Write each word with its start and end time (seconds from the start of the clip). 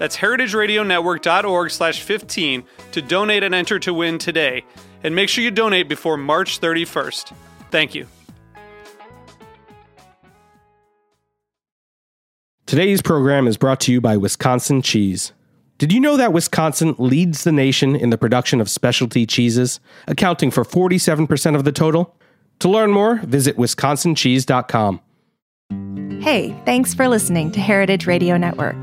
That's 0.00 0.16
heritageradionetwork.org 0.16 1.70
slash 1.70 2.00
15 2.02 2.64
to 2.92 3.02
donate 3.02 3.42
and 3.42 3.54
enter 3.54 3.78
to 3.80 3.92
win 3.92 4.16
today. 4.16 4.64
And 5.04 5.14
make 5.14 5.28
sure 5.28 5.44
you 5.44 5.50
donate 5.50 5.90
before 5.90 6.16
March 6.16 6.58
31st. 6.58 7.34
Thank 7.70 7.94
you. 7.94 8.06
Today's 12.64 13.02
program 13.02 13.46
is 13.46 13.58
brought 13.58 13.80
to 13.80 13.92
you 13.92 14.00
by 14.00 14.16
Wisconsin 14.16 14.80
Cheese. 14.80 15.34
Did 15.76 15.92
you 15.92 16.00
know 16.00 16.16
that 16.16 16.32
Wisconsin 16.32 16.94
leads 16.96 17.44
the 17.44 17.52
nation 17.52 17.94
in 17.94 18.08
the 18.08 18.16
production 18.16 18.58
of 18.62 18.70
specialty 18.70 19.26
cheeses, 19.26 19.80
accounting 20.08 20.50
for 20.50 20.64
47% 20.64 21.56
of 21.56 21.64
the 21.64 21.72
total? 21.72 22.16
To 22.60 22.70
learn 22.70 22.90
more, 22.90 23.16
visit 23.16 23.58
wisconsincheese.com. 23.58 25.00
Hey, 26.22 26.58
thanks 26.64 26.94
for 26.94 27.06
listening 27.06 27.52
to 27.52 27.60
Heritage 27.60 28.06
Radio 28.06 28.38
Network. 28.38 28.76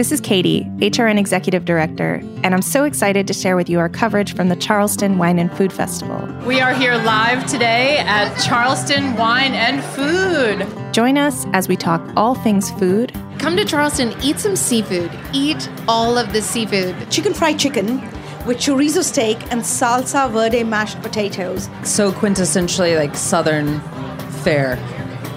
This 0.00 0.12
is 0.12 0.20
Katie, 0.22 0.64
HRN 0.78 1.18
Executive 1.18 1.66
Director, 1.66 2.22
and 2.42 2.54
I'm 2.54 2.62
so 2.62 2.84
excited 2.84 3.26
to 3.26 3.34
share 3.34 3.54
with 3.54 3.68
you 3.68 3.78
our 3.78 3.90
coverage 3.90 4.34
from 4.34 4.48
the 4.48 4.56
Charleston 4.56 5.18
Wine 5.18 5.38
and 5.38 5.52
Food 5.52 5.74
Festival. 5.74 6.26
We 6.46 6.58
are 6.62 6.72
here 6.72 6.94
live 6.94 7.46
today 7.46 7.98
at 7.98 8.34
Charleston 8.40 9.14
Wine 9.16 9.52
and 9.52 9.84
Food. 9.84 10.94
Join 10.94 11.18
us 11.18 11.44
as 11.52 11.68
we 11.68 11.76
talk 11.76 12.00
all 12.16 12.34
things 12.34 12.70
food. 12.70 13.12
Come 13.38 13.58
to 13.58 13.64
Charleston, 13.66 14.14
eat 14.22 14.38
some 14.38 14.56
seafood. 14.56 15.10
Eat 15.34 15.68
all 15.86 16.16
of 16.16 16.32
the 16.32 16.40
seafood. 16.40 16.96
Chicken 17.10 17.34
fried 17.34 17.58
chicken 17.58 18.00
with 18.46 18.56
chorizo 18.56 19.04
steak 19.04 19.36
and 19.52 19.60
salsa 19.60 20.30
verde 20.30 20.64
mashed 20.64 20.98
potatoes. 21.02 21.68
So 21.84 22.10
quintessentially 22.10 22.96
like 22.96 23.14
southern 23.14 23.80
fare 24.42 24.78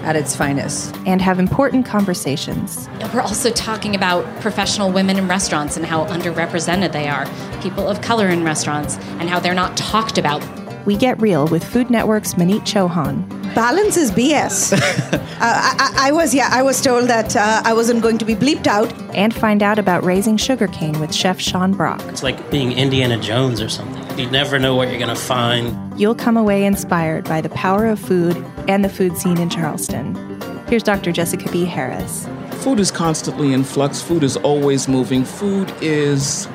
at 0.04 0.16
its 0.16 0.36
finest. 0.36 0.94
And 1.06 1.20
have 1.20 1.38
important 1.38 1.86
conversations. 1.86 2.88
We're 3.12 3.20
also 3.20 3.50
talking 3.50 3.94
about 3.94 4.24
professional 4.40 4.92
women 4.92 5.18
in 5.18 5.26
restaurants 5.28 5.76
and 5.76 5.84
how 5.84 6.06
underrepresented 6.06 6.92
they 6.92 7.08
are, 7.08 7.26
people 7.62 7.88
of 7.88 8.00
color 8.00 8.28
in 8.28 8.44
restaurants, 8.44 8.96
and 9.18 9.28
how 9.28 9.40
they're 9.40 9.54
not 9.54 9.76
talked 9.76 10.18
about. 10.18 10.42
We 10.84 10.96
get 10.96 11.20
real 11.20 11.48
with 11.48 11.64
Food 11.64 11.88
Network's 11.88 12.34
Maneet 12.34 12.60
Chauhan. 12.60 13.26
Balance 13.54 13.96
is 13.96 14.10
BS. 14.10 14.72
uh, 15.12 15.18
I, 15.40 16.08
I, 16.08 16.12
was, 16.12 16.34
yeah, 16.34 16.48
I 16.52 16.62
was 16.62 16.82
told 16.82 17.08
that 17.08 17.34
uh, 17.34 17.62
I 17.64 17.72
wasn't 17.72 18.02
going 18.02 18.18
to 18.18 18.24
be 18.24 18.34
bleeped 18.34 18.66
out. 18.66 18.92
And 19.14 19.32
find 19.32 19.62
out 19.62 19.78
about 19.78 20.04
raising 20.04 20.36
sugarcane 20.36 20.98
with 21.00 21.14
Chef 21.14 21.40
Sean 21.40 21.72
Brock. 21.72 22.02
It's 22.08 22.22
like 22.22 22.50
being 22.50 22.72
Indiana 22.72 23.18
Jones 23.18 23.60
or 23.60 23.68
something. 23.68 24.18
You 24.18 24.30
never 24.30 24.58
know 24.58 24.74
what 24.74 24.88
you're 24.88 24.98
going 24.98 25.14
to 25.14 25.20
find. 25.20 25.98
You'll 25.98 26.14
come 26.16 26.36
away 26.36 26.64
inspired 26.64 27.24
by 27.24 27.40
the 27.40 27.48
power 27.50 27.86
of 27.86 27.98
food 27.98 28.36
and 28.68 28.84
the 28.84 28.88
food 28.88 29.16
scene 29.16 29.38
in 29.38 29.50
Charleston. 29.50 30.14
Here's 30.68 30.82
Dr. 30.82 31.12
Jessica 31.12 31.50
B. 31.50 31.64
Harris. 31.64 32.26
Food 32.62 32.80
is 32.80 32.90
constantly 32.90 33.52
in 33.52 33.64
flux, 33.64 34.00
food 34.00 34.22
is 34.22 34.36
always 34.38 34.88
moving. 34.88 35.24
Food 35.24 35.72
is 35.80 36.46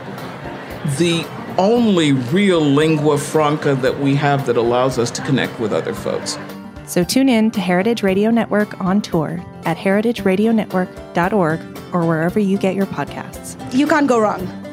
the 0.98 1.26
only 1.58 2.14
real 2.14 2.62
lingua 2.62 3.18
franca 3.18 3.76
that 3.76 4.00
we 4.00 4.16
have 4.16 4.46
that 4.46 4.58
allows 4.58 4.98
us 4.98 5.12
to 5.12 5.22
connect 5.24 5.60
with 5.60 5.74
other 5.74 5.94
folks. 5.94 6.38
So 6.86 7.04
tune 7.04 7.30
in 7.30 7.52
to 7.52 7.60
Heritage 7.60 8.02
Radio 8.02 8.32
Network 8.32 8.82
on 8.82 9.02
tour 9.02 9.44
at 9.66 9.78
heritageradionetwork.org 9.78 11.60
or 11.94 12.06
wherever 12.06 12.40
you 12.40 12.58
get 12.58 12.74
your 12.74 12.88
podcasts. 12.88 13.74
You 13.74 13.86
can't 13.86 14.08
go 14.08 14.20
wrong. 14.20 14.69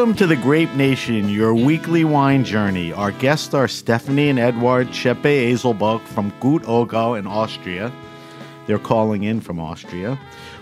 Welcome 0.00 0.16
to 0.16 0.26
the 0.26 0.36
Grape 0.36 0.72
Nation, 0.76 1.28
your 1.28 1.54
weekly 1.54 2.04
wine 2.04 2.42
journey. 2.42 2.90
Our 2.90 3.12
guests 3.12 3.52
are 3.52 3.68
Stephanie 3.68 4.30
and 4.30 4.38
Edward 4.38 4.88
Tscheppe 4.88 5.52
Eselbock 5.52 6.00
from 6.00 6.32
Gut 6.40 6.62
Oggau 6.62 7.18
in 7.18 7.26
Austria. 7.26 7.92
They're 8.66 8.78
calling 8.78 9.24
in 9.24 9.42
from 9.42 9.60
Austria. 9.60 10.18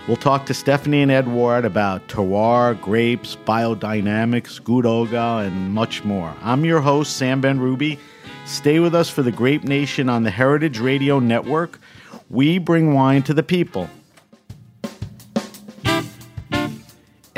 We'll 0.08 0.16
talk 0.16 0.44
to 0.46 0.54
Stephanie 0.54 1.02
and 1.02 1.12
Edward 1.12 1.64
about 1.64 2.08
terroir, 2.08 2.80
grapes, 2.80 3.36
biodynamics, 3.36 4.58
Gut 4.64 4.84
Oggau, 4.84 5.46
and 5.46 5.72
much 5.72 6.02
more. 6.02 6.34
I'm 6.42 6.64
your 6.64 6.80
host, 6.80 7.16
Sam 7.16 7.40
Ben 7.40 7.60
Ruby. 7.60 7.96
Stay 8.44 8.80
with 8.80 8.92
us 8.92 9.08
for 9.08 9.22
the 9.22 9.30
Grape 9.30 9.62
Nation 9.62 10.08
on 10.08 10.24
the 10.24 10.32
Heritage 10.32 10.80
Radio 10.80 11.20
Network. 11.20 11.78
We 12.28 12.58
bring 12.58 12.92
wine 12.92 13.22
to 13.22 13.34
the 13.34 13.44
people. 13.44 13.88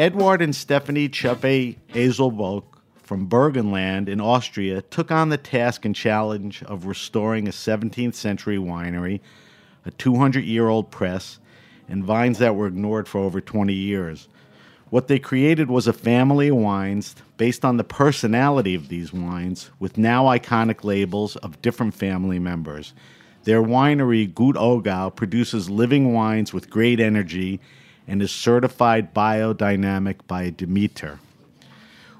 Edward 0.00 0.40
and 0.40 0.56
Stephanie 0.56 1.10
Tscheppe 1.10 1.76
Eselbock 1.92 2.64
from 3.02 3.28
Burgenland 3.28 4.08
in 4.08 4.18
Austria 4.18 4.80
took 4.80 5.10
on 5.10 5.28
the 5.28 5.36
task 5.36 5.84
and 5.84 5.94
challenge 5.94 6.62
of 6.62 6.86
restoring 6.86 7.46
a 7.46 7.50
17th 7.50 8.14
century 8.14 8.56
winery, 8.56 9.20
a 9.84 9.90
200 9.90 10.42
year 10.42 10.68
old 10.68 10.90
press, 10.90 11.38
and 11.86 12.02
vines 12.02 12.38
that 12.38 12.56
were 12.56 12.66
ignored 12.66 13.08
for 13.08 13.18
over 13.18 13.42
20 13.42 13.74
years. 13.74 14.26
What 14.88 15.08
they 15.08 15.18
created 15.18 15.68
was 15.68 15.86
a 15.86 15.92
family 15.92 16.48
of 16.48 16.56
wines 16.56 17.14
based 17.36 17.62
on 17.62 17.76
the 17.76 17.84
personality 17.84 18.74
of 18.74 18.88
these 18.88 19.12
wines, 19.12 19.70
with 19.78 19.98
now 19.98 20.24
iconic 20.24 20.82
labels 20.82 21.36
of 21.36 21.60
different 21.60 21.92
family 21.92 22.38
members. 22.38 22.94
Their 23.44 23.62
winery, 23.62 24.34
Gut 24.34 24.54
Oggau, 24.54 25.14
produces 25.14 25.68
living 25.68 26.14
wines 26.14 26.54
with 26.54 26.70
great 26.70 27.00
energy 27.00 27.60
and 28.10 28.20
is 28.20 28.32
certified 28.32 29.14
biodynamic 29.14 30.16
by 30.26 30.50
Demeter. 30.50 31.20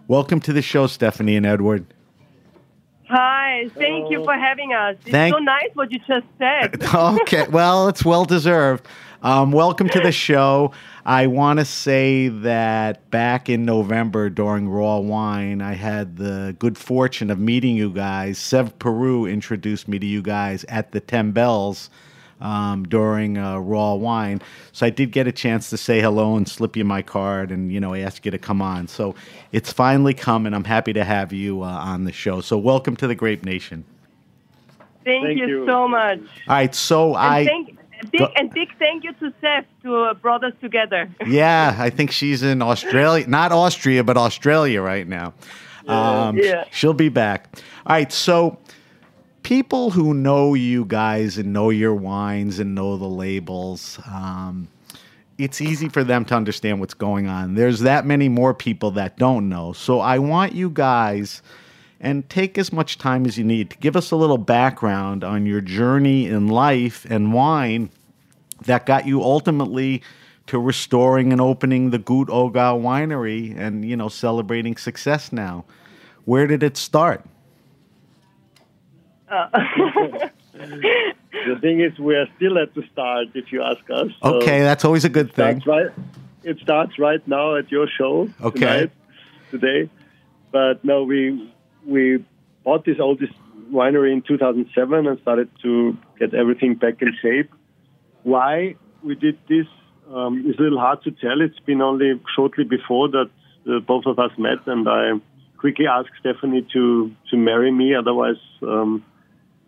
Welcome 0.06 0.40
to 0.42 0.52
the 0.52 0.62
show, 0.62 0.87
Stephanie 0.87 1.34
and 1.34 1.44
Edward. 1.44 1.84
Hi, 3.08 3.69
thank 3.75 4.08
you 4.08 4.22
for 4.22 4.34
having 4.34 4.72
us. 4.72 4.94
It's 5.00 5.10
Thank- 5.10 5.34
so 5.34 5.40
nice 5.40 5.70
what 5.75 5.90
you 5.90 5.98
just 6.06 6.26
said. 6.38 6.81
okay, 6.94 7.48
well, 7.48 7.88
it's 7.88 8.04
well 8.04 8.25
deserved. 8.25 8.87
Um, 9.25 9.50
welcome 9.50 9.88
to 9.88 9.98
the 9.98 10.12
show. 10.12 10.70
I 11.04 11.26
want 11.26 11.58
to 11.58 11.64
say 11.64 12.28
that 12.28 13.10
back 13.10 13.48
in 13.48 13.64
November 13.64 14.31
during 14.31 14.69
Raw 14.69 14.98
Wine, 14.98 15.60
I 15.60 15.75
had 15.75 16.19
the 16.19 16.54
good 16.60 16.78
fortune 16.78 17.32
of 17.32 17.40
meeting 17.40 17.75
you 17.75 17.90
guys. 17.90 18.38
Sev 18.38 18.78
Peru 18.78 19.26
introduced 19.26 19.88
me 19.88 19.98
to 19.98 20.06
you 20.06 20.22
guys 20.22 20.62
at 20.69 20.93
the 20.93 21.00
Ten 21.00 21.32
Bells 21.32 21.90
um, 22.40 22.84
during 22.84 23.38
uh, 23.38 23.58
Raw 23.58 23.94
Wine. 23.94 24.40
So 24.72 24.87
I 24.87 24.90
did 24.90 25.12
get 25.12 25.26
a 25.26 25.32
chance 25.32 25.70
to 25.70 25.76
say 25.76 26.00
hello 26.00 26.37
and 26.37 26.48
slip 26.48 26.76
you 26.76 26.84
my 26.84 27.02
card 27.02 27.50
and, 27.50 27.70
you 27.72 27.81
know, 27.81 27.94
ask 27.94 28.25
you 28.25 28.31
to 28.31 28.38
come 28.38 28.62
on. 28.62 28.88
So 28.88 29.14
it's 29.52 29.72
finally 29.72 30.14
come, 30.14 30.46
and 30.46 30.54
I'm 30.54 30.64
happy 30.64 30.92
to 30.94 31.04
have 31.04 31.32
you 31.32 31.62
uh, 31.62 31.66
on 31.66 32.04
the 32.04 32.12
show. 32.12 32.40
So 32.40 32.56
welcome 32.58 32.96
to 32.96 33.06
the 33.06 33.14
Grape 33.14 33.44
Nation. 33.44 33.84
Thank, 35.04 35.25
Thank 35.26 35.38
you, 35.38 35.46
you. 35.46 35.66
so 35.66 35.88
much. 35.88 36.19
All 36.20 36.26
right, 36.56 36.75
so 36.75 37.08
And 37.16 37.16
I. 37.16 37.44
thank, 37.46 37.78
And 38.00 38.10
big, 38.10 38.28
and 38.37 38.50
big 38.52 38.69
thank 38.78 39.04
you 39.04 39.12
to 39.14 39.32
Seth 39.40 39.64
to 39.82 39.96
uh, 39.96 40.14
brought 40.14 40.44
us 40.44 40.52
together. 40.60 41.10
Yeah, 41.26 41.75
I 41.78 41.90
think 41.90 42.10
she's 42.10 42.43
in 42.43 42.60
Australia, 42.62 43.26
not 43.26 43.50
Austria, 43.52 44.04
but 44.04 44.16
Australia 44.16 44.82
right 44.82 45.06
now. 45.08 45.32
Um, 45.86 46.36
Yeah. 46.36 46.64
She'll 46.70 46.93
be 46.94 47.08
back. 47.08 47.48
All 47.86 47.94
right, 47.96 48.12
so 48.12 48.58
people 49.50 49.91
who 49.91 50.14
know 50.14 50.55
you 50.55 50.85
guys 50.85 51.37
and 51.37 51.52
know 51.52 51.70
your 51.70 51.93
wines 51.93 52.61
and 52.61 52.73
know 52.73 52.97
the 52.97 53.05
labels, 53.05 53.99
um, 54.06 54.69
it's 55.38 55.61
easy 55.61 55.88
for 55.88 56.05
them 56.05 56.25
to 56.25 56.37
understand 56.37 56.79
what's 56.79 56.94
going 56.94 57.26
on. 57.26 57.56
There's 57.56 57.81
that 57.81 58.06
many 58.06 58.29
more 58.29 58.55
people 58.55 58.93
that 58.93 59.17
don't 59.17 59.49
know. 59.49 59.73
So 59.73 59.99
I 59.99 60.20
want 60.20 60.52
you 60.52 60.70
guys 60.70 61.43
and 62.00 62.29
take 62.29 62.58
as 62.58 62.73
much 62.73 62.97
time 62.97 63.26
as 63.26 63.37
you 63.37 63.43
need 63.43 63.70
to 63.70 63.79
give 63.79 63.97
us 63.97 64.12
a 64.12 64.17
little 64.17 64.38
background 64.38 65.25
on 65.25 65.47
your 65.47 65.61
journey 65.61 66.26
in 66.26 66.46
life 66.46 67.05
and 67.11 67.32
wine 67.32 67.91
that 68.67 68.87
got 68.87 69.05
you 69.05 69.20
ultimately 69.20 70.00
to 70.46 70.61
restoring 70.61 71.32
and 71.32 71.41
opening 71.41 71.91
the 71.91 71.99
Gut 71.99 72.29
Oggau 72.29 72.81
winery 72.81 73.58
and 73.58 73.85
you 73.85 73.96
know 73.96 74.08
celebrating 74.08 74.76
success 74.76 75.32
now. 75.32 75.64
Where 76.25 76.46
did 76.46 76.62
it 76.62 76.76
start? 76.76 77.25
Uh, 79.31 79.49
the 80.55 81.59
thing 81.61 81.81
is, 81.81 81.99
we 81.99 82.15
are 82.17 82.27
still 82.37 82.59
at 82.59 82.75
the 82.75 82.82
start. 82.93 83.29
If 83.35 83.53
you 83.53 83.62
ask 83.62 83.81
us. 83.91 84.09
So 84.23 84.37
Okay, 84.37 84.61
that's 84.61 84.85
always 84.85 85.05
a 85.05 85.09
good 85.09 85.32
thing. 85.35 85.55
That's 85.55 85.67
right. 85.67 85.91
It 86.43 86.59
starts 86.62 86.99
right 86.99 87.27
now 87.29 87.56
at 87.56 87.71
your 87.71 87.87
show 87.99 88.29
Okay. 88.43 88.59
tonight, 88.59 88.91
today. 89.50 89.91
But 90.53 90.85
no, 90.85 91.05
we 91.05 91.53
we 91.87 92.25
bought 92.65 92.85
this 92.85 92.99
oldest 92.99 93.32
winery 93.73 94.12
in 94.12 94.23
2007 94.23 95.06
and 95.06 95.21
started 95.21 95.49
to 95.62 95.97
get 96.19 96.35
everything 96.35 96.75
back 96.75 97.00
in 97.03 97.17
shape. 97.23 97.50
Why 98.25 98.75
we 99.03 99.15
did 99.15 99.38
this 99.49 99.67
um, 100.12 100.44
is 100.47 100.59
a 100.59 100.62
little 100.62 100.79
hard 100.81 101.03
to 101.05 101.11
tell. 101.12 101.41
It's 101.41 101.61
been 101.61 101.81
only 101.81 102.21
shortly 102.35 102.65
before 102.65 103.09
that 103.11 103.31
uh, 103.69 103.79
both 103.81 104.06
of 104.06 104.19
us 104.19 104.32
met, 104.38 104.67
and 104.67 104.88
I 104.88 105.12
quickly 105.59 105.87
asked 105.87 106.11
Stephanie 106.19 106.67
to 106.73 107.12
to 107.31 107.37
marry 107.37 107.71
me. 107.71 107.94
Otherwise, 107.94 108.41
um, 108.62 109.05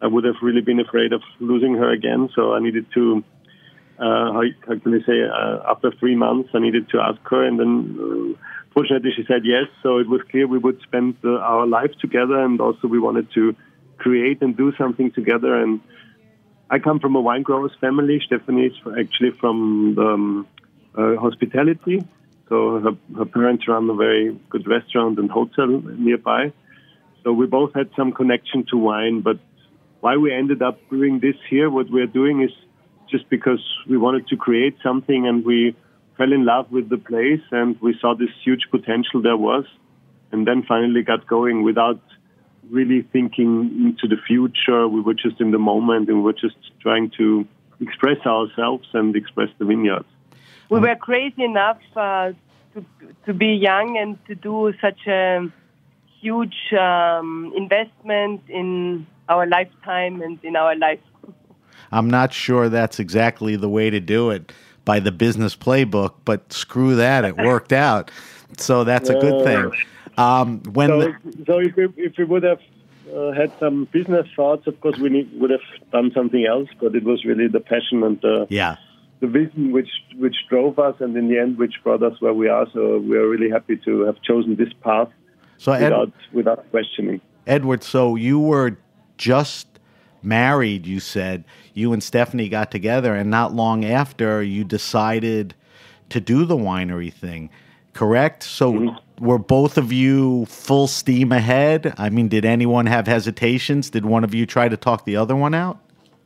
I 0.02 0.06
would 0.06 0.25
have 0.25 0.37
really 0.43 0.60
been 0.60 0.81
afraid 0.81 1.12
of 1.12 1.22
losing 1.38 1.75
her 1.75 1.90
again. 1.90 2.28
So 2.34 2.54
I 2.54 2.60
needed 2.60 2.87
to. 2.94 3.25
Uh, 3.99 4.32
how, 4.32 4.43
how 4.66 4.78
can 4.78 4.94
I 4.94 5.06
say? 5.06 5.22
Uh, 5.22 5.70
after 5.70 5.93
three 6.00 6.16
months, 6.16 6.50
I 6.54 6.58
needed 6.58 6.88
to 6.90 6.99
ask 7.00 7.20
her, 7.31 7.44
and 7.44 7.60
then 7.60 7.72
uh, 8.00 8.40
fortunately 8.75 9.12
she 9.14 9.25
said 9.28 9.43
yes. 9.44 9.66
So 9.82 9.99
it 9.99 10.08
was 10.08 10.20
clear 10.31 10.46
we 10.49 10.58
would 10.58 10.81
spend 10.82 11.16
uh, 11.25 11.38
our 11.38 11.66
life 11.66 11.93
together, 12.00 12.43
and 12.43 12.60
also 12.60 12.88
we 12.88 12.99
wanted 12.99 13.28
to 13.34 13.54
create 13.99 14.43
and 14.43 14.56
do 14.56 14.72
something 14.76 15.12
together. 15.12 15.54
And 15.54 15.81
I 16.69 16.78
come 16.81 16.99
from 16.99 17.14
a 17.14 17.20
wine 17.20 17.43
growers 17.43 17.72
family. 17.81 18.20
Stephanie 18.26 18.66
is 18.66 18.76
actually 18.99 19.32
from 19.38 19.94
the, 19.94 20.06
um, 20.06 20.46
uh, 20.96 21.16
hospitality. 21.16 22.04
So 22.49 22.81
her, 22.81 22.93
her 23.19 23.25
parents 23.25 23.69
run 23.69 23.88
a 23.88 23.94
very 23.94 24.38
good 24.50 24.66
restaurant 24.66 25.19
and 25.19 25.31
hotel 25.31 25.69
nearby. 25.69 26.52
So 27.22 27.32
we 27.32 27.46
both 27.46 27.72
had 27.75 27.90
some 27.96 28.10
connection 28.12 28.66
to 28.70 28.76
wine. 28.76 29.20
But 29.20 29.38
why 30.02 30.16
we 30.16 30.34
ended 30.34 30.62
up 30.62 30.78
doing 30.90 31.20
this 31.20 31.37
here, 31.49 31.70
what 31.70 31.88
we're 31.88 32.08
doing 32.08 32.43
is 32.43 32.50
just 33.08 33.28
because 33.28 33.62
we 33.88 33.96
wanted 33.96 34.26
to 34.26 34.37
create 34.37 34.76
something 34.82 35.28
and 35.28 35.44
we 35.44 35.76
fell 36.19 36.32
in 36.32 36.44
love 36.44 36.70
with 36.72 36.88
the 36.88 36.99
place 36.99 37.40
and 37.52 37.81
we 37.81 37.96
saw 38.00 38.12
this 38.12 38.31
huge 38.44 38.64
potential 38.72 39.22
there 39.22 39.37
was. 39.37 39.64
And 40.32 40.44
then 40.44 40.64
finally 40.64 41.02
got 41.02 41.28
going 41.28 41.62
without 41.62 42.00
really 42.69 43.02
thinking 43.12 43.50
into 43.87 44.08
the 44.08 44.20
future. 44.26 44.88
We 44.88 45.00
were 45.00 45.14
just 45.14 45.40
in 45.40 45.52
the 45.52 45.58
moment 45.58 46.08
and 46.08 46.16
we 46.19 46.25
were 46.25 46.32
just 46.32 46.56
trying 46.81 47.10
to 47.19 47.46
express 47.81 48.19
ourselves 48.26 48.88
and 48.94 49.14
express 49.14 49.50
the 49.58 49.66
vineyards. 49.66 50.10
we 50.69 50.81
were 50.81 50.96
crazy 50.96 51.44
enough 51.44 51.81
uh, 51.94 52.32
to 52.75 52.84
to 53.26 53.32
be 53.34 53.50
young 53.69 53.99
and 53.99 54.10
to 54.26 54.34
do 54.34 54.72
such 54.81 55.06
a 55.06 55.49
huge 56.20 56.60
um, 56.72 57.52
investment 57.54 58.40
in 58.49 59.06
our 59.32 59.46
lifetime 59.46 60.20
and 60.23 60.38
in 60.44 60.56
our 60.56 60.76
life. 60.76 61.00
I'm 61.90 62.08
not 62.08 62.32
sure 62.32 62.69
that's 62.69 62.99
exactly 62.99 63.56
the 63.56 63.69
way 63.69 63.90
to 63.90 64.00
do 64.00 64.31
it 64.31 64.52
by 64.84 64.99
the 65.00 65.12
business 65.12 65.55
playbook, 65.56 66.14
but 66.25 66.52
screw 66.52 66.96
that, 66.96 67.25
it 67.25 67.37
worked 67.37 67.73
out. 67.88 68.11
So 68.58 68.84
that's 68.84 69.08
a 69.08 69.14
good 69.14 69.44
thing. 69.44 69.73
Um, 70.19 70.62
when 70.79 70.88
so, 70.90 70.99
the- 71.00 71.44
so 71.46 71.58
if 71.58 71.75
we, 71.76 71.84
if 71.96 72.12
we 72.19 72.25
would 72.25 72.43
have 72.43 72.61
uh, 73.14 73.32
had 73.32 73.50
some 73.58 73.87
business 73.93 74.26
thoughts, 74.37 74.67
of 74.67 74.81
course 74.81 74.99
we 74.99 75.08
need, 75.08 75.31
would 75.40 75.50
have 75.50 75.67
done 75.90 76.11
something 76.14 76.44
else. 76.46 76.69
But 76.81 76.94
it 76.94 77.05
was 77.05 77.25
really 77.25 77.49
the 77.49 77.61
passion 77.61 78.02
and 78.02 78.20
the 78.20 78.46
yeah, 78.50 78.76
the 79.20 79.26
vision 79.26 79.73
which 79.73 79.90
which 80.17 80.37
drove 80.50 80.78
us, 80.78 80.96
and 81.00 81.17
in 81.17 81.28
the 81.28 81.38
end, 81.38 81.56
which 81.58 81.75
brought 81.82 82.02
us 82.02 82.20
where 82.20 82.35
we 82.35 82.49
are. 82.49 82.67
So 82.75 82.99
we 82.99 83.17
are 83.17 83.26
really 83.28 83.50
happy 83.50 83.76
to 83.87 84.00
have 84.02 84.20
chosen 84.23 84.56
this 84.56 84.73
path 84.82 85.08
So 85.58 85.73
Ed- 85.73 85.85
without 85.85 86.12
without 86.32 86.70
questioning. 86.70 87.20
Edward, 87.46 87.82
so 87.82 88.14
you 88.17 88.38
were 88.38 88.76
just 89.17 89.67
married, 90.23 90.87
you 90.87 91.00
said. 91.00 91.44
You 91.75 91.93
and 91.93 92.03
Stephanie 92.03 92.49
got 92.49 92.70
together, 92.70 93.14
and 93.14 93.31
not 93.31 93.55
long 93.55 93.85
after, 93.85 94.43
you 94.43 94.64
decided 94.64 95.55
to 96.11 96.20
do 96.20 96.44
the 96.44 96.56
winery 96.56 97.12
thing, 97.12 97.50
correct? 97.93 98.43
So 98.43 98.97
were 99.19 99.38
both 99.38 99.79
of 99.79 99.93
you 99.93 100.47
full 100.47 100.87
steam 100.87 101.32
ahead? 101.32 101.94
I 101.97 102.11
mean, 102.11 102.29
did 102.29 102.44
anyone 102.44 102.87
have 102.87 103.06
hesitations? 103.06 103.91
Did 103.91 104.05
one 104.05 104.23
of 104.25 104.35
you 104.35 104.47
try 104.47 104.69
to 104.69 104.76
talk 104.76 105.05
the 105.05 105.17
other 105.17 105.35
one 105.35 105.55
out 105.55 105.79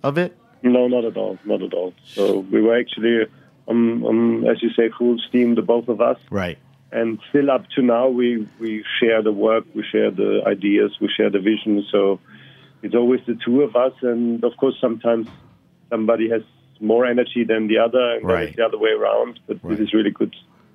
of 0.03 0.19
it? 0.19 0.37
No, 0.63 0.89
not 0.89 1.05
at 1.05 1.17
all, 1.17 1.39
not 1.45 1.63
at 1.63 1.73
all. 1.73 1.95
So 2.05 2.41
we 2.41 2.61
were 2.61 2.77
actually, 2.79 3.27
um, 3.69 4.05
um, 4.05 4.47
as 4.47 4.63
you 4.63 4.71
say, 4.71 4.91
full 4.99 5.19
steam, 5.29 5.55
the 5.55 5.63
both 5.63 5.89
of 5.89 6.01
us. 6.01 6.19
Right. 6.31 6.59
and 6.93 7.19
still 7.31 7.51
up 7.51 7.69
to 7.75 7.83
now 7.83 8.09
we 8.09 8.49
we 8.61 8.85
share 9.01 9.21
the 9.23 9.33
work 9.33 9.65
we 9.75 9.83
share 9.83 10.11
the 10.11 10.43
ideas 10.47 10.97
we 11.01 11.09
share 11.17 11.31
the 11.31 11.41
vision 11.41 11.85
so 11.91 12.21
it's 12.87 12.95
always 13.03 13.21
the 13.27 13.37
two 13.45 13.57
of 13.67 13.75
us 13.77 13.93
and 14.11 14.43
of 14.49 14.53
course 14.61 14.77
sometimes 14.81 15.27
somebody 15.91 16.27
has 16.35 16.43
more 16.81 17.05
energy 17.15 17.43
than 17.53 17.63
the 17.73 17.79
other 17.87 18.05
and 18.15 18.23
then 18.23 18.37
Right. 18.37 18.49
it's 18.49 18.57
the 18.57 18.65
other 18.69 18.79
way 18.79 18.91
around 19.01 19.41
but 19.47 19.57
this 19.71 19.81
is 19.81 19.93
really 19.93 20.11
good 20.21 20.33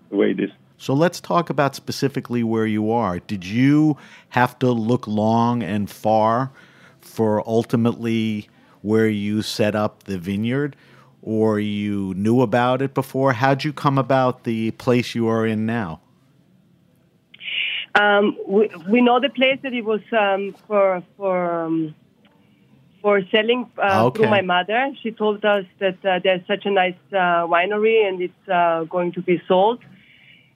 the 0.09 0.17
way 0.21 0.31
it 0.35 0.39
is 0.47 0.51
So 0.87 0.93
let's 1.05 1.19
talk 1.21 1.49
about 1.55 1.71
specifically 1.75 2.43
where 2.53 2.65
you 2.77 2.83
are. 3.03 3.15
Did 3.33 3.43
you 3.45 3.97
have 4.29 4.53
to 4.63 4.69
look 4.89 5.03
long 5.07 5.55
and 5.73 5.83
far 6.05 6.35
for 6.99 7.31
ultimately 7.57 8.47
where 8.81 9.07
you 9.25 9.35
set 9.43 9.73
up 9.83 9.93
the 10.11 10.17
vineyard, 10.29 10.71
or 11.21 11.59
you 11.59 12.15
knew 12.25 12.41
about 12.41 12.81
it 12.81 12.91
before? 13.01 13.29
How'd 13.33 13.63
you 13.63 13.71
come 13.85 13.97
about 14.07 14.35
the 14.43 14.71
place 14.71 15.07
you 15.17 15.25
are 15.35 15.45
in 15.53 15.67
now? 15.67 15.91
Um, 17.93 18.35
we, 18.47 18.69
we 18.89 19.01
know 19.01 19.19
the 19.19 19.29
place 19.29 19.59
that 19.63 19.73
it 19.73 19.85
was 19.85 20.01
um, 20.25 20.55
for 20.67 21.03
for 21.17 21.65
um, 21.65 21.93
for 23.01 23.21
selling 23.31 23.69
uh, 23.77 24.05
Okay. 24.05 24.17
through 24.17 24.29
my 24.29 24.41
mother. 24.41 24.93
She 25.01 25.11
told 25.11 25.43
us 25.43 25.65
that 25.79 26.05
uh, 26.05 26.19
there's 26.23 26.45
such 26.47 26.65
a 26.65 26.71
nice 26.71 27.01
uh, 27.11 27.47
winery 27.47 28.07
and 28.07 28.21
it's 28.21 28.49
uh, 28.49 28.83
going 28.85 29.11
to 29.13 29.21
be 29.21 29.41
sold. 29.47 29.79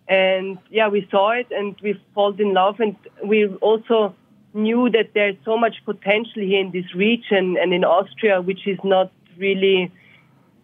And 0.08 0.60
yeah, 0.70 0.88
we 0.90 1.08
saw 1.10 1.32
it 1.32 1.48
and 1.52 1.76
we 1.82 2.00
fell 2.14 2.36
in 2.38 2.54
love. 2.54 2.80
And 2.80 2.96
we 3.24 3.48
also 3.62 4.14
knew 4.54 4.90
that 4.92 5.10
there's 5.14 5.36
so 5.44 5.58
much 5.58 5.76
potential 5.86 6.42
here 6.44 6.62
in 6.62 6.72
this 6.72 6.94
region 6.94 7.58
and 7.60 7.74
in 7.74 7.84
Austria, 7.84 8.42
which 8.42 8.68
is 8.68 8.80
not 8.84 9.12
really 9.38 9.92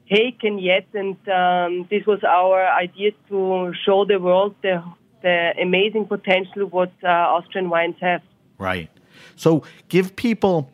taken 0.10 0.60
yet. 0.60 0.86
And 0.94 1.18
um, 1.28 1.88
this 1.90 2.06
was 2.06 2.24
our 2.24 2.68
idea 2.68 3.12
to 3.30 3.74
show 3.84 4.06
the 4.06 4.20
world 4.20 4.54
the, 4.62 4.84
the 5.24 5.54
amazing 5.60 6.06
potential 6.06 6.68
what 6.68 6.92
uh, 7.04 7.08
Austrian 7.08 7.70
wines 7.70 7.96
have. 8.02 8.22
Right. 8.60 8.90
So 9.36 9.64
give 9.90 10.16
people 10.16 10.70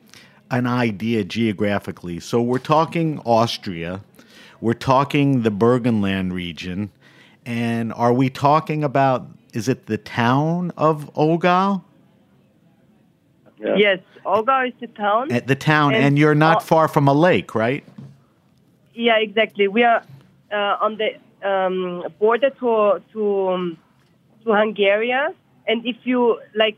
an 0.49 0.67
idea 0.67 1.23
geographically. 1.23 2.19
So 2.19 2.41
we're 2.41 2.59
talking 2.59 3.19
Austria, 3.19 4.01
we're 4.61 4.73
talking 4.73 5.43
the 5.43 5.51
Burgenland 5.51 6.31
region, 6.31 6.91
and 7.45 7.93
are 7.93 8.13
we 8.13 8.29
talking 8.29 8.83
about 8.83 9.27
is 9.53 9.67
it 9.67 9.87
the 9.87 9.97
town 9.97 10.71
of 10.77 11.11
Oggau? 11.15 11.83
Yes, 13.59 13.99
Oggau 14.25 14.67
is 14.67 14.73
the 14.79 14.87
town. 14.87 15.31
At 15.31 15.47
the 15.47 15.55
town, 15.55 15.95
and, 15.95 16.03
And 16.03 16.19
you're 16.19 16.35
not 16.35 16.57
Au- 16.57 16.65
far 16.65 16.87
from 16.87 17.07
a 17.07 17.13
lake, 17.13 17.55
right? 17.55 17.83
Yeah, 18.93 19.17
exactly. 19.17 19.67
We 19.67 19.83
are 19.83 20.03
uh, 20.51 20.77
on 20.81 20.97
the 20.97 21.47
um, 21.47 22.03
border 22.19 22.49
to 22.49 23.01
to 23.13 23.49
um, 23.49 23.77
to 24.43 24.53
Hungary, 24.53 25.11
and 25.11 25.85
if 25.85 25.97
you 26.03 26.39
like, 26.55 26.77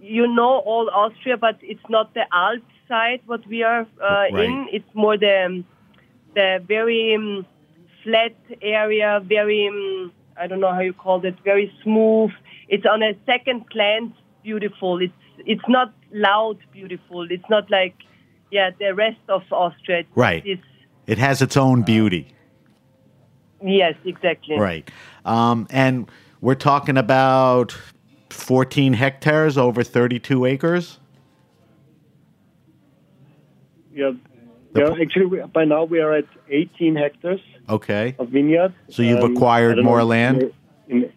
you 0.00 0.26
know 0.26 0.58
all 0.58 0.90
Austria, 0.90 1.36
but 1.36 1.58
it's 1.62 1.88
not 1.88 2.14
the 2.14 2.24
Alps 2.32 2.73
side 2.88 3.20
what 3.26 3.46
we 3.46 3.62
are 3.62 3.82
uh, 4.02 4.06
Right. 4.32 4.34
in. 4.44 4.68
It's 4.72 4.94
more 4.94 5.16
the 5.16 5.64
the 6.34 6.62
very 6.66 7.14
um, 7.14 7.46
flat 8.02 8.34
area, 8.62 9.20
very 9.24 9.68
um, 9.68 10.12
I 10.36 10.46
don't 10.46 10.60
know 10.60 10.72
how 10.72 10.80
you 10.80 10.92
call 10.92 11.24
it, 11.24 11.36
very 11.44 11.72
smooth. 11.82 12.30
It's 12.68 12.86
on 12.86 13.02
a 13.02 13.12
second 13.26 13.66
glance 13.70 14.12
beautiful. 14.42 15.00
It's 15.00 15.12
it's 15.46 15.68
not 15.68 15.92
loud 16.12 16.58
beautiful. 16.72 17.30
It's 17.30 17.48
not 17.48 17.70
like 17.70 17.94
yeah 18.50 18.70
the 18.78 18.94
rest 18.94 19.20
of 19.28 19.42
Austria. 19.50 19.98
It's 20.00 20.08
Right. 20.16 20.44
This 20.44 20.58
It 21.06 21.18
has 21.18 21.42
its 21.42 21.56
own 21.56 21.82
beauty. 21.82 22.28
Yes, 23.62 23.94
exactly. 24.04 24.58
Right. 24.58 24.90
Um, 25.24 25.66
and 25.70 26.10
we're 26.40 26.54
talking 26.54 26.98
about 26.98 27.74
14 28.30 28.92
hectares 28.94 29.56
over 29.56 29.82
32 29.82 30.44
acres. 30.44 30.98
Yeah, 33.94 34.12
yeah. 34.74 34.94
Actually, 35.00 35.26
we, 35.26 35.40
by 35.52 35.64
now 35.64 35.84
we 35.84 36.00
are 36.00 36.12
at 36.14 36.24
18 36.50 36.96
hectares 36.96 37.40
Okay. 37.68 38.16
of 38.18 38.28
vineyard. 38.28 38.74
So 38.88 39.02
you've 39.02 39.22
Um, 39.22 39.32
acquired 39.36 39.82
more 39.82 39.98
know, 39.98 40.06
land? 40.06 40.50
in, 40.88 41.10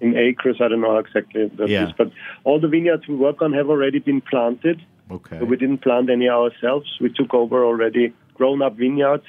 in 0.00 0.16
acres. 0.16 0.56
I 0.60 0.68
don't 0.68 0.80
know 0.80 0.96
exactly 0.98 1.48
that 1.56 1.68
Yeah. 1.68 1.86
is, 1.88 1.92
but 1.98 2.10
all 2.44 2.60
the 2.60 2.68
vineyards 2.68 3.06
we 3.08 3.16
work 3.16 3.42
on 3.42 3.52
have 3.52 3.68
already 3.68 3.98
been 3.98 4.20
planted. 4.20 4.80
Okay. 5.10 5.38
So 5.40 5.44
we 5.44 5.56
didn't 5.56 5.78
plant 5.82 6.08
any 6.08 6.28
ourselves. 6.28 6.88
We 7.00 7.12
took 7.12 7.34
over 7.34 7.64
already 7.64 8.12
grown-up 8.34 8.76
vineyards 8.76 9.24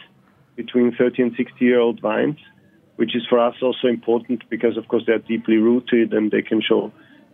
between 0.55 0.91
30 0.96 1.24
and 1.24 1.36
60-year-old 1.36 2.00
vines, 2.01 2.38
which 2.98 3.15
is 3.15 3.25
for 3.27 3.39
us 3.39 3.55
also 3.63 3.88
important 3.88 4.43
because, 4.50 4.77
of 4.77 4.88
course, 4.88 5.03
they're 5.08 5.17
deeply 5.34 5.58
rooted 5.58 6.13
and 6.13 6.29
they 6.29 6.43
can 6.43 6.62
show 6.62 6.91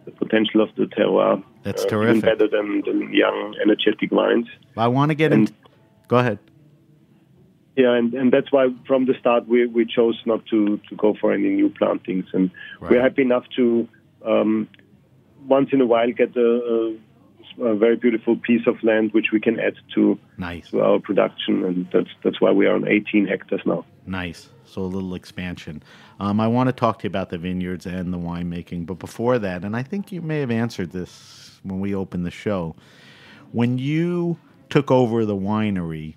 the 0.08 0.14
potential 0.14 0.62
of 0.62 0.70
the 0.76 0.86
terroir. 0.86 1.44
That's 1.64 1.84
uh, 1.84 1.90
terrific. 1.90 2.18
Even 2.18 2.30
better 2.30 2.48
than, 2.50 2.82
than 2.86 3.14
young, 3.14 3.56
energetic 3.62 4.10
vines. 4.10 4.48
I 4.78 4.88
want 4.88 5.10
to 5.10 5.16
get 5.16 5.34
in. 5.34 5.50
Go 6.08 6.18
ahead. 6.18 6.40
Yeah, 7.76 7.94
and, 7.96 8.14
and 8.14 8.32
that's 8.32 8.52
why 8.52 8.70
from 8.88 9.06
the 9.06 9.14
start 9.20 9.48
we, 9.48 9.68
we 9.68 9.86
chose 9.86 10.20
not 10.26 10.46
to, 10.48 10.80
to 10.90 10.96
go 10.96 11.14
for 11.20 11.32
any 11.34 11.50
new 11.50 11.70
plantings. 11.70 12.26
And 12.34 12.50
we're 12.80 13.02
happy 13.02 13.22
enough 13.22 13.44
to 13.58 13.88
um, 14.26 14.68
once 15.46 15.70
in 15.74 15.82
a 15.82 15.86
while 15.86 16.12
get 16.12 16.36
a, 16.36 16.98
a, 17.60 17.64
a 17.66 17.76
very 17.76 17.98
beautiful 17.98 18.38
piece 18.38 18.66
of 18.66 18.82
land 18.82 19.14
which 19.14 19.28
we 19.32 19.40
can 19.40 19.60
add 19.60 19.76
to, 19.94 20.18
nice. 20.38 20.72
to 20.72 20.82
our 20.82 21.00
production. 21.00 21.64
And 21.66 21.88
that's, 21.92 22.10
that's 22.24 22.42
why 22.42 22.52
we 22.52 22.66
are 22.66 22.76
on 22.76 22.88
18 22.88 23.28
hectares 23.28 23.62
now. 23.66 23.86
Nice. 24.08 24.50
So 24.68 24.82
a 24.82 24.84
little 24.84 25.16
expansion. 25.16 25.84
Um, 26.20 26.40
I 26.40 26.48
want 26.48 26.68
to 26.68 26.74
talk 26.74 27.00
to 27.00 27.04
you 27.04 27.10
about 27.10 27.30
the 27.30 27.38
vineyards 27.38 27.86
and 27.86 28.14
the 28.14 28.18
winemaking, 28.18 28.86
but 28.86 29.00
before 29.00 29.40
that, 29.40 29.64
and 29.64 29.76
I 29.76 29.84
think 29.84 30.12
you 30.12 30.22
may 30.22 30.40
have 30.40 30.52
answered 30.52 30.92
this 30.92 31.60
when 31.64 31.80
we 31.80 31.96
opened 31.96 32.26
the 32.26 32.32
show, 32.32 32.76
when 33.52 33.78
you 33.78 34.38
took 34.70 34.92
over 34.92 35.26
the 35.26 35.36
winery, 35.36 36.16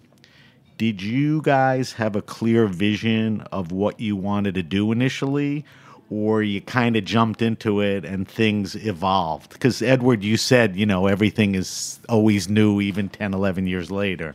did 0.78 1.02
you 1.02 1.42
guys 1.42 1.92
have 1.92 2.16
a 2.16 2.23
clear 2.23 2.66
vision 2.66 3.42
of 3.52 3.71
what 3.71 4.00
you 4.00 4.16
wanted 4.16 4.54
to 4.54 4.62
do 4.62 4.92
initially? 4.92 5.64
Or 6.11 6.42
you 6.42 6.61
kind 6.61 6.97
of 6.97 7.04
jumped 7.04 7.42
into 7.42 7.80
it 7.80 8.04
and 8.04 8.26
things 8.26 8.75
evolved? 8.75 9.52
Because, 9.52 9.83
Edward, 9.83 10.25
you 10.25 10.37
said, 10.37 10.76
you 10.76 10.87
know, 10.87 11.07
everything 11.07 11.54
is 11.54 12.00
always 12.09 12.49
new, 12.49 12.80
even 12.80 13.09
10, 13.11 13.35
11 13.35 13.66
years 13.66 13.90
later. 13.90 14.35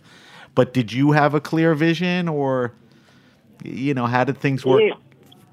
But 0.54 0.74
did 0.74 0.94
you 0.94 1.12
have 1.12 1.34
a 1.34 1.42
clear 1.42 1.76
vision 1.76 2.30
or, 2.30 2.74
you 3.64 3.94
know, 3.94 4.06
how 4.06 4.24
did 4.24 4.38
things 4.38 4.66
work, 4.66 4.94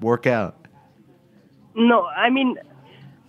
work 0.01 0.27
out? 0.27 0.55
No, 1.75 2.05
I 2.05 2.29
mean, 2.29 2.57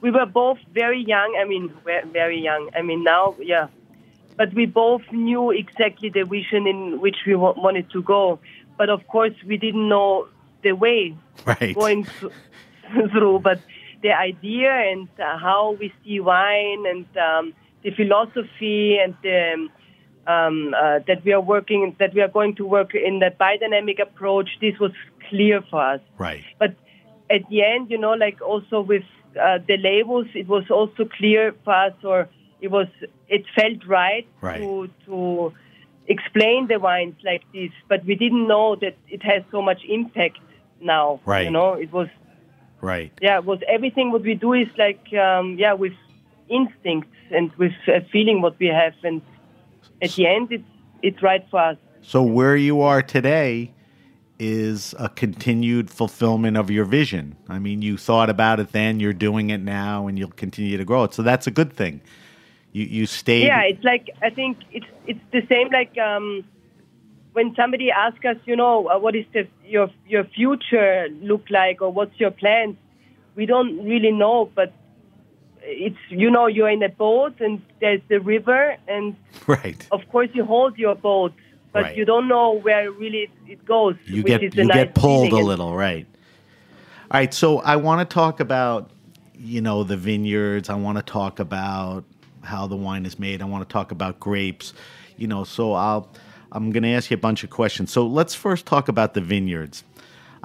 we 0.00 0.10
were 0.10 0.26
both 0.26 0.58
very 0.72 1.02
young. 1.02 1.36
I 1.40 1.44
mean, 1.44 1.72
very 2.12 2.40
young. 2.40 2.70
I 2.76 2.82
mean, 2.82 3.04
now, 3.04 3.34
yeah. 3.40 3.68
But 4.36 4.52
we 4.52 4.66
both 4.66 5.02
knew 5.12 5.50
exactly 5.50 6.08
the 6.10 6.24
vision 6.24 6.66
in 6.66 7.00
which 7.00 7.16
we 7.26 7.34
wanted 7.36 7.90
to 7.90 8.02
go. 8.02 8.38
But 8.76 8.90
of 8.90 9.06
course, 9.06 9.34
we 9.46 9.56
didn't 9.56 9.88
know 9.88 10.28
the 10.62 10.72
way 10.72 11.16
Right. 11.46 11.74
going 11.74 12.04
through. 13.12 13.38
But 13.40 13.60
the 14.02 14.12
idea 14.12 14.70
and 14.70 15.08
uh, 15.18 15.38
how 15.38 15.76
we 15.80 15.92
see 16.04 16.20
wine 16.20 16.84
and 16.86 17.06
um, 17.16 17.54
the 17.82 17.90
philosophy 17.90 18.98
and 18.98 19.14
the 19.22 19.68
um, 20.26 20.74
uh, 20.74 21.00
that 21.06 21.24
we 21.24 21.32
are 21.32 21.40
working, 21.40 21.94
that 21.98 22.14
we 22.14 22.20
are 22.20 22.28
going 22.28 22.54
to 22.56 22.66
work 22.66 22.94
in 22.94 23.18
that 23.20 23.38
biodynamic 23.38 24.00
approach, 24.00 24.48
this 24.60 24.78
was 24.78 24.92
clear 25.28 25.62
for 25.70 25.80
us. 25.80 26.00
Right. 26.18 26.44
But 26.58 26.74
at 27.30 27.48
the 27.48 27.62
end, 27.64 27.90
you 27.90 27.98
know, 27.98 28.12
like 28.12 28.40
also 28.40 28.80
with 28.80 29.04
uh, 29.40 29.58
the 29.66 29.76
labels, 29.76 30.26
it 30.34 30.46
was 30.48 30.70
also 30.70 31.04
clear 31.04 31.54
for 31.64 31.74
us, 31.74 31.94
or 32.02 32.28
it 32.60 32.68
was, 32.70 32.86
it 33.28 33.44
felt 33.54 33.86
right, 33.86 34.26
Right. 34.40 34.60
to 34.60 34.88
to 35.06 35.52
explain 36.06 36.68
the 36.68 36.78
wines 36.78 37.16
like 37.24 37.42
this. 37.52 37.70
But 37.88 38.04
we 38.04 38.14
didn't 38.14 38.46
know 38.46 38.76
that 38.76 38.96
it 39.08 39.22
has 39.22 39.42
so 39.50 39.62
much 39.62 39.82
impact 39.88 40.38
now. 40.80 41.20
Right. 41.24 41.44
You 41.46 41.50
know, 41.50 41.74
it 41.74 41.92
was 41.92 42.08
Right. 42.80 43.12
yeah, 43.20 43.38
it 43.38 43.44
was 43.44 43.60
everything 43.66 44.12
what 44.12 44.22
we 44.22 44.34
do 44.34 44.52
is 44.52 44.68
like 44.76 45.12
um, 45.14 45.56
yeah, 45.58 45.72
with 45.72 45.94
instincts 46.48 47.16
and 47.30 47.50
with 47.56 47.72
uh, 47.88 48.00
feeling 48.12 48.42
what 48.42 48.58
we 48.58 48.66
have, 48.66 48.94
and 49.02 49.22
at 50.02 50.10
the 50.12 50.26
end, 50.26 50.52
it's 50.52 50.64
it's 51.02 51.22
right 51.22 51.44
for 51.50 51.60
us. 51.60 51.76
So 52.02 52.22
where 52.22 52.56
you 52.56 52.80
are 52.80 53.02
today 53.02 53.72
is 54.38 54.94
a 54.98 55.08
continued 55.08 55.90
fulfillment 55.90 56.56
of 56.56 56.70
your 56.70 56.84
vision. 56.84 57.36
I 57.48 57.58
mean, 57.58 57.82
you 57.82 57.96
thought 57.96 58.28
about 58.28 58.60
it 58.60 58.72
then, 58.72 59.00
you're 59.00 59.12
doing 59.12 59.50
it 59.50 59.60
now, 59.60 60.06
and 60.06 60.18
you'll 60.18 60.30
continue 60.30 60.76
to 60.76 60.84
grow 60.84 61.04
it. 61.04 61.14
So 61.14 61.22
that's 61.22 61.46
a 61.46 61.50
good 61.50 61.72
thing. 61.72 62.00
You 62.72 62.84
you 62.84 63.06
stayed. 63.06 63.46
Yeah, 63.46 63.62
it's 63.62 63.84
like 63.84 64.10
I 64.22 64.30
think 64.30 64.58
it's 64.72 64.86
it's 65.06 65.20
the 65.32 65.42
same 65.48 65.68
like 65.70 65.96
um, 65.98 66.44
when 67.32 67.54
somebody 67.54 67.90
asks 67.90 68.24
us, 68.24 68.36
you 68.44 68.56
know, 68.56 68.88
uh, 68.88 68.98
what 68.98 69.14
is 69.14 69.24
the 69.32 69.46
your 69.64 69.90
your 70.06 70.24
future 70.24 71.08
look 71.20 71.44
like 71.50 71.80
or 71.82 71.90
what's 71.92 72.18
your 72.18 72.30
plans? 72.30 72.76
We 73.36 73.46
don't 73.46 73.84
really 73.84 74.12
know, 74.12 74.50
but 74.54 74.72
it's 75.64 75.96
you 76.08 76.30
know 76.30 76.46
you're 76.46 76.68
in 76.68 76.82
a 76.82 76.88
boat 76.88 77.40
and 77.40 77.62
there's 77.80 78.00
the 78.08 78.18
river 78.20 78.76
and 78.86 79.16
right. 79.46 79.86
of 79.90 80.00
course 80.10 80.28
you 80.34 80.44
hold 80.44 80.78
your 80.78 80.94
boat, 80.94 81.32
but 81.72 81.84
Right. 81.84 81.96
you 81.96 82.04
don't 82.04 82.28
know 82.28 82.52
where 82.52 82.90
really 82.90 83.30
it, 83.46 83.64
goes. 83.64 83.96
You 84.06 84.22
which 84.22 84.40
get 84.40 84.54
you 84.54 84.64
nice 84.64 84.74
get 84.74 84.94
pulled 84.94 85.32
a 85.32 85.38
little, 85.38 85.74
right? 85.74 86.06
All 87.10 87.20
right. 87.20 87.32
So 87.34 87.58
I 87.60 87.76
want 87.76 88.08
to 88.08 88.12
talk 88.14 88.40
about 88.40 88.90
you 89.36 89.60
know 89.60 89.84
the 89.84 89.96
vineyards. 89.96 90.68
I 90.70 90.74
want 90.74 90.98
to 90.98 91.02
talk 91.04 91.40
about 91.40 92.04
how 92.42 92.66
the 92.66 92.76
wine 92.76 93.06
is 93.06 93.18
made. 93.18 93.42
I 93.42 93.46
want 93.46 93.66
to 93.68 93.72
talk 93.72 93.90
about 93.90 94.20
grapes. 94.20 94.74
You 95.16 95.26
know, 95.28 95.44
so 95.44 95.72
I'll 95.72 96.08
I'm 96.52 96.70
going 96.70 96.84
to 96.84 96.90
ask 96.90 97.10
you 97.10 97.16
a 97.16 97.20
bunch 97.20 97.42
of 97.42 97.50
questions. 97.50 97.90
So 97.90 98.06
let's 98.06 98.34
first 98.34 98.66
talk 98.66 98.88
about 98.88 99.14
the 99.14 99.20
vineyards. 99.20 99.82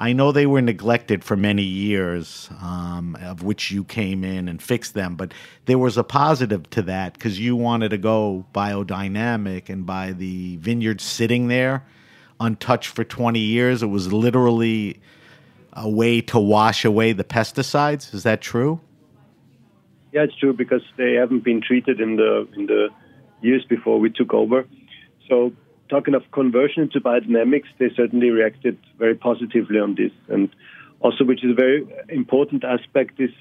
I 0.01 0.13
know 0.13 0.31
they 0.31 0.45
were 0.45 0.61
neglected 0.61 1.25
for 1.25 1.35
many 1.35 1.63
years, 1.63 2.49
um, 2.61 3.17
of 3.21 3.43
which 3.43 3.69
you 3.69 3.83
came 3.83 4.23
in 4.23 4.47
and 4.47 4.63
fixed 4.63 4.93
them, 4.93 5.17
but 5.17 5.33
there 5.65 5.77
was 5.77 5.97
a 5.97 6.05
positive 6.05 6.69
to 6.69 6.81
that 6.83 7.13
because 7.13 7.37
you 7.37 7.57
wanted 7.57 7.89
to 7.89 7.97
go 7.97 8.45
biodynamic, 8.55 9.67
and 9.67 9.85
by 9.85 10.13
the 10.13 10.55
vineyard 10.55 11.01
sitting 11.01 11.49
there 11.49 11.83
untouched 12.39 12.87
for 12.87 13.03
20 13.03 13.39
years, 13.39 13.83
it 13.83 13.87
was 13.87 14.13
literally 14.13 15.01
a 15.73 15.89
way 15.89 16.21
to 16.21 16.39
wash 16.39 16.85
away 16.85 17.11
the 17.11 17.25
pesticides. 17.25 18.13
Is 18.13 18.23
that 18.23 18.39
true? 18.39 18.79
Yeah, 20.13 20.23
it's 20.23 20.35
true 20.37 20.53
because 20.53 20.81
they 20.95 21.15
haven't 21.15 21.43
been 21.43 21.61
treated 21.61 21.99
in 21.99 22.15
the 22.15 22.47
in 22.55 22.67
the 22.67 22.87
years 23.41 23.65
before 23.65 23.99
we 23.99 24.09
took 24.09 24.33
over. 24.33 24.65
So 25.27 25.51
talking 25.89 26.13
of 26.13 26.23
conversion 26.31 26.89
to 26.93 27.01
biodynamics, 27.01 27.67
they 27.77 27.89
certainly 27.95 28.29
reacted 28.29 28.77
very 28.97 29.15
positively 29.15 29.79
on 29.79 29.95
this. 29.95 30.11
And 30.27 30.49
also, 31.01 31.23
which 31.23 31.43
is 31.43 31.51
a 31.51 31.55
very 31.55 31.87
important 32.09 32.63
aspect, 32.63 33.19
is 33.19 33.31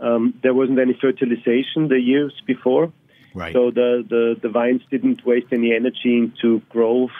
um, 0.00 0.34
there 0.42 0.54
wasn't 0.54 0.78
any 0.78 0.96
fertilization 1.00 1.88
the 1.88 2.00
years 2.00 2.34
before. 2.46 2.92
Right. 3.34 3.52
So 3.52 3.70
the, 3.70 4.04
the, 4.08 4.36
the 4.40 4.48
vines 4.48 4.82
didn't 4.90 5.24
waste 5.26 5.48
any 5.52 5.74
energy 5.74 6.16
into 6.18 6.60
growth, 6.68 7.16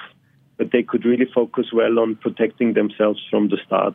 but 0.56 0.70
they 0.70 0.82
could 0.82 1.04
really 1.04 1.26
focus 1.34 1.66
well 1.72 1.98
on 1.98 2.16
protecting 2.16 2.74
themselves 2.74 3.20
from 3.30 3.48
the 3.48 3.58
start. 3.66 3.94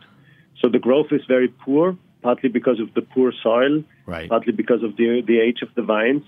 So 0.61 0.67
the 0.69 0.79
growth 0.79 1.07
is 1.11 1.21
very 1.27 1.47
poor, 1.47 1.97
partly 2.21 2.49
because 2.49 2.79
of 2.79 2.93
the 2.93 3.01
poor 3.01 3.31
soil, 3.41 3.83
Right. 4.05 4.27
partly 4.27 4.53
because 4.53 4.83
of 4.83 4.97
the 4.97 5.21
the 5.25 5.39
age 5.39 5.61
of 5.61 5.69
the 5.75 5.83
vines. 5.83 6.23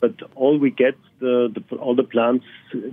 But 0.00 0.14
all 0.34 0.58
we 0.58 0.70
get, 0.70 0.96
the, 1.18 1.52
the 1.54 1.76
all 1.76 1.94
the 1.94 2.04
plants 2.04 2.46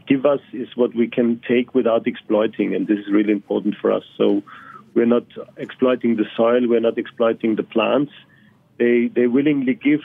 give 0.07 0.25
us 0.25 0.41
is 0.51 0.67
what 0.75 0.93
we 0.93 1.07
can 1.07 1.41
take 1.47 1.73
without 1.73 2.05
exploiting, 2.05 2.75
and 2.75 2.85
this 2.85 2.99
is 2.99 3.11
really 3.11 3.31
important 3.31 3.75
for 3.81 3.91
us. 3.91 4.03
So 4.17 4.43
we're 4.93 5.05
not 5.05 5.25
exploiting 5.55 6.17
the 6.17 6.25
soil, 6.35 6.67
we're 6.67 6.81
not 6.81 6.97
exploiting 6.97 7.55
the 7.55 7.63
plants. 7.63 8.11
They 8.77 9.07
they 9.07 9.27
willingly 9.27 9.73
give 9.73 10.01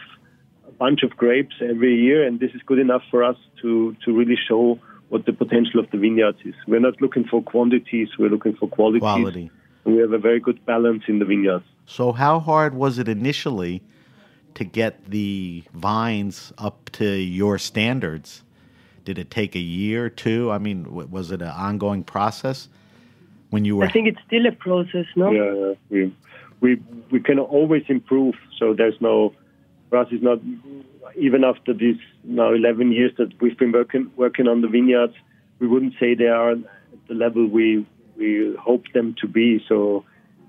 a 0.68 0.70
bunch 0.72 1.02
of 1.02 1.16
grapes 1.16 1.56
every 1.60 1.96
year, 1.96 2.24
and 2.26 2.38
this 2.38 2.52
is 2.54 2.62
good 2.64 2.78
enough 2.78 3.02
for 3.10 3.24
us 3.24 3.36
to 3.62 3.96
to 4.04 4.16
really 4.16 4.38
show 4.48 4.78
what 5.08 5.26
the 5.26 5.32
potential 5.32 5.78
of 5.78 5.90
the 5.90 5.98
vineyards 5.98 6.38
is. 6.44 6.54
We're 6.66 6.80
not 6.80 7.02
looking 7.02 7.24
for 7.24 7.42
quantities, 7.42 8.08
we're 8.18 8.30
looking 8.30 8.54
for 8.54 8.66
qualities. 8.68 9.00
Quality. 9.00 9.50
And 9.84 9.94
we 9.94 10.00
have 10.00 10.12
a 10.12 10.18
very 10.18 10.40
good 10.40 10.64
balance 10.64 11.02
in 11.06 11.18
the 11.18 11.24
vineyards. 11.26 11.66
So, 11.84 12.12
how 12.12 12.40
hard 12.40 12.74
was 12.74 12.98
it 12.98 13.08
initially 13.08 13.82
to 14.54 14.64
get 14.64 15.10
the 15.10 15.64
vines 15.72 16.52
up 16.58 16.90
to 16.92 17.06
your 17.06 17.58
standards? 17.58 18.42
Did 19.04 19.18
it 19.18 19.30
take 19.30 19.56
a 19.56 19.60
year 19.60 20.06
or 20.06 20.10
two? 20.10 20.50
I 20.50 20.58
mean, 20.58 20.84
w- 20.84 21.08
was 21.08 21.30
it 21.30 21.42
an 21.42 21.48
ongoing 21.48 22.04
process 22.04 22.68
when 23.50 23.64
you 23.64 23.76
were? 23.76 23.84
I 23.84 23.90
think 23.90 24.08
it's 24.08 24.20
still 24.26 24.46
a 24.46 24.52
process, 24.52 25.06
no? 25.16 25.30
Yeah, 25.30 25.52
yeah. 25.54 25.74
we 25.90 26.12
we 26.60 26.82
we 27.10 27.20
can 27.20 27.38
always 27.38 27.82
improve. 27.88 28.34
So 28.58 28.74
there's 28.74 29.00
no 29.00 29.34
for 29.90 29.98
us. 29.98 30.08
It's 30.10 30.22
not 30.22 30.38
even 31.16 31.44
after 31.44 31.74
these 31.74 31.98
now 32.24 32.52
11 32.52 32.92
years 32.92 33.12
that 33.18 33.40
we've 33.40 33.58
been 33.58 33.72
working 33.72 34.10
working 34.16 34.48
on 34.48 34.60
the 34.60 34.68
vineyards. 34.68 35.14
We 35.58 35.66
wouldn't 35.66 35.94
say 35.98 36.14
they 36.14 36.28
are 36.28 36.52
at 36.52 36.58
the 37.08 37.14
level 37.14 37.46
we 37.46 37.86
we 38.16 38.54
hope 38.56 38.84
them 38.94 39.14
to 39.20 39.26
be. 39.26 39.64
So 39.68 40.04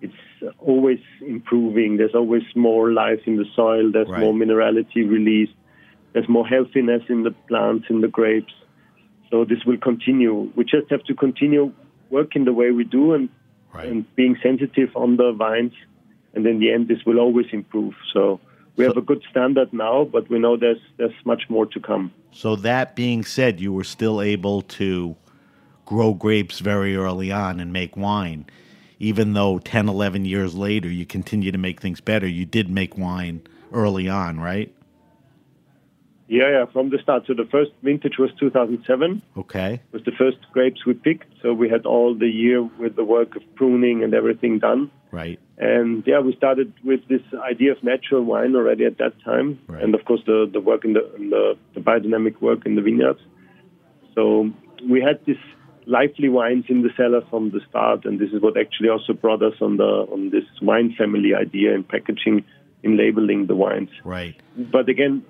it's 0.05 0.53
always 0.59 0.99
improving. 1.35 1.97
There's 1.97 2.15
always 2.21 2.43
more 2.55 2.91
life 2.91 3.21
in 3.25 3.35
the 3.37 3.45
soil. 3.55 3.85
There's 3.91 4.09
Right. 4.09 4.19
more 4.23 4.33
minerality 4.43 5.01
released. 5.17 5.55
There's 6.11 6.29
more 6.37 6.47
healthiness 6.55 7.03
in 7.09 7.23
the 7.23 7.31
plants, 7.49 7.85
in 7.89 8.01
the 8.01 8.07
grapes. 8.17 8.53
So 9.29 9.45
this 9.51 9.61
will 9.65 9.77
continue. 9.89 10.35
We 10.57 10.63
just 10.75 10.87
have 10.91 11.03
to 11.09 11.13
continue 11.25 11.71
working 12.09 12.43
the 12.45 12.53
way 12.53 12.69
we 12.79 12.83
do 12.83 13.13
and 13.17 13.29
and 13.89 14.05
being 14.15 14.35
sensitive 14.43 14.89
on 14.95 15.17
the 15.17 15.31
vines. 15.45 15.73
And 16.35 16.45
in 16.45 16.59
the 16.59 16.69
end, 16.71 16.87
this 16.87 17.01
will 17.07 17.19
always 17.25 17.47
improve. 17.51 17.95
So 18.13 18.39
we 18.75 18.83
have 18.85 18.97
a 18.97 19.01
good 19.01 19.23
standard 19.31 19.69
now, 19.73 20.03
but 20.15 20.23
we 20.29 20.37
know 20.43 20.53
there's 20.57 20.83
there's 20.97 21.19
much 21.25 21.43
more 21.49 21.65
to 21.75 21.79
come. 21.79 22.11
So 22.31 22.55
that 22.57 22.95
being 22.95 23.23
said, 23.37 23.59
you 23.59 23.71
were 23.77 23.83
still 23.97 24.21
able 24.21 24.61
to 24.79 25.15
grow 25.85 26.13
grapes 26.13 26.59
very 26.59 26.95
early 26.95 27.31
on 27.31 27.59
and 27.59 27.71
make 27.73 27.97
wine. 27.97 28.45
Even 29.03 29.33
though 29.33 29.59
10, 29.59 29.89
11 29.89 30.23
years 30.23 30.55
later 30.55 30.87
you 30.89 31.05
continue 31.05 31.51
to 31.51 31.57
make 31.57 31.81
things 31.81 31.99
better, 31.99 32.25
you 32.27 32.45
did 32.45 32.69
make 32.69 32.97
wine 32.97 33.41
early 33.73 34.07
on, 34.07 34.39
right? 34.39 34.73
Yeah, 36.29 36.49
yeah, 36.51 36.65
from 36.71 36.89
the 36.89 36.99
start. 37.03 37.23
So 37.27 37.33
the 37.33 37.47
first 37.51 37.71
vintage 37.83 38.17
was 38.17 38.31
2007. 38.39 39.21
Okay. 39.37 39.73
It 39.73 39.81
was 39.93 40.03
the 40.05 40.13
first 40.17 40.37
grapes 40.53 40.85
we 40.85 40.93
picked. 40.93 41.25
So 41.41 41.53
we 41.53 41.67
had 41.69 41.85
all 41.85 42.15
the 42.15 42.29
year 42.29 42.63
with 42.63 42.95
the 42.95 43.03
work 43.03 43.35
of 43.35 43.43
pruning 43.55 44.03
and 44.03 44.13
everything 44.13 44.57
done. 44.59 44.89
Right. 45.11 45.37
And 45.57 46.01
yeah, 46.07 46.21
we 46.21 46.33
started 46.35 46.73
with 46.83 47.01
this 47.09 47.21
idea 47.51 47.73
of 47.73 47.83
natural 47.83 48.23
wine 48.23 48.55
already 48.55 48.85
at 48.85 48.97
that 48.99 49.21
time, 49.23 49.59
Right. 49.67 49.83
and 49.83 49.93
of 49.93 50.05
course 50.05 50.21
the 50.25 50.49
the 50.51 50.61
work 50.61 50.85
in 50.85 50.93
the, 50.93 51.03
in 51.15 51.29
the 51.29 51.57
the 51.75 51.81
biodynamic 51.81 52.41
work 52.41 52.65
in 52.65 52.75
the 52.75 52.81
vineyards. 52.81 53.19
So 54.15 54.49
we 54.89 55.01
had 55.01 55.19
this 55.25 55.37
lively 55.85 56.29
wines 56.29 56.65
in 56.69 56.81
the 56.81 56.89
cellar 56.95 57.21
from 57.29 57.51
the 57.51 57.59
start, 57.69 58.05
and 58.05 58.19
this 58.19 58.31
is 58.31 58.41
what 58.41 58.57
actually 58.57 58.89
also 58.89 59.13
brought 59.13 59.41
us 59.43 59.55
on 59.61 59.77
the 59.77 59.83
on 59.83 60.29
this 60.29 60.45
wine 60.61 60.93
family 60.97 61.33
idea 61.33 61.73
in 61.73 61.83
packaging, 61.83 62.43
in 62.83 62.97
labeling 62.97 63.47
the 63.47 63.55
wines. 63.55 63.89
Right. 64.03 64.35
But 64.57 64.89
again, 64.89 65.25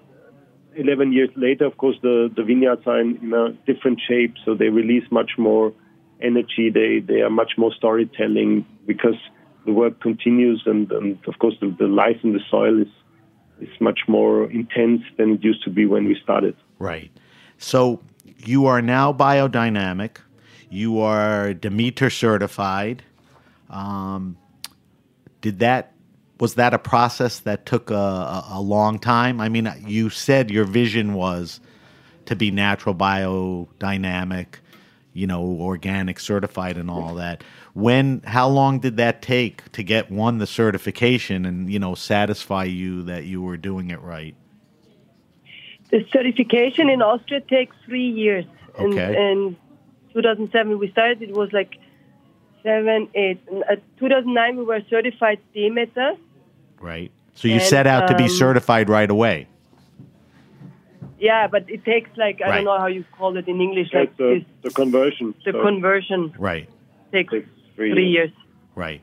11 0.76 1.14
years 1.14 1.30
later, 1.36 1.66
of 1.66 1.78
course, 1.78 1.98
the, 2.02 2.32
the 2.36 2.44
vineyards 2.44 2.84
are 2.86 3.00
in, 3.00 3.18
in 3.18 3.34
a 3.34 3.52
different 3.72 4.02
shape, 4.08 4.36
so 4.44 4.56
they 4.56 4.70
release 4.70 5.04
much 5.12 5.32
more 5.38 5.74
energy. 6.22 6.70
They 6.70 7.00
they 7.00 7.22
are 7.22 7.30
much 7.30 7.54
more 7.58 7.74
storytelling 7.74 8.66
because 8.86 9.18
the 9.66 9.74
work 9.74 10.02
continues, 10.02 10.64
and, 10.66 10.92
and 10.92 11.18
of 11.28 11.40
course, 11.40 11.56
the, 11.62 11.76
the 11.78 11.88
life 11.88 12.18
in 12.24 12.34
the 12.34 12.42
soil 12.50 12.82
is 12.82 12.88
is 13.62 13.70
much 13.80 14.02
more 14.08 14.50
intense 14.52 15.02
than 15.18 15.34
it 15.34 15.44
used 15.44 15.64
to 15.64 15.70
be 15.70 15.86
when 15.86 16.06
we 16.06 16.18
started. 16.22 16.56
Right. 16.80 17.12
So 17.58 18.02
you 18.46 18.66
are 18.66 18.82
now 18.82 19.14
biodynamic. 19.14 20.18
You 20.74 21.02
are 21.02 21.54
Demeter 21.54 22.10
certified. 22.10 23.04
Um, 23.70 24.38
did 25.42 25.60
that 25.60 25.94
was 26.40 26.56
that 26.56 26.74
a 26.74 26.80
process 26.80 27.40
that 27.42 27.66
took 27.68 27.92
a, 27.92 27.94
a, 27.94 28.48
a 28.54 28.62
long 28.62 28.98
time? 28.98 29.40
I 29.40 29.50
mean, 29.50 29.72
you 29.86 30.10
said 30.10 30.50
your 30.50 30.66
vision 30.66 31.14
was 31.14 31.60
to 32.26 32.36
be 32.36 32.50
natural 32.50 32.96
biodynamic, 32.96 34.56
you 35.14 35.28
know, 35.28 35.44
organic 35.44 36.20
certified 36.20 36.76
and 36.78 36.90
all 36.90 37.16
that. 37.16 37.44
When 37.74 38.22
how 38.26 38.50
long 38.50 38.80
did 38.80 38.98
that 38.98 39.22
take 39.22 39.72
to 39.74 39.84
get 39.84 40.12
one 40.12 40.40
the 40.40 40.48
certification 40.48 41.46
and, 41.46 41.72
you 41.72 41.78
know, 41.78 41.94
satisfy 41.94 42.64
you 42.64 43.04
that 43.04 43.26
you 43.26 43.42
were 43.44 43.58
doing 43.58 43.92
it 43.92 44.02
right? 44.02 44.36
The 45.92 46.04
certification 46.12 46.90
in 46.90 47.04
Austria 47.04 47.42
takes 47.42 47.76
three 47.86 48.10
years. 48.10 48.46
And, 48.78 48.94
Okay. 48.94 49.16
and 49.16 49.56
2007 50.14 50.80
we 50.80 50.90
started. 50.92 51.22
It 51.22 51.34
was 51.36 51.52
like 51.52 51.78
seven, 52.62 53.10
eight. 53.16 53.40
And 53.52 53.64
At 53.70 53.82
2009 54.00 54.58
we 54.58 54.64
were 54.64 54.82
certified 54.90 55.40
Demeter. 55.54 56.14
Right. 56.80 57.12
So 57.36 57.48
you 57.48 57.56
And, 57.56 57.64
set 57.64 57.88
out 57.88 58.08
to 58.08 58.16
be 58.16 58.24
um, 58.26 58.30
certified 58.30 58.90
right 58.90 59.10
away. 59.10 59.48
Yeah, 61.20 61.48
but 61.48 61.70
it 61.70 61.86
takes 61.86 62.10
like 62.18 62.42
I 62.42 62.50
Right. 62.50 62.56
don't 62.58 62.66
know 62.66 62.78
how 62.78 62.88
you 62.88 63.06
call 63.18 63.38
it 63.38 63.48
in 63.48 63.62
English. 63.62 63.94
Like 63.94 64.10
That's 64.10 64.18
the, 64.18 64.30
this, 64.40 64.44
the 64.64 64.70
conversion. 64.72 65.34
the 65.46 65.52
So 65.54 65.62
conversion 65.62 66.34
Right. 66.38 66.70
takes 67.12 67.30
three 67.32 67.46
three 67.76 68.08
years. 68.08 68.30
years. 68.30 68.32
Right. 68.76 69.02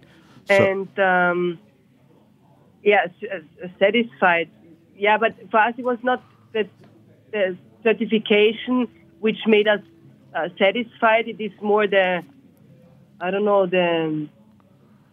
and 0.48 0.88
um, 0.98 1.58
yeah, 2.82 3.06
uh, 3.32 3.68
satisfied. 3.78 4.48
Yeah, 4.96 5.16
but 5.18 5.34
for 5.50 5.58
us 5.58 5.74
it 5.78 5.84
was 5.84 5.98
not 6.02 6.22
the, 6.52 6.66
the 7.32 7.56
certification 7.82 8.88
which 9.20 9.38
made 9.46 9.68
us 9.68 9.80
uh, 10.34 10.48
satisfied. 10.58 11.28
It 11.28 11.40
is 11.40 11.52
more 11.60 11.86
the 11.86 12.22
I 13.20 13.30
don't 13.30 13.44
know 13.44 13.66
the 13.66 14.28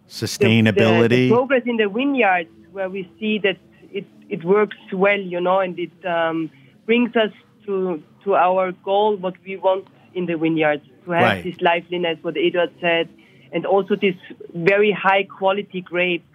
the, 0.08 0.14
Sustainability. 0.14 1.10
the 1.10 1.30
progress 1.32 1.64
in 1.66 1.78
the 1.78 1.90
vineyards 1.90 2.50
where 2.72 2.90
we 2.90 3.10
see 3.20 3.40
that 3.40 3.58
it, 3.92 4.06
it 4.30 4.44
works 4.44 4.78
well, 4.94 5.20
you 5.20 5.42
know, 5.42 5.60
and 5.60 5.78
it 5.78 6.06
um, 6.06 6.50
brings 6.86 7.16
us 7.16 7.32
to 7.66 8.02
to 8.24 8.36
our 8.36 8.72
goal, 8.72 9.16
what 9.18 9.36
we 9.46 9.56
want 9.58 9.88
in 10.14 10.26
the 10.26 10.36
vineyards, 10.38 10.84
to 11.06 11.12
have 11.12 11.22
Right. 11.24 11.44
this 11.44 11.56
liveliness, 11.62 12.18
what 12.22 12.36
Eduard 12.38 12.72
said, 12.82 13.10
and 13.52 13.66
also 13.66 13.96
this 13.96 14.16
very 14.54 14.92
high 14.92 15.24
quality 15.24 15.82
grape, 15.82 16.26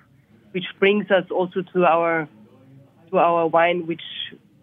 which 0.53 0.65
brings 0.79 1.11
us 1.11 1.25
also 1.31 1.63
to 1.75 1.85
our 1.85 2.29
to 3.11 3.19
our 3.19 3.47
wine, 3.47 3.87
which 3.87 4.03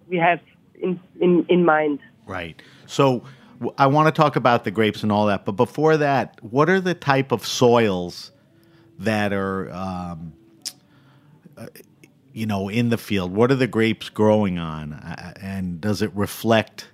we 0.08 0.18
have 0.18 0.40
in 0.82 1.00
in, 1.20 1.46
in 1.50 1.66
mind. 1.66 2.00
Right. 2.28 2.62
So 2.86 3.24
I 3.78 3.88
want 3.88 4.14
to 4.14 4.22
talk 4.22 4.36
about 4.36 4.64
the 4.64 4.72
grapes 4.72 5.04
and 5.04 5.12
all 5.12 5.26
that, 5.28 5.46
but 5.46 5.54
before 5.54 5.98
that, 5.98 6.40
what 6.42 6.70
are 6.70 6.80
the 6.80 6.94
type 6.94 7.32
of 7.32 7.46
soils 7.46 8.32
that 9.00 9.34
are, 9.34 9.70
um, 9.72 10.34
uh, 11.58 11.68
you 12.34 12.46
know, 12.46 12.70
in 12.70 12.90
the 12.90 12.98
field? 12.98 13.34
What 13.34 13.52
are 13.52 13.56
the 13.56 13.68
grapes 13.68 14.10
growing 14.10 14.60
on, 14.60 14.94
Uh, 14.94 15.34
and 15.42 15.82
does 15.82 16.02
it 16.02 16.12
reflect, 16.16 16.90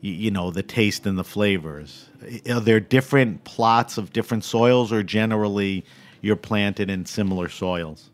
you 0.00 0.30
know, 0.30 0.50
the 0.50 0.62
taste 0.62 1.06
and 1.06 1.18
the 1.18 1.24
flavors? 1.24 2.08
Are 2.48 2.60
there 2.60 2.80
different 2.80 3.44
plots 3.44 3.98
of 3.98 4.12
different 4.12 4.44
soils, 4.44 4.92
or 4.92 5.02
generally 5.02 5.84
you're 6.22 6.36
planted 6.36 6.88
in 6.88 7.04
similar 7.04 7.48
soils? 7.48 8.10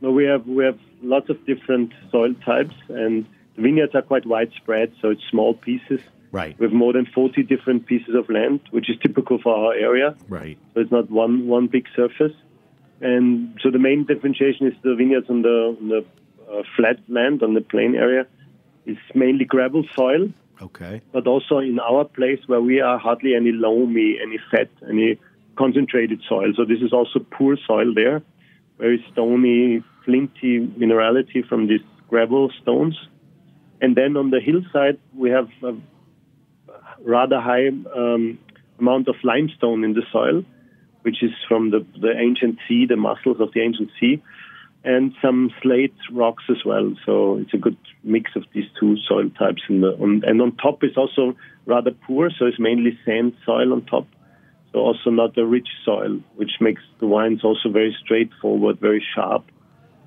No, 0.00 0.10
we 0.10 0.24
have 0.24 0.46
we 0.46 0.64
have 0.64 0.78
lots 1.02 1.28
of 1.28 1.44
different 1.46 1.92
soil 2.10 2.34
types, 2.44 2.74
and 2.88 3.26
the 3.56 3.62
vineyards 3.62 3.94
are 3.94 4.02
quite 4.02 4.26
widespread. 4.26 4.92
So 5.00 5.10
it's 5.10 5.22
small 5.30 5.54
pieces. 5.54 6.00
Right. 6.32 6.58
We 6.58 6.64
have 6.64 6.72
more 6.72 6.94
than 6.94 7.06
40 7.14 7.42
different 7.42 7.86
pieces 7.86 8.14
of 8.14 8.28
land, 8.30 8.60
which 8.70 8.88
is 8.88 8.96
typical 9.02 9.38
for 9.38 9.54
our 9.54 9.74
area. 9.74 10.16
Right. 10.28 10.58
So 10.74 10.80
it's 10.80 10.90
not 10.90 11.10
one 11.10 11.46
one 11.46 11.66
big 11.66 11.86
surface. 11.94 12.32
And 13.02 13.58
so 13.62 13.70
the 13.70 13.78
main 13.78 14.06
differentiation 14.06 14.66
is 14.66 14.74
the 14.82 14.94
vineyards 14.94 15.28
on 15.28 15.42
the, 15.42 15.76
on 15.80 15.88
the 15.88 16.04
uh, 16.50 16.62
flat 16.76 16.98
land, 17.08 17.42
on 17.42 17.54
the 17.54 17.60
plain 17.60 17.94
area, 17.94 18.26
It's 18.86 19.00
mainly 19.14 19.44
gravel 19.44 19.84
soil. 19.94 20.28
Okay. 20.60 21.02
But 21.12 21.26
also 21.26 21.58
in 21.58 21.78
our 21.80 22.04
place 22.04 22.40
where 22.46 22.60
we 22.60 22.80
are 22.80 22.98
hardly 22.98 23.34
any 23.34 23.52
loamy, 23.52 24.18
any 24.22 24.38
fat, 24.50 24.68
any 24.88 25.18
concentrated 25.56 26.20
soil. 26.28 26.52
So 26.56 26.64
this 26.64 26.80
is 26.80 26.92
also 26.92 27.18
poor 27.18 27.56
soil 27.66 27.92
there, 27.94 28.22
very 28.78 29.04
stony, 29.12 29.82
flinty 30.04 30.60
minerality 30.78 31.46
from 31.46 31.66
these 31.66 31.82
gravel 32.08 32.50
stones. 32.62 32.96
And 33.80 33.96
then 33.96 34.16
on 34.16 34.30
the 34.30 34.40
hillside, 34.40 34.98
we 35.14 35.30
have 35.30 35.48
a 35.64 35.74
rather 37.04 37.40
high 37.40 37.68
um, 37.68 38.38
amount 38.78 39.08
of 39.08 39.16
limestone 39.22 39.84
in 39.84 39.94
the 39.94 40.02
soil, 40.12 40.44
which 41.02 41.22
is 41.22 41.30
from 41.48 41.70
the, 41.70 41.84
the 42.00 42.12
ancient 42.18 42.58
sea, 42.68 42.86
the 42.86 42.96
mussels 42.96 43.40
of 43.40 43.52
the 43.52 43.60
ancient 43.60 43.90
sea, 44.00 44.22
and 44.84 45.12
some 45.22 45.50
slate 45.62 45.94
rocks 46.10 46.44
as 46.50 46.64
well. 46.64 46.94
So 47.06 47.38
it's 47.38 47.54
a 47.54 47.58
good 47.58 47.76
mix 48.02 48.32
of 48.34 48.44
these 48.52 48.64
two 48.78 48.96
soil 49.08 49.30
types. 49.30 49.62
The, 49.68 49.96
on, 50.00 50.22
and 50.26 50.40
on 50.42 50.56
top 50.56 50.82
is 50.82 50.96
also 50.96 51.36
rather 51.66 51.92
poor, 51.92 52.30
so 52.36 52.46
it's 52.46 52.58
mainly 52.58 52.98
sand 53.04 53.34
soil 53.46 53.72
on 53.72 53.84
top. 53.84 54.06
So 54.72 54.80
also 54.80 55.10
not 55.10 55.36
a 55.36 55.44
rich 55.44 55.68
soil, 55.84 56.20
which 56.36 56.52
makes 56.60 56.82
the 56.98 57.06
wines 57.06 57.44
also 57.44 57.68
very 57.70 57.96
straightforward, 58.02 58.80
very 58.80 59.04
sharp. 59.14 59.44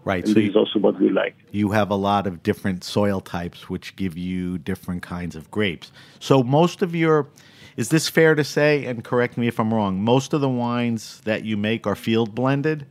Right. 0.06 0.24
And 0.24 0.30
so 0.30 0.34
this 0.36 0.44
you- 0.44 0.50
is 0.52 0.56
also 0.56 0.80
what 0.80 1.00
we 1.00 1.10
like. 1.10 1.36
you 1.52 1.72
have 1.72 1.90
a 1.90 1.96
lot 1.96 2.28
of 2.28 2.44
different 2.44 2.84
soil 2.84 3.20
types 3.20 3.70
which 3.70 3.96
give 3.96 4.18
you 4.18 4.58
different 4.60 5.02
kinds 5.02 5.36
of 5.36 5.50
grapes. 5.52 5.92
So 6.20 6.44
most 6.44 6.82
of 6.82 6.96
your 6.96 7.28
is 7.76 7.90
this 7.90 8.08
fair 8.08 8.36
to 8.36 8.44
say 8.44 8.86
and 8.86 9.04
correct 9.04 9.38
me 9.38 9.48
if 9.48 9.60
I'm 9.60 9.74
wrong, 9.74 10.02
most 10.02 10.32
of 10.34 10.40
the 10.40 10.48
wines 10.50 11.20
that 11.26 11.44
you 11.44 11.58
make 11.58 11.86
are 11.86 11.96
field 11.96 12.34
blended? 12.34 12.86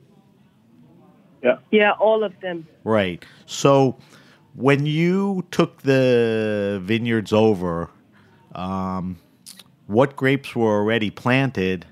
Yeah. 1.42 1.57
Yeah, 1.70 1.92
all 1.92 2.24
of 2.24 2.38
them. 2.40 2.66
Right. 2.85 3.24
So 3.46 3.96
when 4.55 4.85
you 4.85 5.44
took 5.50 5.83
the 5.83 6.81
vineyards 6.83 7.33
over, 7.33 7.90
um, 8.55 9.16
what 9.87 10.16
grapes 10.16 10.55
were 10.57 10.79
already 10.81 11.11
planted? 11.11 11.87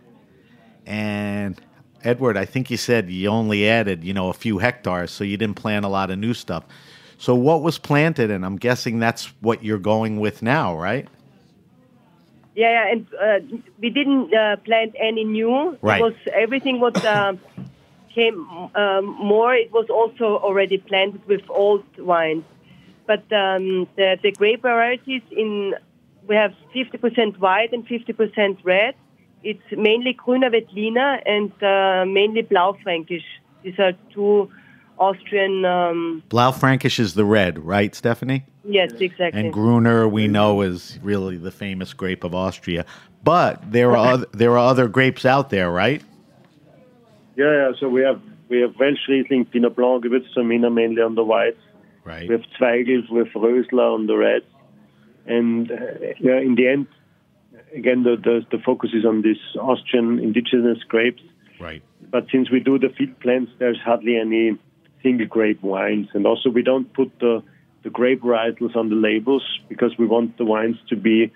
And 0.85 1.61
Edward, 2.05 2.37
I 2.37 2.45
think 2.45 2.71
you 2.71 2.77
said 2.77 3.11
you 3.11 3.29
only 3.29 3.69
added, 3.69 4.05
you 4.05 4.12
know, 4.12 4.29
a 4.29 4.33
few 4.33 4.59
hectares, 4.59 5.11
so 5.11 5.25
you 5.25 5.37
didn't 5.37 5.57
plant 5.57 5.85
a 5.85 5.88
lot 5.88 6.11
of 6.11 6.19
new 6.19 6.35
stuff. 6.35 6.65
So 7.19 7.35
what 7.35 7.62
was 7.62 7.79
planted? 7.79 8.31
And 8.31 8.45
I'm 8.45 8.57
guessing 8.57 8.99
that's 8.99 9.27
what 9.41 9.62
you're 9.62 9.79
going 9.79 10.19
with 10.19 10.43
now, 10.43 10.77
right? 10.77 11.07
Yeah, 12.55 12.71
yeah, 12.71 12.93
and 12.93 13.07
uh, 13.15 13.59
we 13.79 13.88
didn't 13.88 14.35
uh, 14.35 14.57
plant 14.57 14.95
any 14.99 15.25
new. 15.25 15.79
Right. 15.81 16.01
It 16.01 16.03
was 16.03 16.15
everything 16.35 16.81
what 16.81 17.03
uh, 17.05 17.35
came 18.15 18.47
um, 18.75 19.07
more. 19.07 19.55
It 19.55 19.73
was 19.73 19.88
also 19.88 20.37
already 20.38 20.79
planted 20.79 21.27
with 21.27 21.43
old 21.49 21.85
wines, 21.97 22.45
but 23.07 23.21
um, 23.33 23.88
the 23.97 24.19
the 24.23 24.33
grape 24.33 24.62
varieties 24.62 25.23
in 25.31 25.75
we 26.27 26.37
have 26.37 26.55
50% 26.75 27.38
white 27.38 27.73
and 27.73 27.87
50% 27.87 28.59
red. 28.65 28.95
It's 29.44 29.62
mainly 29.72 30.14
Grüner 30.14 30.50
Veltliner 30.50 31.20
and 31.26 31.52
uh, 31.62 32.05
mainly 32.07 32.42
Blaufränkisch. 32.42 33.24
These 33.62 33.78
are 33.78 33.92
two 34.12 34.50
Austrian. 34.98 35.64
Um, 35.64 36.22
Blaufränkisch 36.28 36.98
is 36.98 37.14
the 37.14 37.24
red, 37.24 37.59
right, 37.59 37.94
Stephanie? 37.94 38.44
yes, 38.64 38.92
exactly. 38.92 39.40
And 39.40 39.52
Gruner, 39.52 40.09
we 40.09 40.28
know, 40.28 40.61
is 40.61 40.98
really 41.02 41.37
the 41.37 41.50
famous 41.50 41.92
grape 41.92 42.24
of 42.24 42.35
Austria. 42.35 42.85
But 43.24 43.72
there 43.72 43.92
are 43.92 44.14
other, 44.14 44.26
there 44.33 44.52
are 44.52 44.70
other 44.70 44.88
grapes 44.88 45.24
out 45.24 45.50
there, 45.50 45.70
right? 45.70 46.02
Yeah, 47.37 47.52
yeah. 47.52 47.72
So 47.78 47.88
we 47.88 48.02
have 48.02 48.20
we 48.48 48.61
have 48.61 48.72
Welschriesling, 48.72 49.50
Pinot 49.50 49.76
Blanc, 49.76 50.05
Gewürztraminer 50.05 50.72
mainly 50.72 51.02
on 51.02 51.14
the 51.14 51.24
whites. 51.24 51.61
Right. 52.05 52.28
We 52.28 52.35
have 52.35 52.44
Zweigelt, 52.59 53.11
we 53.11 53.18
have 53.18 53.28
Rösler 53.28 53.94
on 53.94 54.07
the 54.07 54.16
reds, 54.16 54.44
and 55.26 55.70
uh, 55.70 55.76
yeah, 56.18 56.38
in 56.38 56.57
the 56.57 56.66
end, 56.68 56.87
again 57.75 58.03
the, 58.03 58.17
the 58.17 58.47
the 58.57 58.63
focus 58.63 58.91
is 58.93 59.05
on 59.05 59.23
these 59.23 59.41
Austrian 59.59 60.19
indigenous 60.19 60.79
grapes. 60.89 61.23
Right. 61.61 61.83
But 62.11 62.27
since 62.33 62.51
we 62.51 62.61
do 62.61 62.79
the 62.79 62.89
field 62.89 63.19
plants, 63.21 63.53
there's 63.59 63.79
hardly 63.79 64.17
any 64.17 64.59
single 65.03 65.27
grape 65.27 65.63
wines, 65.63 66.09
and 66.15 66.27
also 66.27 66.51
we 66.51 66.63
don't 66.63 66.93
put 66.93 67.19
the 67.21 67.43
the 67.83 67.91
grape 67.91 68.23
varietals 68.23 68.77
on 68.77 68.89
the 68.89 68.95
labels 68.95 69.43
because 69.69 69.93
we 69.99 70.07
want 70.07 70.39
the 70.39 70.45
wines 70.45 70.77
to 70.89 70.97
be 70.97 71.33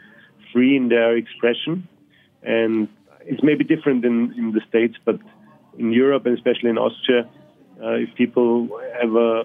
free 0.52 0.76
in 0.76 0.88
their 0.88 1.16
expression. 1.16 1.88
And 2.42 2.88
it's 3.22 3.42
maybe 3.42 3.64
different 3.64 4.04
in, 4.04 4.32
in 4.36 4.52
the 4.52 4.60
States, 4.68 4.94
but 5.04 5.18
in 5.76 5.92
Europe 5.92 6.26
and 6.26 6.36
especially 6.36 6.70
in 6.70 6.78
Austria, 6.78 7.28
uh, 7.82 7.94
if 7.94 8.14
people 8.14 8.80
have 9.00 9.14
a 9.14 9.42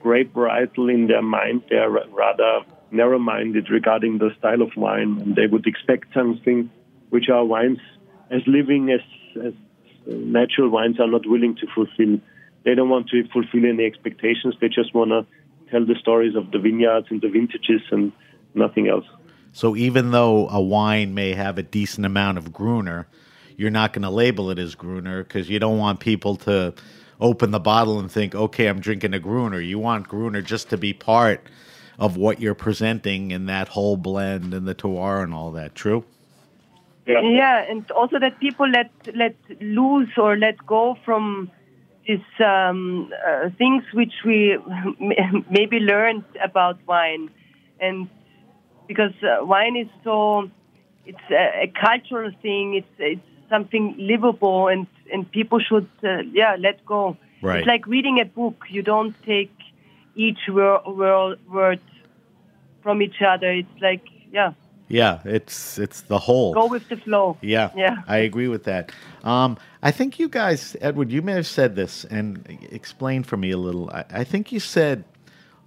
grape 0.00 0.34
varietal 0.34 0.92
in 0.92 1.06
their 1.06 1.22
mind, 1.22 1.62
they 1.70 1.76
are 1.76 1.90
rather 1.90 2.60
narrow 2.92 3.18
minded 3.18 3.70
regarding 3.70 4.18
the 4.18 4.30
style 4.38 4.62
of 4.62 4.70
wine, 4.76 5.18
and 5.20 5.36
they 5.36 5.46
would 5.46 5.66
expect 5.66 6.12
something 6.14 6.70
which 7.10 7.28
our 7.28 7.44
wines, 7.44 7.78
as 8.30 8.42
living 8.46 8.90
as, 8.90 9.00
as 9.44 9.52
natural 10.06 10.68
wines, 10.68 11.00
are 11.00 11.06
not 11.06 11.26
willing 11.26 11.56
to 11.56 11.66
fulfill. 11.74 12.20
They 12.64 12.74
don't 12.74 12.88
want 12.88 13.08
to 13.10 13.26
fulfill 13.28 13.66
any 13.66 13.84
expectations, 13.84 14.54
they 14.60 14.68
just 14.68 14.94
want 14.94 15.10
to 15.10 15.26
tell 15.70 15.84
the 15.84 15.96
stories 15.98 16.36
of 16.36 16.50
the 16.50 16.58
vineyards 16.58 17.06
and 17.10 17.20
the 17.20 17.28
vintages 17.28 17.82
and 17.90 18.12
nothing 18.54 18.88
else. 18.88 19.06
So 19.52 19.76
even 19.76 20.10
though 20.10 20.48
a 20.48 20.60
wine 20.60 21.14
may 21.14 21.34
have 21.34 21.58
a 21.58 21.62
decent 21.62 22.06
amount 22.06 22.38
of 22.38 22.52
Gruner, 22.52 23.06
you're 23.56 23.70
not 23.70 23.92
going 23.92 24.02
to 24.02 24.10
label 24.10 24.50
it 24.50 24.58
as 24.58 24.74
Gruner 24.74 25.24
because 25.24 25.48
you 25.50 25.58
don't 25.58 25.78
want 25.78 26.00
people 26.00 26.36
to 26.36 26.74
open 27.20 27.50
the 27.50 27.60
bottle 27.60 27.98
and 28.00 28.10
think, 28.10 28.34
okay, 28.34 28.66
I'm 28.66 28.80
drinking 28.80 29.14
a 29.14 29.18
Gruner. 29.18 29.60
You 29.60 29.78
want 29.78 30.08
Gruner 30.08 30.42
just 30.42 30.70
to 30.70 30.78
be 30.78 30.92
part 30.92 31.46
of 31.98 32.16
what 32.16 32.40
you're 32.40 32.54
presenting 32.54 33.30
in 33.30 33.46
that 33.46 33.68
whole 33.68 33.96
blend 33.96 34.54
and 34.54 34.66
the 34.66 34.74
terroir 34.74 35.22
and 35.22 35.34
all 35.34 35.50
that. 35.52 35.74
True? 35.74 36.04
Yeah. 37.06 37.64
and 37.68 37.90
also 37.90 38.18
that 38.18 38.38
people 38.38 38.68
let 38.68 38.90
let 39.14 39.34
loose 39.60 40.10
or 40.16 40.36
let 40.36 40.64
go 40.66 40.96
from 41.04 41.50
these 42.06 42.20
um, 42.44 43.12
uh, 43.26 43.50
things 43.58 43.84
which 43.92 44.12
we 44.24 44.58
maybe 45.50 45.78
learned 45.78 46.24
about 46.42 46.78
wine, 46.86 47.30
and 47.80 48.08
because 48.88 49.12
uh, 49.22 49.44
wine 49.44 49.76
is 49.76 49.88
so, 50.02 50.50
it's 51.06 51.30
a, 51.30 51.64
a 51.64 51.72
cultural 51.80 52.30
thing. 52.42 52.74
It's 52.74 52.94
it's 52.98 53.48
something 53.48 53.94
livable, 53.98 54.68
and 54.68 54.86
and 55.12 55.30
people 55.30 55.60
should 55.60 55.88
uh, 56.02 56.22
yeah 56.32 56.56
let 56.58 56.84
go. 56.86 57.16
Right. 57.40 57.58
It's 57.58 57.66
like 57.66 57.86
reading 57.86 58.20
a 58.20 58.24
book. 58.24 58.64
You 58.68 58.82
don't 58.82 59.14
take 59.24 59.52
each 60.14 60.38
word, 60.48 60.80
word, 60.86 61.38
word 61.50 61.80
from 62.82 63.02
each 63.02 63.20
other. 63.22 63.50
It's 63.52 63.80
like 63.80 64.02
yeah, 64.32 64.52
Yeah, 64.88 65.20
it's 65.24 65.78
it's 65.78 66.02
the 66.02 66.18
whole. 66.18 66.54
go 66.54 66.66
with 66.66 66.88
the 66.88 66.96
flow. 66.96 67.36
Yeah, 67.40 67.70
Yeah. 67.76 67.96
I 68.06 68.18
agree 68.18 68.48
with 68.48 68.64
that. 68.64 68.92
Um, 69.24 69.56
I 69.82 69.90
think 69.90 70.18
you 70.18 70.28
guys, 70.28 70.76
Edward, 70.80 71.10
you 71.10 71.22
may 71.22 71.32
have 71.32 71.46
said 71.46 71.76
this 71.76 72.04
and 72.04 72.46
explain 72.70 73.22
for 73.24 73.36
me 73.36 73.50
a 73.50 73.58
little. 73.58 73.90
I, 73.90 74.04
I 74.10 74.24
think 74.24 74.52
you 74.52 74.60
said 74.60 75.04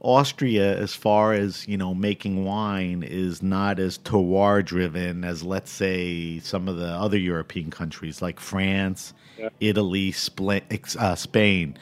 Austria, 0.01 0.77
as 0.77 0.93
far 0.93 1.33
as 1.33 1.67
you 1.67 1.77
know, 1.77 1.93
making 1.95 2.45
wine 2.45 3.01
is 3.03 3.41
not 3.41 3.79
as 3.79 3.97
terroir 3.97 4.63
driven 4.63 5.23
as, 5.23 5.43
let's 5.43 5.71
say, 5.71 6.39
some 6.39 6.67
of 6.67 6.77
the 6.77 6.87
other 6.87 7.17
European 7.17 7.71
countries 7.71 8.21
like 8.21 8.39
France, 8.39 9.13
Yeah. 9.39 9.49
Italy, 9.59 10.11
Spla- 10.11 10.61
ex- 10.69 10.95
uh, 10.95 11.15
Spain. 11.15 11.77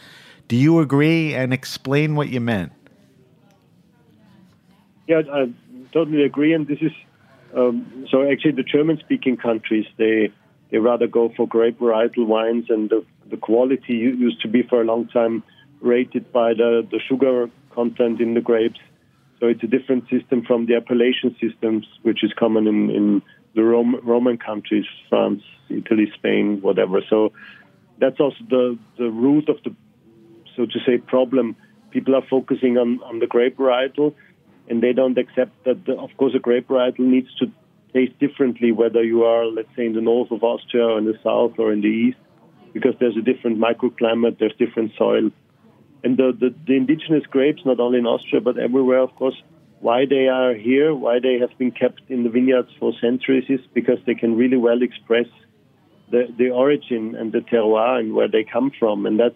Do 0.48 0.56
you 0.56 0.80
agree? 0.80 1.34
And 1.34 1.54
explain 1.54 2.16
what 2.16 2.30
you 2.30 2.42
meant. 2.42 2.72
Yeah, 5.08 5.22
I 5.32 5.52
totally 5.92 6.24
agree. 6.24 6.54
And 6.54 6.68
this 6.68 6.80
is 6.82 6.92
um, 7.56 8.08
so 8.10 8.30
actually 8.30 8.54
the 8.54 8.64
German-speaking 8.64 9.38
countries 9.38 9.86
they 9.98 10.32
they 10.72 10.80
rather 10.80 11.06
go 11.06 11.32
for 11.36 11.48
grape 11.48 11.80
varietal 11.80 12.26
wines, 12.26 12.66
and 12.70 12.90
the 12.90 13.06
the 13.30 13.38
quality 13.38 13.94
used 13.94 14.42
to 14.42 14.48
be 14.48 14.64
for 14.64 14.82
a 14.82 14.86
long 14.86 15.08
time 15.08 15.44
rated 15.82 16.32
by 16.32 16.54
the 16.54 16.88
the 16.90 17.00
sugar 17.00 17.50
content 17.72 18.22
in 18.22 18.34
the 18.34 18.42
grapes. 18.42 18.80
So 19.40 19.48
it's 19.48 19.64
a 19.64 19.68
different 19.68 20.10
system 20.10 20.44
from 20.44 20.68
the 20.68 20.76
appellation 20.76 21.36
systems, 21.40 21.86
which 22.02 22.24
is 22.24 22.32
common 22.34 22.68
in 22.68 22.90
in 22.90 23.22
the 23.56 23.64
Rom- 23.64 24.00
Roman 24.04 24.38
countries, 24.38 24.86
France, 25.10 25.44
Italy, 25.70 26.12
Spain, 26.16 26.60
whatever. 26.62 27.02
So 27.10 27.34
that's 28.00 28.20
also 28.20 28.38
the 28.50 28.78
the 28.98 29.12
root 29.12 29.50
of 29.50 29.58
the 29.64 29.76
so 30.56 30.66
to 30.66 30.80
say 30.86 30.98
problem. 30.98 31.56
People 31.92 32.16
are 32.16 32.26
focusing 32.30 32.78
on 32.78 33.02
on 33.04 33.20
the 33.20 33.28
grape 33.28 33.58
varietal 33.58 34.16
and 34.70 34.82
they 34.82 34.94
don't 34.94 35.18
accept 35.18 35.52
that, 35.66 35.86
the, 35.86 35.94
of 35.98 36.10
course, 36.18 36.34
a 36.36 36.40
grape 36.40 36.68
varietal 36.68 37.00
needs 37.00 37.34
to 37.36 37.52
taste 37.94 38.18
differently 38.20 38.72
whether 38.72 39.04
you 39.04 39.24
are, 39.24 39.46
let's 39.46 39.70
say, 39.76 39.86
in 39.86 39.94
the 39.94 40.02
north 40.02 40.32
of 40.32 40.44
Austria 40.44 40.86
or 40.86 40.98
in 40.98 41.06
the 41.06 41.18
south 41.24 41.60
or 41.60 41.72
in 41.72 41.82
the 41.82 41.88
east, 41.88 42.18
because 42.74 42.96
there's 43.00 43.18
a 43.18 43.22
different 43.22 43.60
microclimate, 43.60 44.40
there's 44.40 44.56
different 44.58 44.92
soil. 44.98 45.30
And 46.04 46.18
the, 46.18 46.36
the, 46.38 46.54
the 46.66 46.76
indigenous 46.76 47.26
grapes, 47.30 47.62
not 47.66 47.80
only 47.80 48.00
in 48.00 48.06
Austria 48.06 48.42
but 48.42 48.58
everywhere, 48.58 49.00
of 49.00 49.16
course, 49.16 49.36
why 49.80 50.06
they 50.06 50.28
are 50.28 50.54
here, 50.54 50.96
why 50.96 51.20
they 51.20 51.40
have 51.40 51.56
been 51.58 51.72
kept 51.72 52.02
in 52.08 52.24
the 52.24 52.30
vineyards 52.30 52.70
for 52.80 52.94
centuries 53.02 53.46
is 53.50 53.60
because 53.74 54.00
they 54.06 54.16
can 54.16 54.38
really 54.38 54.58
well 54.58 54.82
express 54.82 55.28
the, 56.10 56.34
the 56.38 56.50
origin 56.50 57.16
and 57.16 57.34
the 57.34 57.40
terroir 57.40 58.00
and 58.00 58.14
where 58.14 58.30
they 58.30 58.46
come 58.46 58.72
from. 58.80 59.06
And 59.06 59.20
that's, 59.20 59.36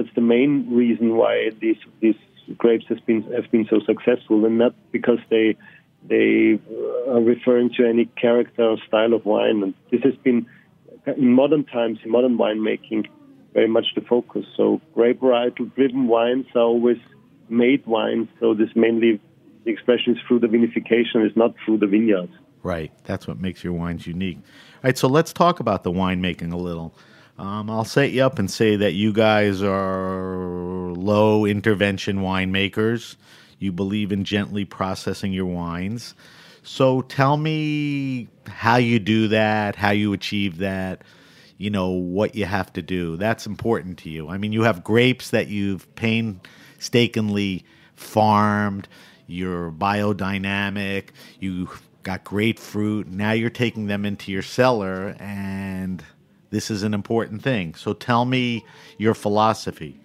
that's 0.00 0.14
the 0.14 0.20
main 0.22 0.74
reason 0.74 1.16
why 1.16 1.50
these, 1.60 1.76
these 2.00 2.16
grapes 2.56 2.86
has 2.88 3.00
been 3.00 3.22
have 3.32 3.50
been 3.50 3.66
so 3.68 3.80
successful, 3.80 4.44
and 4.46 4.58
not 4.58 4.74
because 4.92 5.18
they 5.28 5.56
they 6.08 6.58
uh, 6.70 7.12
are 7.12 7.20
referring 7.20 7.70
to 7.74 7.86
any 7.86 8.06
character 8.06 8.62
or 8.62 8.78
style 8.88 9.12
of 9.12 9.26
wine. 9.26 9.62
And 9.62 9.74
this 9.90 10.02
has 10.02 10.14
been 10.16 10.46
in 11.06 11.32
modern 11.32 11.64
times, 11.64 11.98
in 12.04 12.10
modern 12.10 12.38
winemaking, 12.38 13.08
very 13.52 13.68
much 13.68 13.86
the 13.94 14.00
focus. 14.00 14.46
So 14.56 14.80
grape 14.94 15.20
varietal 15.20 15.74
driven 15.74 16.08
wines 16.08 16.46
are 16.54 16.62
always 16.62 16.98
made 17.48 17.84
wines. 17.86 18.28
So 18.38 18.54
this 18.54 18.70
mainly 18.74 19.20
the 19.64 19.70
expression 19.70 20.16
is 20.16 20.22
through 20.26 20.40
the 20.40 20.46
vinification, 20.46 21.26
is 21.26 21.36
not 21.36 21.54
through 21.64 21.78
the 21.78 21.86
vineyards. 21.86 22.32
Right. 22.62 22.92
That's 23.04 23.26
what 23.26 23.38
makes 23.40 23.62
your 23.64 23.74
wines 23.74 24.06
unique. 24.06 24.38
All 24.38 24.80
right. 24.84 24.96
So 24.96 25.08
let's 25.08 25.32
talk 25.32 25.60
about 25.60 25.82
the 25.82 25.92
winemaking 25.92 26.52
a 26.52 26.56
little. 26.56 26.94
Um, 27.40 27.70
I'll 27.70 27.86
set 27.86 28.10
you 28.10 28.22
up 28.22 28.38
and 28.38 28.50
say 28.50 28.76
that 28.76 28.92
you 28.92 29.14
guys 29.14 29.62
are 29.62 30.92
low 30.92 31.46
intervention 31.46 32.18
winemakers. 32.18 33.16
You 33.58 33.72
believe 33.72 34.12
in 34.12 34.24
gently 34.24 34.66
processing 34.66 35.32
your 35.32 35.46
wines. 35.46 36.14
So 36.62 37.00
tell 37.00 37.38
me 37.38 38.28
how 38.46 38.76
you 38.76 38.98
do 38.98 39.28
that, 39.28 39.74
how 39.74 39.90
you 39.90 40.12
achieve 40.12 40.58
that, 40.58 41.00
you 41.56 41.70
know, 41.70 41.88
what 41.88 42.34
you 42.34 42.44
have 42.44 42.74
to 42.74 42.82
do. 42.82 43.16
That's 43.16 43.46
important 43.46 43.96
to 44.00 44.10
you. 44.10 44.28
I 44.28 44.36
mean, 44.36 44.52
you 44.52 44.64
have 44.64 44.84
grapes 44.84 45.30
that 45.30 45.48
you've 45.48 45.94
painstakingly 45.94 47.64
farmed, 47.96 48.86
you're 49.26 49.72
biodynamic, 49.72 51.08
you've 51.38 51.80
got 52.02 52.22
great 52.22 52.58
fruit. 52.58 53.08
Now 53.08 53.32
you're 53.32 53.48
taking 53.48 53.86
them 53.86 54.04
into 54.04 54.30
your 54.30 54.42
cellar, 54.42 55.16
and 55.18 56.04
this 56.50 56.70
is 56.70 56.82
an 56.82 56.94
important 56.94 57.42
thing. 57.42 57.74
So 57.74 57.92
tell 57.92 58.24
me 58.24 58.64
your 58.98 59.14
philosophy. 59.14 60.00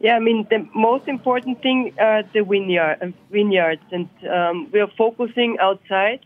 Yeah, 0.00 0.16
I 0.16 0.18
mean 0.18 0.46
the 0.48 0.66
most 0.74 1.08
important 1.08 1.60
thing 1.60 1.92
are 1.98 2.22
the 2.22 2.42
vineyard, 2.42 2.98
uh, 3.02 3.08
vineyards, 3.30 3.82
and 3.92 4.08
um, 4.30 4.70
we 4.72 4.80
are 4.80 4.90
focusing 4.96 5.58
outside. 5.60 6.20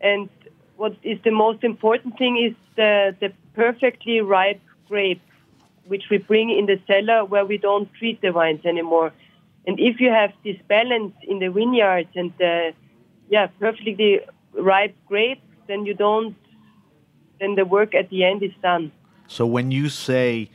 And 0.00 0.28
what 0.76 0.96
is 1.02 1.18
the 1.22 1.30
most 1.30 1.62
important 1.62 2.18
thing 2.18 2.36
is 2.36 2.54
the 2.74 3.14
the 3.20 3.32
perfectly 3.54 4.20
ripe 4.20 4.60
grape, 4.88 5.22
which 5.86 6.04
we 6.10 6.18
bring 6.18 6.50
in 6.50 6.66
the 6.66 6.80
cellar 6.88 7.24
where 7.24 7.44
we 7.44 7.56
don't 7.56 7.88
treat 7.94 8.20
the 8.20 8.32
wines 8.32 8.64
anymore. 8.64 9.12
And 9.66 9.78
if 9.78 10.00
you 10.00 10.10
have 10.10 10.32
this 10.44 10.56
balance 10.66 11.14
in 11.22 11.38
the 11.38 11.50
vineyards 11.50 12.10
and 12.16 12.32
the 12.38 12.72
yeah 13.28 13.46
perfectly 13.60 14.20
ripe 14.54 14.96
grapes, 15.06 15.46
then 15.68 15.86
you 15.86 15.94
don't. 15.94 16.34
Then 17.40 17.54
the 17.54 17.64
work 17.64 17.94
at 17.94 18.10
the 18.10 18.24
end 18.24 18.42
is 18.42 18.52
done. 18.62 18.90
So 19.26 19.46
when 19.46 19.70
you 19.70 19.88
say 19.88 20.50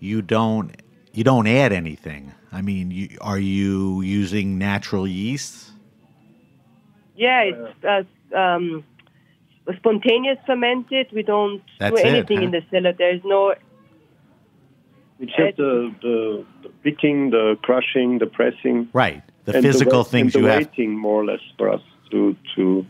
you 0.00 0.22
don't 0.22 0.74
you 1.12 1.24
don't 1.24 1.46
add 1.46 1.72
anything, 1.72 2.32
I 2.52 2.62
mean, 2.62 2.90
you, 2.90 3.16
are 3.20 3.38
you 3.38 4.00
using 4.02 4.58
natural 4.58 5.06
yeasts? 5.06 5.72
Yeah, 7.16 7.42
it's 7.42 7.84
uh, 8.32 8.36
um, 8.36 8.84
spontaneous 9.76 10.38
fermented. 10.46 11.08
We 11.12 11.22
don't 11.22 11.62
That's 11.78 11.94
do 12.00 12.06
it, 12.06 12.06
anything 12.06 12.38
huh? 12.38 12.44
in 12.44 12.50
the 12.50 12.62
cellar. 12.70 12.92
There 12.92 13.14
is 13.14 13.22
no. 13.24 13.54
It's 15.18 15.32
just 15.34 15.56
the, 15.56 15.94
the, 16.02 16.44
the 16.62 16.68
picking, 16.82 17.30
the 17.30 17.56
crushing, 17.62 18.18
the 18.18 18.26
pressing. 18.26 18.90
Right. 18.92 19.22
The 19.46 19.54
and 19.56 19.64
physical 19.64 20.00
wait- 20.00 20.08
things 20.08 20.34
and 20.34 20.42
you 20.42 20.48
the 20.48 20.54
have. 20.54 20.66
waiting, 20.68 20.98
more 20.98 21.22
or 21.22 21.24
less, 21.24 21.40
for 21.56 21.70
us 21.70 21.80
to 22.10 22.36
to 22.56 22.84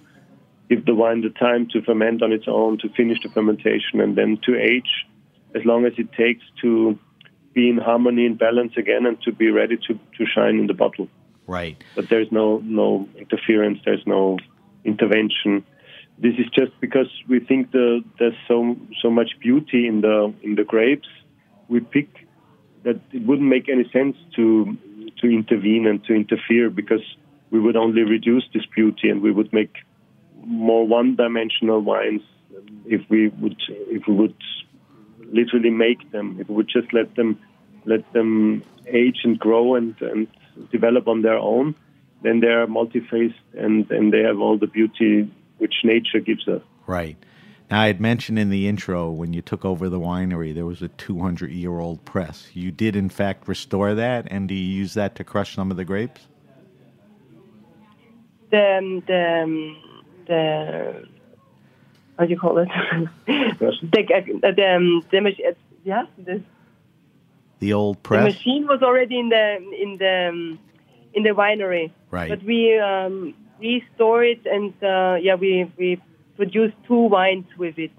give 0.69 0.85
the 0.85 0.95
wine 0.95 1.23
the 1.23 1.31
time 1.31 1.69
to 1.73 1.83
ferment 1.83 2.23
on 2.23 2.33
its 2.33 2.47
own, 2.49 2.79
to 2.79 2.89
finish 2.91 3.19
the 3.23 3.29
fermentation, 3.29 4.01
and 4.01 4.17
then 4.17 4.39
to 4.45 4.57
age 4.57 5.07
as 5.55 5.65
long 5.65 5.87
as 5.87 5.93
it 5.97 6.13
takes 6.13 6.45
to 6.61 6.99
be 7.55 7.71
in 7.71 7.79
harmony 7.79 8.27
and 8.27 8.39
balance 8.39 8.73
again, 8.77 9.07
and 9.07 9.21
to 9.23 9.33
be 9.33 9.51
ready 9.51 9.77
to, 9.77 9.95
to 10.19 10.27
shine 10.27 10.59
in 10.59 10.67
the 10.67 10.75
bottle. 10.75 11.09
Right. 11.47 11.83
But 11.95 12.09
there's 12.09 12.31
no 12.31 12.59
no 12.59 13.09
interference. 13.17 13.79
There's 13.85 14.07
no 14.07 14.39
intervention. 14.85 15.65
This 16.19 16.35
is 16.39 16.47
just 16.53 16.73
because 16.81 17.07
we 17.29 17.41
think 17.41 17.73
the, 17.73 18.03
there's 18.19 18.35
so 18.49 18.77
so 19.01 19.11
much 19.11 19.39
beauty 19.41 19.87
in 19.87 20.01
the 20.01 20.35
in 20.43 20.57
the 20.57 20.65
grapes. 20.65 21.09
We 21.69 21.81
pick 21.81 22.09
that 22.83 23.01
it 23.13 23.25
wouldn't 23.25 23.49
make 23.49 23.69
any 23.69 23.89
sense 23.93 24.17
to 24.35 24.77
to 25.21 25.27
intervene 25.29 25.87
and 25.87 26.05
to 26.05 26.15
interfere 26.15 26.69
because 26.69 27.05
we 27.51 27.61
would 27.61 27.77
only 27.77 28.03
reduce 28.03 28.45
this 28.53 28.67
beauty 28.75 29.09
and 29.09 29.23
we 29.23 29.31
would 29.31 29.53
make 29.53 29.75
more 30.47 30.87
one-dimensional 30.87 31.81
wines 31.81 32.23
if 32.85 33.03
we 33.11 33.29
would 33.29 33.61
if 33.69 34.07
we 34.07 34.15
would 34.15 34.37
literally 35.33 35.71
make 35.71 36.11
them 36.13 36.39
if 36.41 36.49
we 36.49 36.55
would 36.55 36.69
just 36.69 36.93
let 36.93 37.15
them 37.17 37.39
let 37.85 38.13
them 38.13 38.63
age 38.87 39.19
and 39.25 39.39
grow 39.39 39.75
and, 39.75 40.01
and 40.01 40.29
develop 40.71 41.09
on 41.09 41.23
their 41.23 41.39
own 41.39 41.75
then 42.23 42.41
they 42.41 42.49
are 42.49 42.67
multi-faced 42.67 43.35
and, 43.55 43.91
and 43.91 44.13
they 44.13 44.21
have 44.21 44.41
all 44.41 44.57
the 44.57 44.67
beauty 44.67 45.31
which 45.59 45.75
nature 45.85 46.21
gives 46.21 46.47
us 46.49 46.63
Right. 46.87 47.17
Now, 47.71 47.81
I 47.81 47.89
had 47.89 48.01
mentioned 48.01 48.39
in 48.39 48.51
the 48.51 48.69
intro 48.69 49.11
when 49.11 49.33
you 49.33 49.43
took 49.43 49.65
over 49.65 49.89
the 49.89 49.99
winery, 49.99 50.55
there 50.55 50.67
was 50.67 50.83
a 50.83 50.89
200 50.89 51.51
year 51.51 51.81
old 51.81 52.05
press. 52.05 52.49
You 52.53 52.71
did, 52.71 52.95
in 52.95 53.09
fact, 53.09 53.49
restore 53.49 53.95
that, 53.95 54.27
and 54.31 54.49
do 54.49 54.55
you 54.55 54.63
use 54.63 54.95
that 54.95 55.17
to 55.17 55.25
crush 55.25 55.55
some 55.55 55.71
of 55.71 55.77
the 55.77 55.85
grapes? 55.85 56.29
The 58.51 58.79
um, 58.79 59.03
the 59.09 59.43
um, 59.43 59.77
the 60.27 61.07
how 62.19 62.25
do 62.25 62.31
you 62.31 62.39
call 62.39 62.59
it? 62.59 62.69
the 63.27 64.41
uh, 64.43 64.53
the, 64.53 64.75
um, 64.77 65.03
the 65.11 65.21
mach- 65.21 65.41
uh, 65.47 65.53
yeah 65.85 66.05
the, 66.19 66.43
The 67.59 67.73
old 67.73 68.03
press. 68.03 68.21
the 68.23 68.31
machine 68.31 68.67
was 68.67 68.83
already 68.83 69.19
in 69.19 69.29
the 69.29 69.57
in 69.83 69.99
the 69.99 70.29
um, 70.31 70.59
in 71.15 71.23
the 71.23 71.31
winery. 71.31 71.91
Right. 72.11 72.29
But 72.29 72.43
we 72.45 72.79
um, 72.79 73.35
restore 73.61 74.25
it 74.25 74.47
and 74.47 74.73
uh, 74.83 75.17
yeah 75.21 75.35
we 75.35 75.71
we 75.79 76.01
produce 76.37 76.73
two 76.87 77.03
wines 77.09 77.47
with 77.59 77.79
it. 77.79 77.93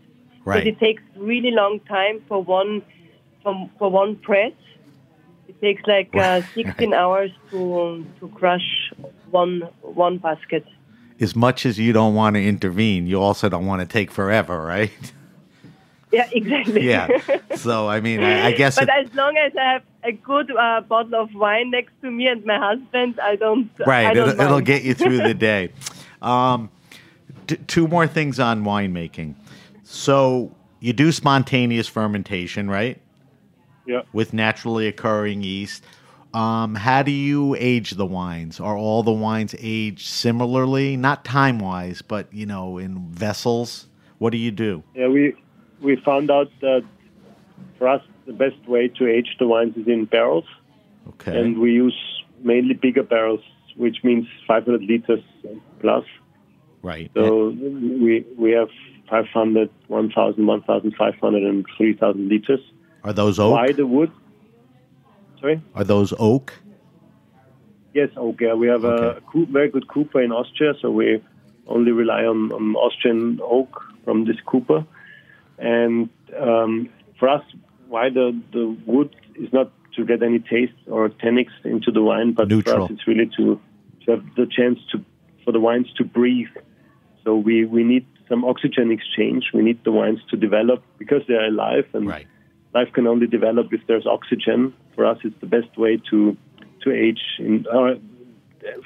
Right. 0.46 0.60
But 0.60 0.68
it 0.68 0.80
takes 0.80 1.04
really 1.16 1.52
long 1.52 1.80
time 1.82 2.22
for 2.28 2.42
one 2.44 2.82
for, 3.44 3.70
for 3.78 3.90
one 3.92 4.16
press. 4.18 4.54
It 5.48 5.60
takes 5.62 5.84
like 5.88 6.16
uh, 6.16 6.42
16 6.56 6.94
hours 6.94 7.32
to 7.52 8.06
to 8.20 8.28
crush 8.30 8.92
one 9.32 9.62
one 9.82 10.18
basket. 10.18 10.66
As 11.20 11.36
much 11.36 11.66
as 11.66 11.80
you 11.80 11.94
don't 11.94 12.14
want 12.14 12.36
to 12.36 12.46
intervene, 12.46 13.08
you 13.08 13.20
also 13.22 13.50
don't 13.50 13.66
want 13.66 13.82
to 13.82 13.88
take 13.88 14.12
forever, 14.12 14.62
right? 14.64 14.92
Yeah, 16.12 16.30
exactly. 16.32 16.84
yeah. 16.88 17.08
So, 17.56 17.90
I 17.90 18.00
mean, 18.00 18.24
I, 18.24 18.48
I 18.48 18.52
guess. 18.54 18.76
but 18.76 18.88
it- 18.88 19.08
as 19.08 19.14
long 19.14 19.36
as 19.36 19.52
I 19.58 19.74
have 19.74 19.84
a 20.04 20.12
good 20.14 20.50
uh, 20.56 20.82
bottle 20.82 21.16
of 21.16 21.34
wine 21.36 21.72
next 21.72 21.92
to 22.02 22.10
me 22.10 22.28
and 22.28 22.46
my 22.46 22.58
husband, 22.58 23.20
I 23.20 23.36
don't. 23.36 23.70
I 23.82 23.84
right. 23.84 24.14
don't 24.14 24.30
It'll, 24.30 24.42
it'll 24.42 24.62
get 24.62 24.84
you 24.84 24.94
through 24.94 25.18
the 25.20 25.34
day. 25.34 25.72
Um, 26.20 26.72
t- 27.46 27.58
two 27.68 27.88
more 27.88 28.08
things 28.08 28.40
on 28.40 28.64
winemaking. 28.64 29.36
So, 29.84 30.52
you 30.80 30.92
do 30.92 31.12
spontaneous 31.12 31.88
fermentation, 31.88 32.68
right? 32.72 33.00
Yeah. 33.86 34.02
With 34.14 34.34
naturally 34.34 34.88
occurring 34.88 35.44
yeast. 35.44 35.84
Um, 36.34 36.76
how 36.76 37.04
do 37.04 37.12
you 37.12 37.56
age 37.58 37.92
the 37.92 38.06
wines? 38.06 38.60
Are 38.60 38.78
all 38.78 39.02
the 39.04 39.12
wines 39.14 39.56
aged 39.60 40.06
similarly? 40.08 40.98
Not 40.98 41.24
time 41.26 41.60
wise, 41.60 42.02
but 42.02 42.32
you 42.34 42.46
know, 42.46 42.78
in 42.78 43.08
vessels. 43.10 43.88
What 44.20 44.32
do 44.32 44.38
you 44.38 44.52
do? 44.52 44.84
Yeah, 44.96 45.08
we 45.08 45.34
we 45.82 45.96
found 45.98 46.30
out 46.32 46.50
that 46.62 46.84
for 47.78 47.88
us 47.88 48.02
the 48.26 48.34
best 48.34 48.68
way 48.68 48.88
to 48.90 49.08
age 49.08 49.36
the 49.40 49.48
wines 49.48 49.78
is 49.78 49.88
in 49.88 50.06
barrels, 50.06 50.46
Okay. 51.10 51.40
and 51.40 51.60
we 51.60 51.72
use 51.72 51.96
mainly 52.44 52.74
bigger 52.74 53.04
barrels, 53.04 53.42
which 53.78 54.04
means 54.04 54.28
500 54.48 54.82
liters 54.84 55.24
plus. 55.80 56.04
right. 56.82 57.10
So 57.16 57.50
we 57.50 58.26
we 58.38 58.52
have 58.52 58.70
500, 59.10 59.70
1,000, 59.88 60.46
1,500, 60.46 61.44
and 61.44 61.66
3,000 61.78 62.28
liters. 62.28 62.60
Are 63.04 63.14
those 63.14 63.40
oak? 63.40 63.54
Why 63.54 63.72
the 63.72 63.88
wood? 63.88 64.12
Sorry. 65.40 65.62
Are 65.76 65.84
those 65.84 66.14
oak? 66.18 66.54
Yes, 67.94 68.10
okay. 68.16 68.54
We 68.54 68.68
have 68.68 68.84
a 68.84 69.22
coo- 69.32 69.48
very 69.48 69.70
good 69.70 69.88
Cooper 69.88 70.22
in 70.22 70.32
Austria, 70.32 70.74
so 70.82 70.92
we 70.92 71.24
only 71.68 71.92
rely 71.92 72.24
on, 72.26 72.52
on 72.52 72.76
Austrian 72.76 73.40
oak 73.44 73.84
from 74.04 74.26
this 74.26 74.38
Cooper. 74.46 74.86
And 75.58 76.10
um, 76.40 76.90
for 77.20 77.30
us, 77.30 77.44
why 77.88 78.10
the, 78.10 78.40
the 78.54 78.78
wood 78.86 79.16
is 79.36 79.52
not 79.52 79.72
to 79.96 80.06
get 80.06 80.22
any 80.22 80.40
taste 80.40 80.74
or 80.88 81.10
tannics 81.10 81.54
into 81.64 81.92
the 81.92 82.02
wine, 82.02 82.34
but 82.34 82.50
for 82.62 82.82
us 82.84 82.92
it's 82.92 83.08
really 83.08 83.26
to, 83.38 83.60
to 84.06 84.12
have 84.12 84.24
the 84.36 84.46
chance 84.46 84.80
to 84.92 85.04
for 85.44 85.52
the 85.52 85.60
wines 85.60 85.88
to 85.94 86.04
breathe. 86.04 86.50
So 87.24 87.36
we, 87.36 87.66
we 87.66 87.84
need 87.84 88.06
some 88.30 88.44
oxygen 88.46 88.92
exchange. 88.92 89.52
We 89.54 89.62
need 89.64 89.84
the 89.84 89.92
wines 89.92 90.20
to 90.30 90.38
develop 90.38 90.84
because 91.00 91.22
they 91.28 91.36
are 91.36 91.46
alive, 91.46 91.86
and 91.94 92.06
life 92.78 92.94
can 92.94 93.08
only 93.08 93.28
develop 93.28 93.74
if 93.74 93.82
there's 93.88 94.06
oxygen. 94.06 94.74
For 94.96 95.04
us, 95.06 95.18
it's 95.24 95.40
the 95.40 95.52
best 95.58 95.78
way 95.78 95.94
to 96.10 96.38
to 96.84 96.92
age 96.92 97.24
in 97.40 97.66
uh, 97.68 97.96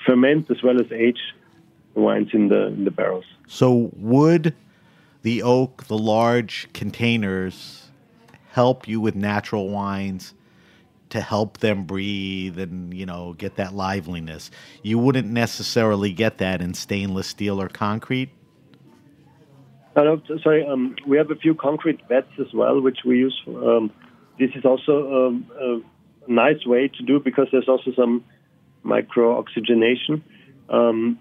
ferment 0.05 0.49
as 0.49 0.63
well 0.63 0.79
as 0.79 0.91
age 0.91 1.21
the 1.93 2.01
wines 2.01 2.29
in 2.33 2.47
the 2.47 2.67
in 2.67 2.83
the 2.85 2.91
barrels. 2.91 3.25
So 3.47 3.91
would 3.95 4.55
the 5.23 5.43
oak, 5.43 5.85
the 5.85 5.97
large 5.97 6.71
containers, 6.73 7.89
help 8.51 8.87
you 8.87 8.99
with 9.01 9.15
natural 9.15 9.69
wines 9.69 10.33
to 11.09 11.19
help 11.19 11.57
them 11.57 11.83
breathe 11.83 12.57
and 12.57 12.93
you 12.93 13.05
know 13.05 13.33
get 13.33 13.55
that 13.55 13.73
liveliness? 13.73 14.51
You 14.83 14.97
wouldn't 14.99 15.29
necessarily 15.29 16.11
get 16.13 16.37
that 16.37 16.61
in 16.61 16.73
stainless 16.73 17.27
steel 17.27 17.61
or 17.61 17.67
concrete. 17.67 18.29
No, 19.95 20.21
sorry, 20.41 20.65
um, 20.65 20.95
we 21.05 21.17
have 21.17 21.31
a 21.31 21.35
few 21.35 21.53
concrete 21.53 21.99
vats 22.07 22.31
as 22.39 22.53
well, 22.53 22.79
which 22.79 22.99
we 23.05 23.17
use. 23.17 23.39
Um, 23.47 23.91
this 24.39 24.51
is 24.55 24.63
also 24.63 25.27
um, 25.27 25.51
a 25.59 26.31
nice 26.31 26.65
way 26.65 26.87
to 26.87 27.03
do 27.03 27.19
because 27.19 27.47
there's 27.51 27.67
also 27.67 27.91
some 27.95 28.23
micro 28.83 29.37
oxygenation. 29.37 30.23
Um, 30.69 31.19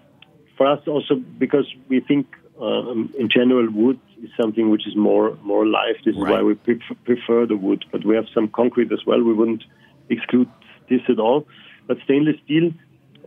for 0.57 0.67
us, 0.67 0.79
also 0.87 1.15
because 1.15 1.65
we 1.89 1.99
think 1.99 2.27
um, 2.61 3.13
in 3.17 3.29
general 3.29 3.69
wood 3.69 3.99
is 4.23 4.29
something 4.39 4.69
which 4.69 4.87
is 4.87 4.95
more 4.95 5.37
more 5.41 5.65
live. 5.65 5.95
This 6.05 6.15
is 6.15 6.21
why 6.21 6.41
we 6.41 6.53
pref- 6.53 6.97
prefer 7.03 7.45
the 7.45 7.57
wood. 7.57 7.83
But 7.91 8.05
we 8.05 8.15
have 8.15 8.27
some 8.33 8.47
concrete 8.47 8.91
as 8.91 9.05
well. 9.05 9.21
We 9.21 9.33
wouldn't 9.33 9.63
exclude 10.09 10.49
this 10.89 11.01
at 11.09 11.19
all. 11.19 11.47
But 11.87 11.97
stainless 12.05 12.37
steel, 12.45 12.71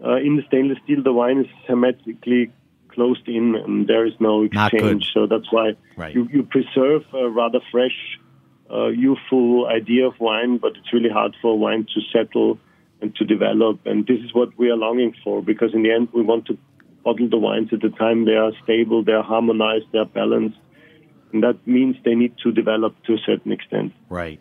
uh, 0.04 0.16
in 0.16 0.36
the 0.36 0.42
stainless 0.46 0.78
steel, 0.84 1.02
the 1.02 1.12
wine 1.12 1.40
is 1.40 1.46
hermetically 1.66 2.52
closed 2.94 3.26
in, 3.28 3.54
and 3.64 3.86
there 3.86 4.04
is 4.06 4.14
no 4.20 4.44
exchange. 4.44 5.04
So 5.14 5.26
that's 5.26 5.50
why 5.50 5.66
Right. 5.96 6.14
you, 6.14 6.28
you 6.32 6.42
preserve 6.42 7.02
a 7.12 7.28
rather 7.28 7.60
fresh, 7.72 7.98
uh, 8.70 8.88
youthful 8.88 9.66
idea 9.66 10.06
of 10.06 10.14
wine, 10.20 10.58
but 10.58 10.72
it's 10.78 10.92
really 10.92 11.10
hard 11.10 11.32
for 11.42 11.58
wine 11.58 11.86
to 11.94 12.00
settle 12.12 12.58
and 13.00 13.14
to 13.16 13.24
develop. 13.24 13.86
And 13.86 14.06
this 14.06 14.20
is 14.20 14.32
what 14.32 14.56
we 14.58 14.70
are 14.70 14.76
longing 14.76 15.14
for, 15.22 15.42
because 15.42 15.74
in 15.74 15.82
the 15.82 15.92
end, 15.92 16.08
we 16.12 16.22
want 16.22 16.46
to 16.46 16.58
bottle 17.04 17.28
the 17.28 17.36
wines 17.36 17.68
at 17.72 17.80
the 17.80 17.90
time 17.90 18.24
they 18.24 18.38
are 18.44 18.52
stable, 18.62 19.04
they 19.04 19.12
are 19.12 19.22
harmonized, 19.22 19.86
they 19.92 19.98
are 19.98 20.06
balanced. 20.06 20.58
And 21.32 21.42
that 21.42 21.66
means 21.66 21.96
they 22.04 22.14
need 22.14 22.34
to 22.44 22.52
develop 22.52 22.94
to 23.06 23.14
a 23.14 23.18
certain 23.18 23.52
extent. 23.52 23.92
Right. 24.08 24.40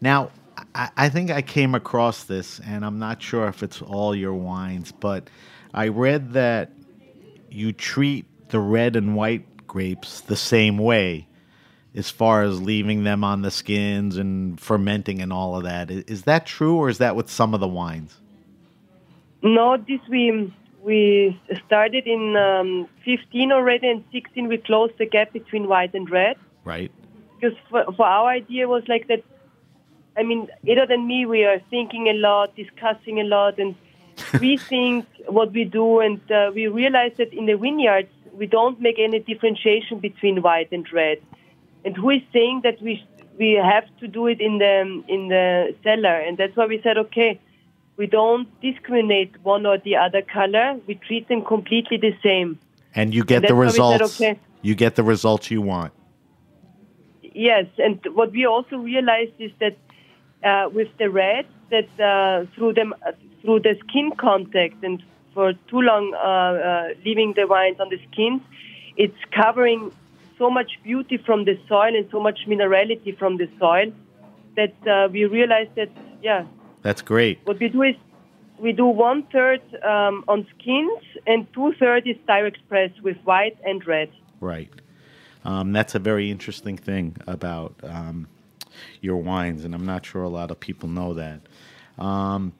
Now, 0.00 0.30
I, 0.74 0.90
I 0.96 1.08
think 1.08 1.30
I 1.30 1.42
came 1.42 1.74
across 1.74 2.24
this, 2.24 2.60
and 2.60 2.84
I'm 2.84 2.98
not 2.98 3.22
sure 3.22 3.48
if 3.48 3.62
it's 3.62 3.82
all 3.82 4.14
your 4.14 4.34
wines, 4.34 4.92
but 4.92 5.28
I 5.72 5.88
read 5.88 6.34
that 6.34 6.70
you 7.54 7.72
treat 7.72 8.26
the 8.48 8.58
red 8.58 8.96
and 8.96 9.14
white 9.14 9.66
grapes 9.66 10.20
the 10.20 10.36
same 10.36 10.78
way 10.78 11.26
as 11.94 12.10
far 12.10 12.42
as 12.42 12.60
leaving 12.60 13.04
them 13.04 13.22
on 13.22 13.42
the 13.42 13.50
skins 13.50 14.16
and 14.16 14.60
fermenting 14.60 15.22
and 15.22 15.32
all 15.32 15.56
of 15.56 15.62
that. 15.62 15.90
Is 15.90 16.22
that 16.22 16.44
true, 16.44 16.76
or 16.76 16.88
is 16.88 16.98
that 16.98 17.14
with 17.14 17.30
some 17.30 17.54
of 17.54 17.60
the 17.60 17.68
wines? 17.68 18.18
No, 19.42 19.76
this 19.76 20.00
we 20.08 20.52
we 20.82 21.40
started 21.66 22.06
in 22.06 22.36
um, 22.36 22.88
15 23.04 23.52
already, 23.52 23.88
and 23.88 24.04
16 24.12 24.48
we 24.48 24.58
closed 24.58 24.94
the 24.98 25.06
gap 25.06 25.32
between 25.32 25.68
white 25.68 25.94
and 25.94 26.10
red. 26.10 26.36
Right. 26.64 26.90
Because 27.34 27.56
for, 27.70 27.84
for 27.96 28.06
our 28.06 28.28
idea 28.28 28.68
was 28.68 28.82
like 28.88 29.08
that. 29.08 29.22
I 30.16 30.22
mean, 30.22 30.48
Ida 30.62 30.86
and 30.90 31.08
me, 31.08 31.26
we 31.26 31.44
are 31.44 31.58
thinking 31.70 32.06
a 32.08 32.12
lot, 32.12 32.54
discussing 32.54 33.18
a 33.18 33.24
lot, 33.24 33.58
and 33.58 33.74
rethink 34.34 35.06
what 35.28 35.52
we 35.52 35.64
do. 35.64 36.00
And 36.00 36.20
uh, 36.30 36.50
we 36.54 36.66
realize 36.66 37.12
that 37.18 37.32
in 37.32 37.46
the 37.46 37.56
vineyards, 37.56 38.08
we 38.32 38.46
don't 38.46 38.80
make 38.80 38.98
any 38.98 39.20
differentiation 39.20 39.98
between 40.00 40.42
white 40.42 40.70
and 40.72 40.86
red. 40.92 41.18
And 41.84 41.96
who 41.96 42.10
is 42.10 42.22
saying 42.32 42.62
that 42.64 42.80
we 42.82 43.04
we 43.38 43.52
have 43.52 43.84
to 44.00 44.08
do 44.08 44.26
it 44.26 44.40
in 44.40 44.58
the 44.58 45.02
in 45.08 45.28
the 45.28 45.74
cellar? 45.82 46.16
And 46.16 46.38
that's 46.38 46.56
why 46.56 46.66
we 46.66 46.80
said, 46.82 46.98
okay, 46.98 47.40
we 47.96 48.06
don't 48.06 48.48
discriminate 48.60 49.32
one 49.42 49.66
or 49.66 49.78
the 49.78 49.96
other 49.96 50.22
color. 50.22 50.76
We 50.86 50.94
treat 50.96 51.28
them 51.28 51.44
completely 51.44 51.96
the 51.98 52.14
same. 52.22 52.58
And 52.94 53.14
you 53.14 53.24
get 53.24 53.42
And 53.42 53.48
the 53.48 53.54
we 53.56 53.66
said, 53.68 54.00
results. 54.00 54.20
okay. 54.20 54.38
You 54.62 54.74
get 54.74 54.94
the 54.94 55.02
results 55.02 55.50
you 55.50 55.60
want. 55.62 55.92
Yes, 57.34 57.66
and 57.78 57.98
what 58.14 58.30
we 58.32 58.46
also 58.46 58.76
realized 58.76 59.32
is 59.38 59.50
that 59.58 59.76
uh, 60.44 60.68
with 60.70 60.88
the 60.98 61.10
red, 61.10 61.46
that 61.70 61.88
uh, 62.00 62.46
through 62.54 62.74
them 62.74 62.94
uh, 63.04 63.12
through 63.44 63.60
the 63.60 63.76
skin 63.86 64.10
contact 64.18 64.82
and 64.82 65.02
for 65.34 65.52
too 65.68 65.80
long 65.80 66.14
uh, 66.14 66.18
uh, 66.18 66.88
leaving 67.04 67.34
the 67.36 67.46
wines 67.46 67.78
on 67.78 67.88
the 67.90 67.98
skins, 68.10 68.40
it's 68.96 69.18
covering 69.32 69.92
so 70.38 70.50
much 70.50 70.78
beauty 70.82 71.16
from 71.18 71.44
the 71.44 71.58
soil 71.68 71.94
and 71.94 72.08
so 72.10 72.20
much 72.20 72.40
minerality 72.46 73.16
from 73.16 73.36
the 73.36 73.48
soil 73.58 73.92
that 74.56 74.74
uh, 74.86 75.08
we 75.10 75.24
realize 75.24 75.68
that 75.76 75.90
yeah, 76.22 76.46
That's 76.82 77.02
great. 77.02 77.40
what 77.44 77.60
we 77.60 77.68
do 77.68 77.82
is 77.82 77.96
we 78.58 78.72
do 78.72 78.86
one 78.86 79.24
third 79.24 79.60
um, 79.84 80.24
on 80.28 80.46
skins 80.56 81.02
and 81.26 81.46
two 81.52 81.74
thirds 81.78 82.06
is 82.06 82.16
direct 82.26 82.66
press 82.68 82.90
with 83.02 83.16
white 83.24 83.58
and 83.64 83.86
red. 83.86 84.10
Right. 84.40 84.70
Um, 85.44 85.72
that's 85.72 85.94
a 85.94 85.98
very 85.98 86.30
interesting 86.30 86.78
thing 86.78 87.16
about 87.26 87.74
um, 87.82 88.28
your 89.00 89.16
wines, 89.16 89.64
and 89.64 89.74
I'm 89.74 89.84
not 89.84 90.06
sure 90.06 90.22
a 90.22 90.28
lot 90.28 90.50
of 90.50 90.58
people 90.58 90.88
know 90.88 91.14
that. 91.14 91.40
Um, 91.98 92.54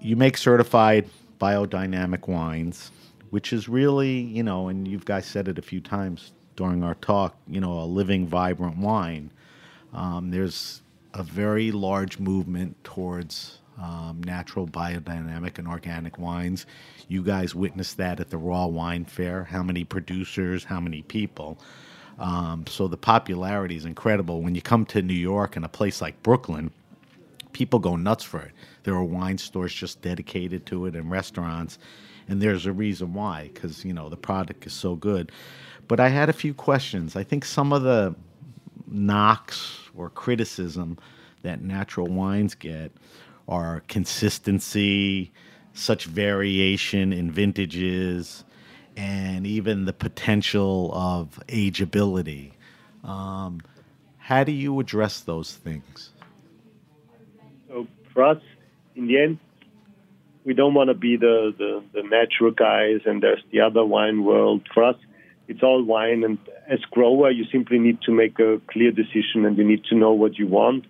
you 0.00 0.16
make 0.16 0.36
certified 0.36 1.08
biodynamic 1.40 2.28
wines, 2.28 2.90
which 3.30 3.52
is 3.52 3.68
really, 3.68 4.20
you 4.20 4.42
know, 4.42 4.68
and 4.68 4.86
you 4.86 4.98
guys 4.98 5.26
said 5.26 5.48
it 5.48 5.58
a 5.58 5.62
few 5.62 5.80
times 5.80 6.32
during 6.56 6.82
our 6.82 6.94
talk, 6.96 7.36
you 7.46 7.60
know, 7.60 7.80
a 7.80 7.84
living, 7.84 8.26
vibrant 8.26 8.78
wine. 8.78 9.30
Um, 9.92 10.30
there's 10.30 10.82
a 11.14 11.22
very 11.22 11.70
large 11.72 12.18
movement 12.18 12.82
towards 12.84 13.58
um, 13.80 14.22
natural, 14.24 14.66
biodynamic, 14.66 15.58
and 15.58 15.68
organic 15.68 16.18
wines. 16.18 16.66
You 17.06 17.22
guys 17.22 17.54
witnessed 17.54 17.96
that 17.98 18.20
at 18.20 18.30
the 18.30 18.38
Raw 18.38 18.66
Wine 18.66 19.04
Fair. 19.04 19.44
How 19.44 19.62
many 19.62 19.84
producers, 19.84 20.64
how 20.64 20.80
many 20.80 21.02
people? 21.02 21.58
Um, 22.18 22.66
so 22.66 22.88
the 22.88 22.96
popularity 22.96 23.76
is 23.76 23.84
incredible. 23.84 24.42
When 24.42 24.54
you 24.54 24.62
come 24.62 24.84
to 24.86 25.00
New 25.00 25.14
York 25.14 25.54
and 25.54 25.64
a 25.64 25.68
place 25.68 26.02
like 26.02 26.20
Brooklyn, 26.24 26.72
people 27.52 27.78
go 27.78 27.94
nuts 27.96 28.24
for 28.24 28.40
it. 28.40 28.52
There 28.88 28.96
are 28.96 29.04
wine 29.04 29.36
stores 29.36 29.74
just 29.74 30.00
dedicated 30.00 30.64
to 30.64 30.86
it 30.86 30.96
and 30.96 31.10
restaurants, 31.10 31.78
and 32.26 32.40
there's 32.40 32.64
a 32.64 32.72
reason 32.72 33.12
why 33.12 33.50
because 33.52 33.84
you 33.84 33.92
know 33.92 34.08
the 34.08 34.16
product 34.16 34.66
is 34.66 34.72
so 34.72 34.94
good. 34.94 35.30
But 35.88 36.00
I 36.00 36.08
had 36.08 36.30
a 36.30 36.32
few 36.32 36.54
questions. 36.54 37.14
I 37.14 37.22
think 37.22 37.44
some 37.44 37.74
of 37.74 37.82
the 37.82 38.14
knocks 38.86 39.78
or 39.94 40.08
criticism 40.08 40.96
that 41.42 41.60
natural 41.60 42.06
wines 42.06 42.54
get 42.54 42.90
are 43.46 43.82
consistency, 43.88 45.32
such 45.74 46.06
variation 46.06 47.12
in 47.12 47.30
vintages, 47.30 48.42
and 48.96 49.46
even 49.46 49.84
the 49.84 49.92
potential 49.92 50.94
of 50.94 51.38
ageability. 51.48 52.52
Um, 53.04 53.60
how 54.16 54.44
do 54.44 54.52
you 54.52 54.80
address 54.80 55.20
those 55.20 55.52
things? 55.52 56.08
So 57.68 57.86
for 58.14 58.22
us, 58.22 58.40
in 58.98 59.06
the 59.06 59.18
end, 59.18 59.38
we 60.44 60.54
don't 60.54 60.74
want 60.74 60.88
to 60.88 60.94
be 60.94 61.16
the, 61.16 61.54
the, 61.56 61.82
the 61.94 62.02
natural 62.02 62.50
guys 62.50 63.00
and 63.06 63.22
there's 63.22 63.42
the 63.52 63.60
other 63.60 63.84
wine 63.84 64.24
world. 64.24 64.62
For 64.74 64.82
us, 64.82 64.96
it's 65.46 65.62
all 65.62 65.82
wine. 65.82 66.24
And 66.24 66.38
as 66.68 66.80
grower, 66.90 67.30
you 67.30 67.44
simply 67.52 67.78
need 67.78 68.02
to 68.02 68.12
make 68.12 68.38
a 68.40 68.60
clear 68.70 68.90
decision 68.90 69.44
and 69.46 69.56
you 69.56 69.64
need 69.64 69.84
to 69.84 69.94
know 69.94 70.12
what 70.12 70.36
you 70.36 70.48
want, 70.48 70.84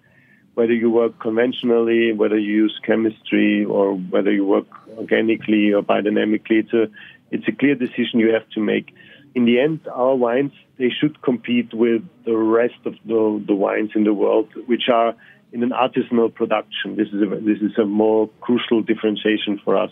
whether 0.54 0.72
you 0.72 0.90
work 0.90 1.20
conventionally, 1.20 2.12
whether 2.12 2.38
you 2.38 2.52
use 2.64 2.80
chemistry, 2.82 3.64
or 3.64 3.94
whether 3.94 4.32
you 4.32 4.46
work 4.46 4.66
organically 4.96 5.72
or 5.72 5.82
biodynamically. 5.82 6.64
It's 6.64 6.72
a, 6.72 6.88
it's 7.30 7.46
a 7.46 7.52
clear 7.52 7.74
decision 7.74 8.20
you 8.20 8.32
have 8.32 8.48
to 8.50 8.60
make. 8.60 8.94
In 9.34 9.44
the 9.44 9.60
end, 9.60 9.80
our 9.92 10.16
wines, 10.16 10.52
they 10.78 10.88
should 10.88 11.20
compete 11.20 11.74
with 11.74 12.02
the 12.24 12.36
rest 12.36 12.80
of 12.86 12.94
the, 13.04 13.44
the 13.46 13.54
wines 13.54 13.90
in 13.94 14.04
the 14.04 14.14
world, 14.14 14.48
which 14.66 14.88
are 14.88 15.14
in 15.52 15.62
an 15.62 15.70
artisanal 15.70 16.32
production. 16.32 16.96
This 16.96 17.08
is 17.08 17.22
a, 17.22 17.26
this 17.40 17.60
is 17.60 17.76
a 17.78 17.84
more 17.84 18.28
crucial 18.40 18.82
differentiation 18.82 19.60
for 19.64 19.76
us 19.76 19.90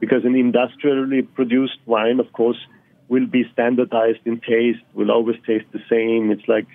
because 0.00 0.24
an 0.24 0.34
industrially 0.34 1.22
produced 1.22 1.78
wine, 1.86 2.20
of 2.20 2.32
course, 2.32 2.58
will 3.08 3.26
be 3.26 3.44
standardized 3.52 4.20
in 4.24 4.40
taste, 4.40 4.80
will 4.94 5.10
always 5.10 5.36
taste 5.46 5.66
the 5.72 5.80
same. 5.88 6.30
It's 6.30 6.48
like 6.48 6.66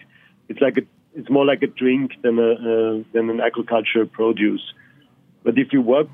it's 0.47 0.61
like 0.61 0.77
a 0.77 0.81
it's 1.13 1.29
more 1.29 1.45
like 1.45 1.61
a 1.61 1.67
drink 1.67 2.11
than 2.23 2.39
a 2.39 2.51
uh, 2.51 3.03
than 3.13 3.29
an 3.29 3.41
agricultural 3.41 4.07
produce. 4.07 4.61
But 5.43 5.57
if 5.57 5.73
you 5.73 5.81
work 5.81 6.07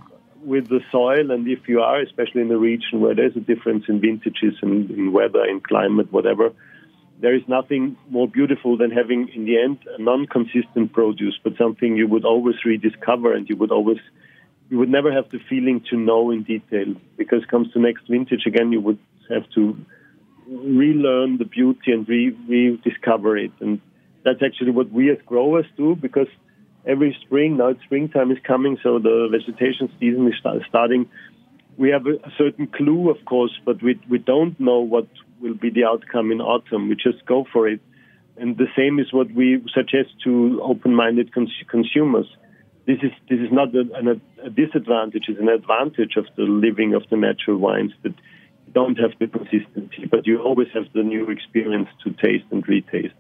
with 0.43 0.69
the 0.69 0.80
soil 0.91 1.32
and 1.32 1.47
if 1.47 1.67
you 1.67 1.82
are, 1.82 1.99
especially 2.01 2.41
in 2.41 2.51
a 2.51 2.58
region 2.58 3.01
where 3.01 3.13
there's 3.13 3.36
a 3.36 3.41
difference 3.41 3.86
in 3.89 3.99
vintages 3.99 4.56
and 4.62 4.89
in 4.89 5.12
weather, 5.12 5.43
in 5.43 5.60
climate, 5.60 6.12
whatever, 6.12 6.53
there 7.19 7.36
is 7.36 7.41
nothing 7.47 7.97
more 8.10 8.27
beautiful 8.27 8.77
than 8.77 8.91
having, 8.91 9.30
in 9.30 9.45
the 9.45 9.60
end, 9.60 9.80
a 9.97 10.01
non-consistent 10.01 10.93
produce, 10.93 11.39
but 11.43 11.53
something 11.58 11.95
you 11.95 12.08
would 12.08 12.25
always 12.25 12.56
rediscover 12.63 13.34
and 13.34 13.49
you 13.49 13.56
would 13.56 13.71
always, 13.71 13.97
you 14.69 14.77
would 14.77 14.89
never 14.89 15.12
have 15.12 15.30
the 15.32 15.39
feeling 15.49 15.84
to 15.89 15.97
know 15.97 16.30
in 16.30 16.43
detail. 16.43 16.93
Because 17.17 17.43
comes 17.45 17.71
to 17.73 17.80
next 17.80 18.08
vintage 18.08 18.45
again, 18.45 18.71
you 18.71 18.82
would 18.82 18.99
have 19.30 19.49
to 19.56 19.77
relearn 20.47 21.38
the 21.38 21.45
beauty 21.45 21.91
and 21.91 22.08
re- 22.08 22.38
rediscover 22.47 23.38
it. 23.38 23.51
And 23.60 23.82
that's 24.23 24.43
actually 24.43 24.71
what 24.71 24.91
we 24.91 25.10
as 25.10 25.17
growers 25.25 25.65
do 25.75 25.95
because 25.95 26.27
every 26.86 27.17
spring, 27.25 27.58
now 27.58 27.69
it's 27.69 27.82
springtime 27.84 28.32
is 28.32 28.38
coming, 28.43 28.77
so 28.84 28.99
the 28.99 29.27
vegetation 29.32 29.91
season 29.99 30.27
is 30.27 30.36
start, 30.39 30.62
starting. 30.69 31.10
We 31.77 31.89
have 31.89 32.06
a 32.06 32.32
certain 32.38 32.67
clue, 32.67 33.10
of 33.10 33.23
course, 33.25 33.51
but 33.65 33.82
we, 33.82 33.99
we 34.10 34.19
don't 34.19 34.60
know 34.60 34.80
what 34.80 35.08
will 35.41 35.56
be 35.56 35.69
the 35.69 35.86
outcome 35.86 36.32
in 36.32 36.41
autumn. 36.41 36.89
We 36.89 36.95
just 36.95 37.26
go 37.26 37.45
for 37.52 37.67
it. 37.67 37.82
And 38.38 38.58
the 38.58 38.67
same 38.78 39.00
is 39.00 39.12
what 39.12 39.32
we 39.32 39.63
suggest 39.73 40.10
to 40.23 40.62
open-minded 40.63 41.34
cons- 41.34 41.63
consumers. 41.69 42.28
This 42.86 43.00
is 43.04 43.12
this 43.30 43.39
is 43.39 43.52
not 43.52 43.76
a, 43.76 43.84
a 44.45 44.50
disadvantage; 44.50 45.26
it's 45.28 45.39
an 45.39 45.50
advantage 45.50 46.15
of 46.15 46.26
the 46.38 46.43
living 46.43 46.93
of 46.93 47.04
the 47.10 47.17
natural 47.17 47.58
wines 47.58 47.91
that 48.04 48.13
you 48.65 48.73
don't 48.73 48.97
have 48.97 49.12
the 49.19 49.28
consistency, 49.28 50.06
but 50.10 50.26
you 50.26 50.41
always 50.41 50.69
have 50.73 50.86
the 50.93 51.04
new 51.04 51.30
experience 51.30 51.89
to 52.04 52.12
taste 52.12 52.45
and 52.52 52.65
retaste. 52.65 53.13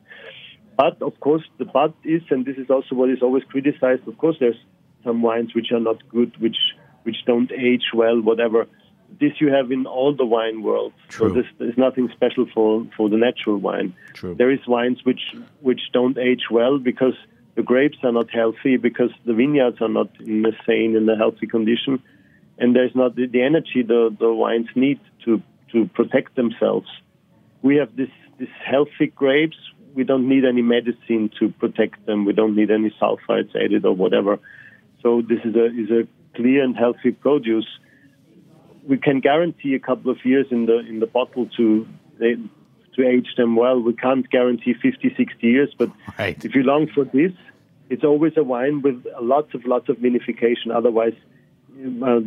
But 0.77 1.01
of 1.01 1.19
course, 1.19 1.43
the 1.57 1.65
but 1.65 1.93
is, 2.05 2.21
and 2.29 2.45
this 2.45 2.57
is 2.57 2.69
also 2.69 2.95
what 2.95 3.09
is 3.09 3.21
always 3.21 3.43
criticized. 3.43 4.07
Of 4.07 4.17
course, 4.19 4.37
there's 4.39 4.61
some 5.03 5.21
wines 5.21 5.53
which 5.55 5.71
are 5.71 5.79
not 5.79 6.07
good, 6.09 6.39
which 6.39 6.57
which 7.03 7.17
don't 7.25 7.51
age 7.51 7.91
well, 7.93 8.21
whatever. 8.21 8.67
This 9.19 9.33
you 9.39 9.51
have 9.51 9.71
in 9.71 9.85
all 9.87 10.13
the 10.13 10.25
wine 10.25 10.61
world. 10.61 10.93
True. 11.09 11.29
So 11.29 11.33
this 11.33 11.45
is 11.71 11.77
nothing 11.77 12.09
special 12.13 12.45
for, 12.53 12.85
for 12.95 13.09
the 13.09 13.17
natural 13.17 13.57
wine. 13.57 13.95
True. 14.13 14.35
There 14.35 14.51
is 14.51 14.59
wines 14.67 14.99
which 15.03 15.21
which 15.61 15.81
don't 15.91 16.17
age 16.17 16.45
well 16.51 16.77
because 16.77 17.15
the 17.55 17.63
grapes 17.63 17.97
are 18.03 18.11
not 18.11 18.29
healthy, 18.29 18.77
because 18.77 19.09
the 19.25 19.33
vineyards 19.33 19.81
are 19.81 19.89
not 19.89 20.09
in 20.19 20.45
a 20.45 20.51
sane 20.65 20.95
and 20.95 21.09
a 21.09 21.15
healthy 21.15 21.47
condition, 21.47 22.01
and 22.59 22.75
there's 22.75 22.95
not 22.95 23.15
the, 23.15 23.25
the 23.25 23.41
energy 23.41 23.81
the, 23.81 24.15
the 24.19 24.31
wines 24.31 24.67
need 24.75 24.99
to 25.25 25.41
to 25.71 25.87
protect 25.87 26.35
themselves. 26.35 26.87
We 27.63 27.77
have 27.77 27.95
this 27.95 28.09
this 28.37 28.49
healthy 28.63 29.07
grapes. 29.07 29.57
We 29.95 30.03
don't 30.03 30.29
need 30.29 30.45
any 30.45 30.61
medicine 30.61 31.31
to 31.39 31.49
protect 31.49 32.05
them. 32.05 32.25
We 32.25 32.33
don't 32.33 32.55
need 32.55 32.69
any 32.69 32.91
sulfites 33.01 33.55
added 33.55 33.83
or 33.83 33.95
whatever. 33.95 34.37
So 35.01 35.23
this 35.23 35.39
is 35.43 35.55
a 35.55 35.65
is 35.65 35.89
a 35.89 36.07
clear 36.35 36.63
and 36.63 36.77
healthy 36.77 37.11
produce. 37.11 37.67
We 38.87 38.97
can 38.97 39.19
guarantee 39.19 39.75
a 39.75 39.79
couple 39.79 40.11
of 40.11 40.17
years 40.23 40.47
in 40.51 40.65
the 40.65 40.79
in 40.79 40.99
the 40.99 41.07
bottle 41.07 41.47
to 41.57 41.87
to 42.95 43.07
age 43.07 43.27
them 43.37 43.55
well. 43.55 43.79
We 43.79 43.93
can't 43.93 44.27
guarantee 44.29 44.73
50, 44.73 45.13
60 45.15 45.47
years, 45.47 45.73
but 45.77 45.89
Right. 46.17 46.43
if 46.43 46.55
you 46.55 46.63
long 46.63 46.87
for 46.87 47.03
this, 47.05 47.31
it's 47.89 48.03
always 48.03 48.33
a 48.37 48.43
wine 48.43 48.81
with 48.81 49.05
lots 49.21 49.53
of 49.53 49.65
lots 49.65 49.87
of 49.89 49.97
vinification. 49.97 50.71
Otherwise, 50.73 51.13
uh, 52.01 52.21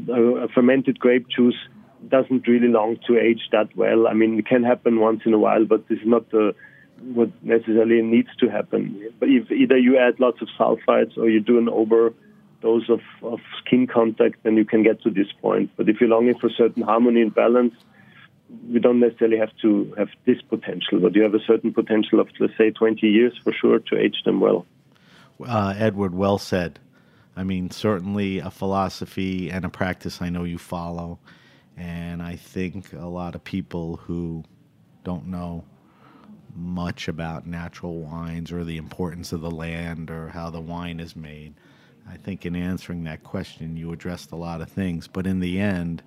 a 0.45 0.49
fermented 0.49 0.99
grape 1.01 1.27
juice 1.29 1.61
doesn't 2.09 2.47
really 2.47 2.69
long 2.69 2.99
to 3.07 3.19
age 3.19 3.43
that 3.53 3.69
well. 3.77 4.07
I 4.07 4.15
mean, 4.15 4.39
it 4.39 4.47
can 4.47 4.63
happen 4.63 5.01
once 5.01 5.23
in 5.27 5.35
a 5.35 5.39
while, 5.39 5.65
but 5.67 5.89
this 5.89 5.99
is 5.99 6.07
not 6.07 6.31
the, 6.31 6.55
what 7.15 7.31
necessarily 7.43 8.01
needs 8.01 8.31
to 8.39 8.49
happen. 8.49 8.83
But 9.19 9.29
if 9.29 9.51
either 9.51 9.77
you 9.77 9.99
add 9.99 10.19
lots 10.19 10.41
of 10.41 10.49
sulfites 10.59 11.19
or 11.19 11.29
you 11.29 11.41
do 11.41 11.59
an 11.59 11.69
over 11.69 12.15
dose 12.61 12.89
of, 12.89 13.01
of 13.23 13.41
skin 13.65 13.87
contact, 13.87 14.43
then 14.43 14.57
you 14.57 14.65
can 14.65 14.83
get 14.83 15.03
to 15.03 15.11
this 15.11 15.29
point. 15.41 15.71
But 15.77 15.89
if 15.89 16.01
you're 16.01 16.11
longing 16.11 16.39
for 16.39 16.51
certain 16.51 16.83
harmony 16.83 17.23
and 17.23 17.35
balance, 17.35 17.75
we 18.69 18.81
don't 18.81 19.01
necessarily 19.01 19.39
have 19.39 19.57
to 19.63 19.95
have 19.97 20.09
this 20.27 20.41
potential, 20.43 21.01
but 21.01 21.15
you 21.15 21.23
have 21.23 21.35
a 21.35 21.45
certain 21.47 21.73
potential 21.73 22.21
of, 22.21 22.29
let's 22.39 22.57
say, 22.59 22.71
20 22.71 23.07
years 23.07 23.33
for 23.43 23.53
sure 23.53 23.79
to 23.79 23.99
age 23.99 24.23
them 24.25 24.41
well. 24.41 24.67
Uh, 25.45 25.75
Edward, 25.77 26.15
well 26.15 26.39
said. 26.39 26.79
I 27.37 27.45
mean, 27.45 27.71
certainly 27.71 28.39
a 28.39 28.51
philosophy 28.51 29.51
and 29.51 29.65
a 29.65 29.69
practice 29.69 30.21
I 30.21 30.31
know 30.31 30.45
you 30.45 30.59
follow. 30.59 31.19
And 31.77 32.23
I 32.23 32.37
think 32.37 32.93
a 32.93 33.07
lot 33.07 33.35
of 33.35 33.45
people 33.45 33.97
who 33.97 34.45
don't 35.05 35.27
know 35.29 35.65
much 36.55 37.09
about 37.09 37.47
natural 37.47 38.01
wines 38.01 38.53
or 38.53 38.65
the 38.65 38.77
importance 38.77 39.33
of 39.33 39.41
the 39.41 39.51
land 39.51 40.11
or 40.11 40.29
how 40.29 40.51
the 40.51 40.61
wine 40.61 41.01
is 41.01 41.17
made. 41.17 41.55
I 42.11 42.17
think 42.17 42.45
in 42.45 42.57
answering 42.57 43.05
that 43.05 43.23
question, 43.23 43.77
you 43.77 43.93
addressed 43.93 44.33
a 44.33 44.37
lot 44.37 44.61
of 44.61 44.69
things. 44.69 45.07
But 45.07 45.27
in 45.27 45.41
the 45.41 45.61
end, 45.61 46.03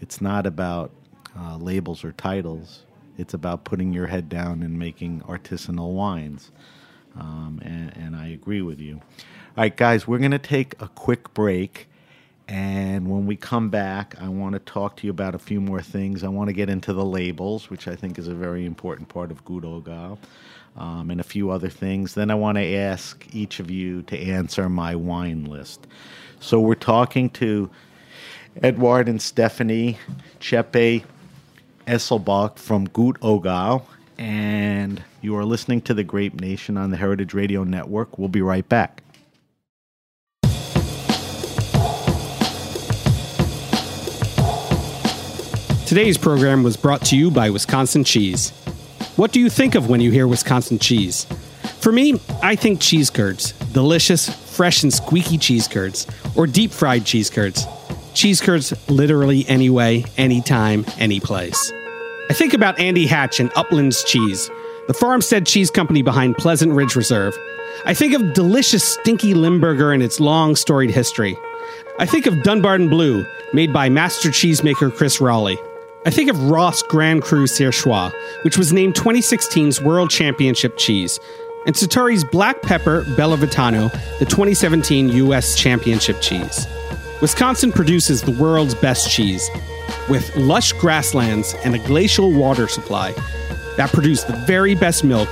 it's 0.00 0.20
not 0.20 0.46
about 0.46 0.90
uh, 1.38 1.56
labels 1.56 2.04
or 2.04 2.12
titles, 2.12 2.84
it's 3.16 3.34
about 3.34 3.64
putting 3.64 3.92
your 3.92 4.06
head 4.06 4.28
down 4.28 4.62
and 4.62 4.78
making 4.78 5.22
artisanal 5.22 5.92
wines. 5.92 6.52
Um, 7.16 7.60
and, 7.64 7.96
and 7.96 8.16
I 8.16 8.28
agree 8.28 8.62
with 8.62 8.78
you. 8.78 8.96
All 8.96 9.64
right, 9.64 9.76
guys, 9.76 10.06
we're 10.06 10.18
going 10.18 10.30
to 10.30 10.38
take 10.38 10.80
a 10.80 10.88
quick 10.88 11.34
break. 11.34 11.87
And 12.48 13.10
when 13.10 13.26
we 13.26 13.36
come 13.36 13.68
back, 13.68 14.14
I 14.18 14.28
want 14.28 14.54
to 14.54 14.58
talk 14.60 14.96
to 14.96 15.06
you 15.06 15.10
about 15.10 15.34
a 15.34 15.38
few 15.38 15.60
more 15.60 15.82
things. 15.82 16.24
I 16.24 16.28
want 16.28 16.48
to 16.48 16.54
get 16.54 16.70
into 16.70 16.94
the 16.94 17.04
labels, 17.04 17.68
which 17.68 17.86
I 17.86 17.94
think 17.94 18.18
is 18.18 18.26
a 18.26 18.34
very 18.34 18.64
important 18.64 19.10
part 19.10 19.30
of 19.30 19.44
Gut 19.44 19.64
Oggau, 19.64 20.16
um, 20.76 21.10
and 21.10 21.20
a 21.20 21.24
few 21.24 21.50
other 21.50 21.68
things. 21.68 22.14
Then 22.14 22.30
I 22.30 22.34
want 22.34 22.56
to 22.56 22.74
ask 22.74 23.22
each 23.34 23.60
of 23.60 23.70
you 23.70 24.00
to 24.02 24.18
answer 24.18 24.70
my 24.70 24.96
wine 24.96 25.44
list. 25.44 25.86
So 26.40 26.58
we're 26.58 26.74
talking 26.74 27.28
to 27.30 27.68
Edward 28.62 29.08
and 29.08 29.20
Stephanie 29.20 29.98
Tscheppe 30.40 31.04
Eselbock 31.86 32.58
from 32.58 32.86
Gut 32.86 33.20
Oggau, 33.20 33.82
and 34.16 35.02
you 35.20 35.36
are 35.36 35.44
listening 35.44 35.82
to 35.82 35.92
the 35.92 36.04
Grape 36.04 36.40
Nation 36.40 36.78
on 36.78 36.90
the 36.90 36.96
Heritage 36.96 37.34
Radio 37.34 37.62
Network. 37.62 38.18
We'll 38.18 38.28
be 38.28 38.42
right 38.42 38.66
back. 38.66 39.02
Today's 45.88 46.18
program 46.18 46.62
was 46.62 46.76
brought 46.76 47.00
to 47.06 47.16
you 47.16 47.30
by 47.30 47.48
Wisconsin 47.48 48.04
Cheese. 48.04 48.50
What 49.16 49.32
do 49.32 49.40
you 49.40 49.48
think 49.48 49.74
of 49.74 49.88
when 49.88 50.02
you 50.02 50.10
hear 50.10 50.26
Wisconsin 50.26 50.78
cheese? 50.78 51.24
For 51.80 51.90
me, 51.90 52.20
I 52.42 52.56
think 52.56 52.78
cheese 52.78 53.08
curds. 53.08 53.52
Delicious, 53.72 54.28
fresh, 54.54 54.82
and 54.82 54.92
squeaky 54.92 55.38
cheese 55.38 55.66
curds. 55.66 56.06
Or 56.36 56.46
deep 56.46 56.72
fried 56.72 57.06
cheese 57.06 57.30
curds. 57.30 57.66
Cheese 58.12 58.42
curds 58.42 58.74
literally 58.90 59.48
any 59.48 59.70
way, 59.70 60.04
anytime, 60.18 60.84
any 60.98 61.20
place. 61.20 61.72
I 62.28 62.34
think 62.34 62.52
about 62.52 62.78
Andy 62.78 63.06
Hatch 63.06 63.40
and 63.40 63.50
Uplands 63.56 64.04
Cheese, 64.04 64.50
the 64.88 64.94
farmstead 64.94 65.46
cheese 65.46 65.70
company 65.70 66.02
behind 66.02 66.36
Pleasant 66.36 66.74
Ridge 66.74 66.96
Reserve. 66.96 67.34
I 67.86 67.94
think 67.94 68.12
of 68.12 68.34
delicious 68.34 68.86
stinky 68.86 69.32
Limburger 69.32 69.92
and 69.92 70.02
its 70.02 70.20
long 70.20 70.54
storied 70.54 70.90
history. 70.90 71.34
I 71.98 72.04
think 72.04 72.26
of 72.26 72.42
Dunbarton 72.42 72.90
Blue, 72.90 73.24
made 73.54 73.72
by 73.72 73.88
master 73.88 74.28
cheesemaker 74.28 74.94
Chris 74.94 75.16
Roelli. 75.18 75.56
I 76.06 76.10
think 76.10 76.30
of 76.30 76.50
Roth 76.50 76.86
Grand 76.88 77.22
Cru 77.22 77.44
Surchoix, 77.44 78.12
which 78.42 78.56
was 78.56 78.72
named 78.72 78.94
2016's 78.94 79.82
World 79.82 80.10
Championship 80.10 80.76
cheese, 80.76 81.18
and 81.66 81.76
Sartori's 81.76 82.22
Black 82.24 82.62
Pepper 82.62 83.02
Bellavitano, 83.16 83.90
the 84.18 84.24
2017 84.24 85.08
U.S. 85.08 85.56
Championship 85.56 86.20
cheese. 86.20 86.66
Wisconsin 87.20 87.72
produces 87.72 88.22
the 88.22 88.30
world's 88.30 88.76
best 88.76 89.10
cheese, 89.10 89.50
with 90.08 90.34
lush 90.36 90.72
grasslands 90.74 91.54
and 91.64 91.74
a 91.74 91.78
glacial 91.80 92.32
water 92.32 92.68
supply 92.68 93.12
that 93.76 93.90
produce 93.92 94.22
the 94.22 94.36
very 94.46 94.76
best 94.76 95.02
milk. 95.02 95.28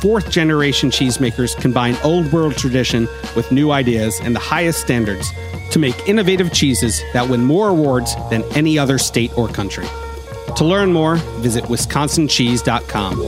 Fourth 0.00 0.30
generation 0.30 0.90
cheesemakers 0.90 1.54
combine 1.60 1.94
old 2.02 2.32
world 2.32 2.56
tradition 2.56 3.06
with 3.36 3.52
new 3.52 3.70
ideas 3.70 4.18
and 4.22 4.34
the 4.34 4.40
highest 4.40 4.80
standards 4.80 5.30
to 5.72 5.78
make 5.78 6.08
innovative 6.08 6.54
cheeses 6.54 7.02
that 7.12 7.28
win 7.28 7.44
more 7.44 7.68
awards 7.68 8.16
than 8.30 8.42
any 8.54 8.78
other 8.78 8.96
state 8.96 9.30
or 9.36 9.46
country. 9.46 9.84
To 10.56 10.64
learn 10.64 10.90
more, 10.90 11.16
visit 11.42 11.64
wisconsincheese.com. 11.64 13.20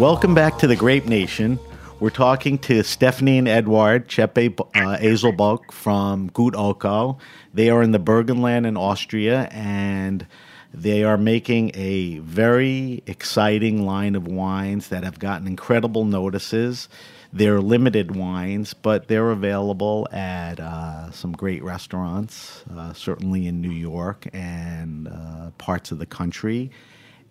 Welcome 0.00 0.34
back 0.34 0.56
to 0.60 0.66
the 0.66 0.76
Grape 0.76 1.04
Nation. 1.04 1.58
We're 2.00 2.08
talking 2.08 2.56
to 2.60 2.82
Stephanie 2.82 3.36
and 3.36 3.46
Edward 3.46 4.08
Tscheppe 4.08 4.58
uh, 4.74 5.58
from 5.70 6.28
Gut 6.28 6.54
Oggau. 6.54 7.18
They 7.52 7.68
are 7.68 7.82
in 7.82 7.90
the 7.90 8.00
Burgenland 8.00 8.66
in 8.66 8.78
Austria, 8.78 9.48
and 9.50 10.26
they 10.72 11.02
are 11.02 11.16
making 11.16 11.72
a 11.74 12.18
very 12.18 13.02
exciting 13.06 13.84
line 13.86 14.14
of 14.14 14.26
wines 14.26 14.88
that 14.88 15.02
have 15.02 15.18
gotten 15.18 15.46
incredible 15.46 16.04
notices. 16.04 16.88
They're 17.32 17.60
limited 17.60 18.14
wines, 18.14 18.74
but 18.74 19.08
they're 19.08 19.30
available 19.30 20.08
at 20.12 20.60
uh, 20.60 21.10
some 21.10 21.32
great 21.32 21.62
restaurants, 21.62 22.64
uh, 22.74 22.92
certainly 22.92 23.46
in 23.46 23.60
New 23.60 23.70
York 23.70 24.26
and 24.32 25.08
uh, 25.08 25.50
parts 25.58 25.90
of 25.90 25.98
the 25.98 26.06
country, 26.06 26.70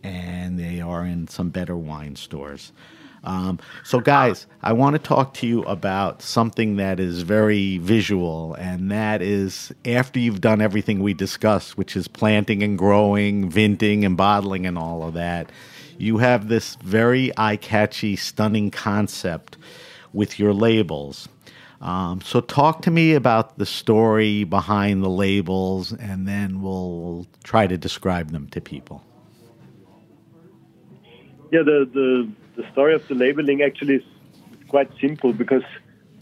and 0.03 0.59
they 0.59 0.81
are 0.81 1.05
in 1.05 1.27
some 1.27 1.49
better 1.49 1.75
wine 1.75 2.15
stores. 2.15 2.71
Um, 3.27 3.59
so, 3.83 3.99
guys, 3.99 4.47
I 4.63 4.71
want 4.71 4.93
to 4.93 4.99
talk 4.99 5.33
to 5.35 5.47
you 5.47 5.61
about 5.63 6.21
something 6.21 6.77
that 6.77 6.97
is 6.97 7.23
very 7.23 7.77
visual, 7.77 8.53
and 8.53 8.89
that 8.89 9.21
is 9.21 9.73
after 9.83 10.17
you've 10.17 10.39
done 10.39 10.61
everything 10.61 11.03
we 11.03 11.13
discussed, 11.13 11.77
which 11.77 11.97
is 11.97 12.07
planting 12.07 12.63
and 12.63 12.77
growing, 12.77 13.49
vinting 13.49 14.05
and 14.05 14.15
bottling, 14.15 14.65
and 14.65 14.77
all 14.77 15.03
of 15.03 15.13
that, 15.15 15.51
you 15.97 16.19
have 16.19 16.47
this 16.47 16.75
very 16.75 17.33
eye 17.35 17.57
catchy, 17.57 18.15
stunning 18.15 18.71
concept 18.71 19.57
with 20.13 20.39
your 20.39 20.53
labels. 20.53 21.27
Um, 21.81 22.21
so, 22.21 22.39
talk 22.39 22.81
to 22.83 22.91
me 22.91 23.13
about 23.13 23.57
the 23.57 23.65
story 23.65 24.45
behind 24.45 25.03
the 25.03 25.09
labels, 25.09 25.91
and 25.91 26.25
then 26.29 26.61
we'll 26.61 27.27
try 27.43 27.67
to 27.67 27.77
describe 27.77 28.31
them 28.31 28.47
to 28.51 28.61
people. 28.61 29.03
Yeah, 31.51 31.63
the, 31.63 31.89
the, 31.93 32.31
the 32.57 32.69
story 32.71 32.95
of 32.95 33.07
the 33.07 33.15
labeling 33.15 33.61
actually 33.61 33.95
is 33.95 34.03
quite 34.67 34.89
simple 34.99 35.31
because 35.31 35.63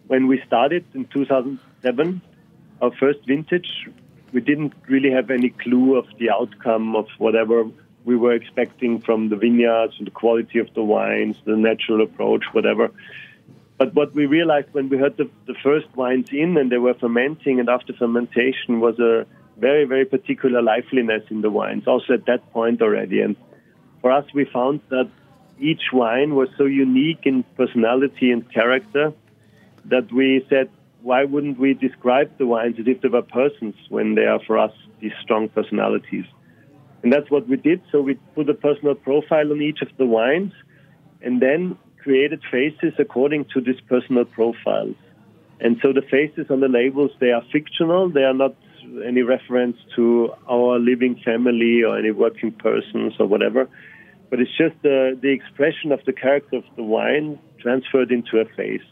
when 0.08 0.28
we 0.28 0.42
started 0.46 0.86
in 0.94 1.06
2007, 1.06 2.22
our 2.82 2.92
first 2.92 3.20
vintage, 3.26 3.88
we 4.34 4.42
didn't 4.42 4.74
really 4.88 5.10
have 5.10 5.32
any 5.32 5.50
clue 5.50 5.96
of 5.96 6.06
the 6.20 6.30
outcome 6.30 6.96
of 6.96 7.08
whatever 7.18 7.66
we 8.04 8.16
were 8.16 8.34
expecting 8.34 9.02
from 9.02 9.30
the 9.30 9.38
vineyards, 9.38 9.96
the 10.00 10.12
quality 10.12 10.60
of 10.60 10.72
the 10.76 10.84
wines, 10.84 11.38
the 11.46 11.56
natural 11.56 12.04
approach, 12.04 12.44
whatever. 12.52 12.92
But 13.78 13.96
what 13.96 14.14
we 14.14 14.26
realized 14.26 14.68
when 14.74 14.90
we 14.90 14.98
had 14.98 15.18
the, 15.18 15.30
the 15.48 15.56
first 15.64 15.88
wines 15.96 16.28
in 16.32 16.58
and 16.58 16.70
they 16.70 16.78
were 16.78 16.94
fermenting, 16.94 17.60
and 17.60 17.70
after 17.70 17.94
fermentation 17.94 18.82
was 18.82 19.00
a 19.00 19.26
very, 19.58 19.86
very 19.86 20.06
particular 20.06 20.62
liveliness 20.62 21.24
in 21.30 21.42
the 21.42 21.50
wines, 21.50 21.88
also 21.88 22.14
at 22.14 22.26
that 22.26 22.52
point 22.52 22.82
already. 22.82 23.22
And 23.22 23.38
for 24.02 24.12
us, 24.12 24.26
we 24.34 24.46
found 24.46 24.82
that 24.90 25.10
each 25.60 25.92
wine 25.94 26.36
was 26.36 26.50
so 26.58 26.66
unique 26.66 27.22
in 27.24 27.44
personality 27.56 28.32
and 28.32 28.52
character 28.52 29.14
that 29.86 30.12
we 30.12 30.46
said, 30.50 30.70
why 31.02 31.24
wouldn't 31.24 31.60
we 31.60 31.74
describe 31.74 32.36
the 32.38 32.48
wines 32.48 32.76
as 32.80 32.88
if 32.88 33.02
they 33.02 33.10
were 33.10 33.22
persons 33.22 33.76
when 33.90 34.16
they 34.16 34.24
are 34.24 34.40
for 34.46 34.58
us 34.58 34.72
these 35.02 35.14
strong 35.22 35.48
personalities? 35.50 36.26
And 37.04 37.14
that's 37.14 37.30
what 37.30 37.48
we 37.48 37.58
did. 37.58 37.82
So 37.92 38.02
we 38.02 38.16
put 38.34 38.50
a 38.50 38.56
personal 38.56 38.96
profile 38.96 39.52
on 39.52 39.62
each 39.62 39.82
of 39.82 39.90
the 39.98 40.06
wines 40.06 40.54
and 41.22 41.42
then 41.42 41.78
created 42.02 42.42
faces 42.52 42.94
according 42.98 43.46
to 43.54 43.62
these 43.62 43.80
personal 43.88 44.26
profiles. 44.26 44.96
And 45.60 45.78
so 45.82 45.94
the 45.94 46.02
faces 46.02 46.48
on 46.50 46.60
the 46.60 46.68
labels, 46.68 47.12
they 47.20 47.32
are 47.32 47.44
fictional. 47.52 48.10
They 48.10 48.24
are 48.24 48.34
not 48.34 48.56
any 49.06 49.22
reference 49.22 49.78
to 49.96 50.32
our 50.50 50.80
living 50.80 51.22
family 51.24 51.84
or 51.84 51.98
any 51.98 52.12
working 52.12 52.52
persons 52.52 53.14
or 53.20 53.28
whatever. 53.28 53.70
But 54.30 54.40
it's 54.40 54.56
just 54.58 54.76
the, 54.82 55.18
the 55.22 55.30
expression 55.30 55.92
of 55.92 56.00
the 56.06 56.14
character 56.14 56.58
of 56.58 56.64
the 56.76 56.84
wine 56.84 57.40
transferred 57.60 58.12
into 58.12 58.40
a 58.40 58.46
face. 58.56 58.86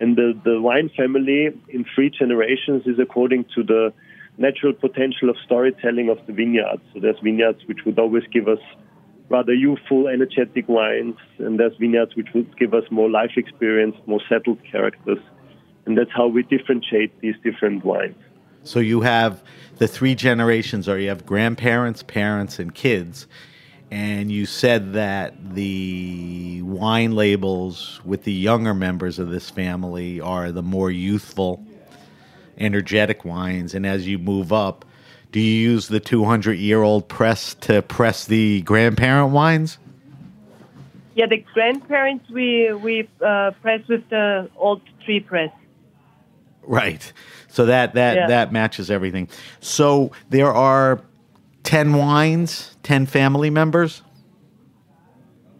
And 0.00 0.16
the, 0.16 0.38
the 0.44 0.60
wine 0.60 0.90
family 0.96 1.48
in 1.68 1.84
three 1.94 2.10
generations 2.10 2.86
is 2.86 2.98
according 2.98 3.44
to 3.54 3.62
the 3.62 3.92
natural 4.38 4.72
potential 4.72 5.28
of 5.28 5.36
storytelling 5.44 6.08
of 6.08 6.18
the 6.26 6.32
vineyards. 6.32 6.82
So 6.94 7.00
there's 7.00 7.18
vineyards 7.22 7.60
which 7.66 7.80
would 7.84 7.98
always 7.98 8.24
give 8.32 8.48
us 8.48 8.58
rather 9.28 9.54
youthful, 9.54 10.08
energetic 10.08 10.68
wines, 10.68 11.16
and 11.38 11.58
there's 11.58 11.76
vineyards 11.78 12.16
which 12.16 12.28
would 12.34 12.58
give 12.58 12.74
us 12.74 12.84
more 12.90 13.08
life 13.08 13.32
experience, 13.36 13.96
more 14.06 14.20
settled 14.28 14.58
characters. 14.70 15.18
And 15.86 15.96
that's 15.96 16.10
how 16.14 16.26
we 16.26 16.42
differentiate 16.42 17.20
these 17.20 17.36
different 17.44 17.84
wines. 17.84 18.16
So 18.64 18.80
you 18.80 19.02
have 19.02 19.42
the 19.76 19.86
three 19.86 20.14
generations, 20.14 20.88
or 20.88 20.98
you 20.98 21.08
have 21.08 21.24
grandparents, 21.24 22.02
parents, 22.02 22.58
and 22.58 22.74
kids. 22.74 23.26
And 23.90 24.30
you 24.30 24.46
said 24.46 24.92
that 24.92 25.54
the 25.54 26.62
wine 26.62 27.12
labels 27.12 28.00
with 28.04 28.24
the 28.24 28.32
younger 28.32 28.72
members 28.72 29.18
of 29.18 29.30
this 29.30 29.50
family 29.50 30.20
are 30.20 30.52
the 30.52 30.62
more 30.62 30.90
youthful, 30.90 31.64
energetic 32.56 33.24
wines, 33.24 33.74
and 33.74 33.84
as 33.84 34.06
you 34.06 34.18
move 34.18 34.52
up, 34.52 34.84
do 35.32 35.40
you 35.40 35.70
use 35.70 35.88
the 35.88 36.00
200 36.00 36.54
year 36.54 36.82
old 36.82 37.08
press 37.08 37.54
to 37.54 37.82
press 37.82 38.26
the 38.26 38.62
grandparent 38.62 39.32
wines? 39.32 39.78
Yeah, 41.14 41.26
the 41.26 41.44
grandparents 41.52 42.28
we 42.30 42.72
we 42.72 43.08
uh, 43.24 43.50
press 43.60 43.86
with 43.88 44.08
the 44.08 44.48
old 44.56 44.82
tree 45.04 45.20
press. 45.20 45.52
Right. 46.62 47.12
So 47.48 47.66
that 47.66 47.94
that 47.94 48.14
Yeah. 48.14 48.26
that 48.28 48.52
matches 48.52 48.90
everything. 48.90 49.28
So 49.60 50.12
there 50.30 50.52
are 50.52 51.00
10 51.70 51.94
wines, 51.94 52.76
10 52.82 53.06
family 53.06 53.48
members? 53.48 54.02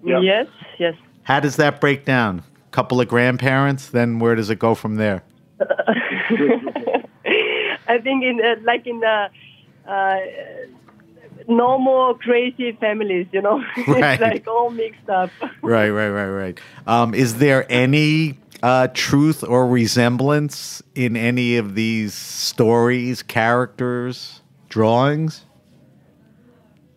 Yes, 0.05 0.49
yes. 0.77 0.97
How 1.23 1.39
does 1.39 1.55
that 1.55 1.81
break 1.81 2.05
down? 2.05 2.41
A 2.41 2.71
Couple 2.73 3.01
of 3.01 3.07
grandparents, 3.07 3.91
then 3.91 4.19
where 4.19 4.35
does 4.35 4.51
it 4.51 4.59
go 4.59 4.75
from 4.75 4.97
there? 4.97 5.23
I 5.61 5.67
think 8.03 8.25
in 8.25 8.41
uh, 8.45 8.57
like 8.65 8.89
in 8.89 9.05
uh, 9.05 9.29
uh, 9.89 10.17
normal 11.47 12.15
crazy 12.15 12.73
families, 12.73 13.29
you 13.31 13.43
know, 13.43 13.59
Right. 13.87 14.15
it's 14.15 14.21
like 14.21 14.49
all 14.49 14.71
mixed 14.71 15.09
up. 15.09 15.31
right, 15.63 15.91
right, 15.91 16.09
right, 16.09 16.29
right. 16.29 16.61
Um, 16.89 17.15
is 17.15 17.39
there 17.39 17.67
any 17.71 18.37
uh, 18.65 18.89
truth 18.95 19.45
or 19.45 19.69
resemblance 19.69 20.83
in 20.97 21.17
any 21.17 21.57
of 21.57 21.77
these 21.77 22.15
stories, 22.15 23.23
characters, 23.23 24.43
drawings? 24.69 25.45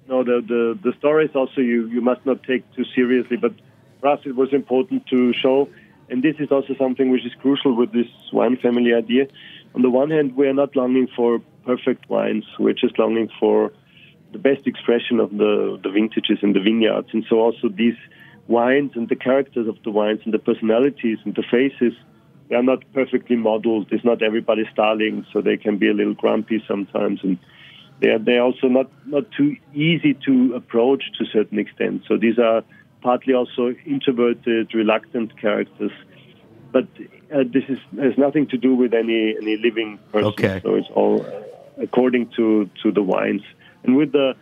No, 0.08 0.24
the, 0.24 0.44
the, 0.46 0.78
the 0.84 0.94
stories 0.98 1.32
also 1.34 1.62
you, 1.62 1.88
you 1.88 2.02
must 2.02 2.26
not 2.26 2.44
take 2.44 2.64
too 2.76 2.84
seriously, 2.94 3.38
but 3.38 3.54
for 4.02 4.10
us 4.10 4.20
it 4.26 4.36
was 4.36 4.54
important 4.54 5.08
to 5.08 5.34
show, 5.34 5.70
and 6.10 6.22
this 6.22 6.36
is 6.40 6.52
also 6.52 6.76
something 6.78 7.10
which 7.10 7.26
is 7.26 7.32
crucial 7.42 7.76
with 7.76 7.94
this 7.94 8.08
wine 8.32 8.58
family 8.58 8.94
idea. 8.94 9.28
On 9.76 9.82
the 9.82 9.90
one 9.90 10.12
hand, 10.12 10.36
we 10.36 10.48
are 10.48 10.54
not 10.54 10.76
longing 10.76 11.08
for 11.16 11.40
perfect 11.66 12.10
wines, 12.10 12.44
we're 12.60 12.74
just 12.74 13.00
longing 13.00 13.30
for 13.40 13.72
the 14.34 14.40
best 14.40 14.68
expression 14.68 15.20
of 15.20 15.32
the, 15.32 15.80
the 15.82 15.90
vintages 15.90 16.40
and 16.42 16.56
the 16.56 16.60
vineyards. 16.60 17.08
And 17.14 17.24
so 17.30 17.38
also 17.38 17.70
these 17.70 17.96
wines 18.48 18.92
and 18.96 19.08
the 19.08 19.16
characters 19.16 19.68
of 19.68 19.78
the 19.84 19.92
wines 19.92 20.20
and 20.26 20.34
the 20.34 20.40
personalities 20.40 21.20
and 21.24 21.34
the 21.36 21.44
faces, 21.50 21.94
they 22.50 22.56
are 22.56 22.64
not 22.64 22.84
perfectly 22.94 23.38
modeled. 23.38 23.88
It's 23.92 24.04
not 24.04 24.22
everybody 24.22 24.64
starling, 24.74 25.26
so 25.32 25.40
they 25.40 25.56
can 25.56 25.78
be 25.78 25.88
a 25.88 25.94
little 25.94 26.14
grumpy 26.14 26.64
sometimes. 26.68 27.22
And 27.24 27.38
they 28.00 28.10
are 28.10 28.20
they're 28.20 28.42
also 28.44 28.68
not 28.68 28.90
not 29.06 29.32
too 29.32 29.56
easy 29.74 30.14
to 30.26 30.56
approach 30.56 31.04
to 31.18 31.24
a 31.24 31.28
certain 31.28 31.60
extent. 31.60 32.04
So 32.08 32.18
these 32.18 32.40
are 32.40 32.64
partly 33.02 33.34
also 33.34 33.76
introverted, 33.86 34.74
reluctant 34.74 35.40
characters. 35.40 35.92
But 36.72 36.88
uh, 37.34 37.44
this 37.46 37.64
is 37.70 37.78
has 38.00 38.18
nothing 38.18 38.48
to 38.48 38.58
do 38.58 38.74
with 38.76 38.94
any 38.94 39.36
any 39.38 39.58
living 39.58 40.00
person. 40.12 40.30
Okay. 40.30 40.60
So 40.64 40.76
it's 40.76 40.90
all 40.94 41.22
uh, 41.22 41.84
according 41.84 42.30
to 42.38 42.70
to 42.82 42.92
the 42.92 43.04
wines. 43.04 43.44
And 43.84 43.96
with 43.96 44.12
the 44.12 44.36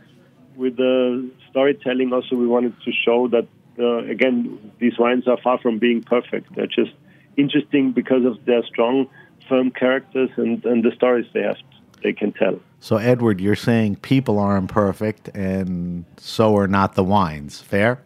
with 0.56 0.78
the 0.78 1.30
storytelling, 1.50 2.14
also 2.14 2.36
we 2.36 2.48
wanted 2.48 2.76
to 2.86 2.92
show 2.92 3.28
that 3.30 3.48
uh, 3.80 3.98
again 4.16 4.72
these 4.80 4.98
wines 4.98 5.28
are 5.28 5.38
far 5.38 5.58
from 5.60 5.78
being 5.78 6.04
perfect. 6.04 6.56
They're 6.56 6.68
just 6.68 6.94
interesting 7.38 7.92
because 7.92 8.26
of 8.26 8.44
their 8.46 8.64
strong, 8.64 9.08
firm 9.50 9.72
characters 9.72 10.30
and 10.38 10.64
and 10.66 10.84
the 10.84 10.92
stories 10.96 11.26
they 11.34 11.42
have 11.42 11.58
they 12.04 12.14
can 12.14 12.32
tell. 12.32 12.60
So, 12.82 12.98
Edward, 12.98 13.40
you're 13.40 13.56
saying 13.56 13.98
people 13.98 14.40
are 14.40 14.58
imperfect, 14.58 15.28
and 15.30 16.04
so 16.18 16.58
are 16.58 16.68
not 16.68 16.96
the 16.96 17.04
wines. 17.04 17.62
Fair? 17.62 18.02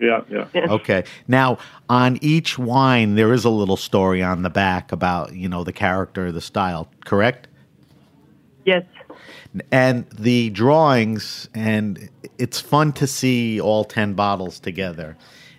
Yeah, 0.00 0.22
yeah. 0.28 0.48
Okay. 0.54 1.04
Now, 1.28 1.58
on 1.88 2.18
each 2.20 2.58
wine, 2.58 3.14
there 3.14 3.32
is 3.32 3.44
a 3.44 3.50
little 3.50 3.76
story 3.76 4.24
on 4.24 4.42
the 4.42 4.50
back 4.50 4.90
about 4.90 5.34
you 5.34 5.48
know 5.48 5.62
the 5.62 5.72
character, 5.72 6.32
the 6.32 6.40
style. 6.40 6.90
Correct? 7.04 7.46
Yes. 8.64 8.84
And 9.70 10.08
the 10.10 10.50
drawings, 10.50 11.48
and 11.54 12.08
it's 12.38 12.60
fun 12.60 12.92
to 12.94 13.06
see 13.06 13.60
all 13.60 13.84
ten 13.84 14.14
bottles 14.14 14.58
together. 14.58 15.16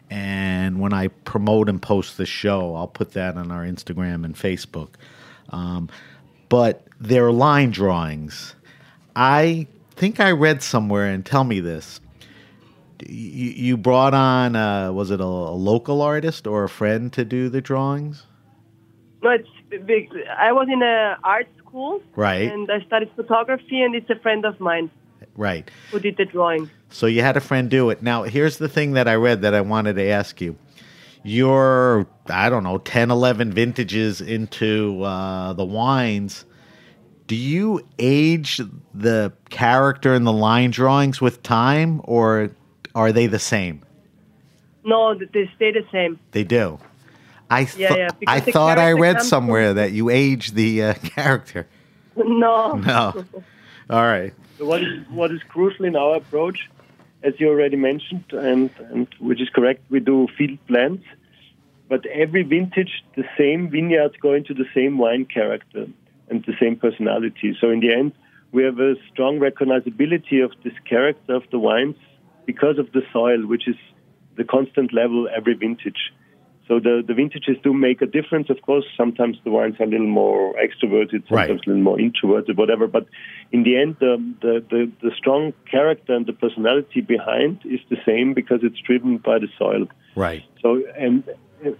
And 0.09 0.81
when 0.81 0.91
I 0.91 1.07
promote 1.07 1.69
and 1.69 1.81
post 1.81 2.17
the 2.17 2.25
show, 2.25 2.75
I'll 2.75 2.87
put 2.87 3.13
that 3.13 3.37
on 3.37 3.51
our 3.51 3.63
Instagram 3.63 4.25
and 4.25 4.35
Facebook. 4.35 4.89
Um, 5.51 5.87
but 6.49 6.85
they're 7.01 7.31
line 7.31 7.71
drawings. 7.71 8.55
I 9.15 9.67
think 9.95 10.19
I 10.19 10.31
read 10.31 10.61
somewhere, 10.63 11.07
and 11.07 11.25
tell 11.25 11.43
me 11.43 11.59
this. 11.59 11.99
You, 13.07 13.49
you 13.49 13.77
brought 13.77 14.13
on, 14.13 14.55
uh, 14.55 14.91
was 14.91 15.09
it 15.11 15.19
a, 15.19 15.23
a 15.23 15.57
local 15.57 16.01
artist 16.01 16.45
or 16.45 16.63
a 16.63 16.69
friend 16.69 17.11
to 17.13 17.25
do 17.25 17.49
the 17.49 17.59
drawings? 17.61 18.25
No, 19.23 19.31
it's 19.31 19.49
big. 19.85 20.09
I 20.37 20.51
was 20.51 20.67
in 20.71 20.81
a 20.83 21.17
art 21.23 21.47
school, 21.57 22.01
Right. 22.15 22.51
and 22.51 22.69
I 22.71 22.85
studied 22.85 23.09
photography, 23.15 23.81
and 23.81 23.95
it's 23.95 24.09
a 24.09 24.19
friend 24.19 24.45
of 24.45 24.59
mine 24.59 24.91
Right. 25.35 25.69
who 25.91 25.99
did 25.99 26.17
the 26.17 26.25
drawing. 26.25 26.69
So 26.89 27.07
you 27.07 27.21
had 27.21 27.37
a 27.37 27.41
friend 27.41 27.69
do 27.69 27.89
it. 27.89 28.03
Now, 28.03 28.23
here's 28.23 28.57
the 28.57 28.69
thing 28.69 28.93
that 28.93 29.07
I 29.07 29.15
read 29.15 29.41
that 29.41 29.53
I 29.53 29.61
wanted 29.61 29.95
to 29.95 30.03
ask 30.09 30.39
you. 30.41 30.57
You're, 31.23 32.07
I 32.27 32.49
don't 32.49 32.63
know, 32.63 32.79
10, 32.79 33.11
11 33.11 33.51
vintages 33.53 34.21
into 34.21 35.03
uh, 35.03 35.53
the 35.53 35.65
wines. 35.65 36.45
Do 37.31 37.37
you 37.37 37.87
age 37.97 38.59
the 38.93 39.31
character 39.49 40.13
and 40.13 40.27
the 40.27 40.33
line 40.33 40.69
drawings 40.69 41.21
with 41.21 41.41
time, 41.41 42.01
or 42.03 42.49
are 42.93 43.13
they 43.13 43.27
the 43.27 43.39
same? 43.39 43.83
No, 44.83 45.15
they 45.15 45.49
stay 45.55 45.71
the 45.71 45.85
same. 45.93 46.19
They 46.31 46.43
do. 46.43 46.77
I, 47.49 47.63
th- 47.63 47.77
Yeah, 47.77 47.95
yeah, 47.95 48.09
I 48.27 48.41
thought 48.41 48.77
I 48.77 48.91
read 48.91 49.15
comes 49.15 49.29
somewhere 49.29 49.75
that 49.75 49.93
you 49.93 50.09
age 50.09 50.51
the 50.51 50.83
uh, 50.83 50.93
character. 51.15 51.69
No. 52.17 52.73
No. 52.73 53.25
All 53.89 54.03
right. 54.03 54.33
So 54.57 54.65
what 54.65 54.83
is 54.83 55.07
what 55.07 55.31
is 55.31 55.41
crucial 55.47 55.85
in 55.85 55.95
our 55.95 56.17
approach, 56.17 56.69
as 57.23 57.39
you 57.39 57.47
already 57.47 57.77
mentioned, 57.77 58.25
and, 58.33 58.69
and 58.89 59.07
which 59.19 59.39
is 59.39 59.47
correct, 59.47 59.83
we 59.89 60.01
do 60.01 60.27
field 60.37 60.59
plans, 60.67 60.99
but 61.87 62.05
every 62.07 62.43
vintage, 62.43 63.05
the 63.15 63.23
same 63.37 63.69
vineyards 63.69 64.17
go 64.21 64.33
into 64.33 64.53
the 64.53 64.65
same 64.75 64.97
wine 64.97 65.23
character 65.23 65.87
and 66.31 66.43
the 66.45 66.53
same 66.59 66.75
personality. 66.77 67.55
So 67.61 67.69
in 67.69 67.81
the 67.81 67.93
end, 67.93 68.13
we 68.51 68.63
have 68.63 68.79
a 68.79 68.95
strong 69.11 69.39
recognizability 69.39 70.43
of 70.43 70.51
this 70.63 70.73
character 70.89 71.35
of 71.35 71.43
the 71.51 71.59
wines 71.59 71.97
because 72.47 72.79
of 72.79 72.91
the 72.93 73.01
soil, 73.13 73.45
which 73.45 73.67
is 73.67 73.75
the 74.37 74.43
constant 74.43 74.93
level 74.93 75.27
every 75.35 75.53
vintage. 75.53 76.11
So 76.67 76.79
the, 76.79 77.03
the 77.05 77.13
vintages 77.13 77.57
do 77.63 77.73
make 77.73 78.01
a 78.01 78.05
difference, 78.05 78.49
of 78.49 78.61
course. 78.61 78.85
Sometimes 78.95 79.37
the 79.43 79.51
wines 79.51 79.75
are 79.79 79.83
a 79.83 79.87
little 79.87 80.07
more 80.07 80.53
extroverted, 80.53 81.27
sometimes 81.27 81.49
Right. 81.49 81.49
a 81.49 81.69
little 81.69 81.83
more 81.83 81.99
introverted, 81.99 82.57
whatever. 82.57 82.87
But 82.87 83.07
in 83.51 83.63
the 83.63 83.77
end, 83.77 83.97
the, 83.99 84.13
the, 84.41 84.65
the, 84.69 84.91
the 85.01 85.11
strong 85.17 85.53
character 85.69 86.13
and 86.13 86.25
the 86.25 86.33
personality 86.33 87.01
behind 87.01 87.59
is 87.65 87.81
the 87.89 87.97
same 88.05 88.33
because 88.33 88.61
it's 88.63 88.79
driven 88.79 89.17
by 89.17 89.39
the 89.39 89.49
soil. 89.59 89.87
Right. 90.15 90.43
So 90.61 90.81
and 90.97 91.23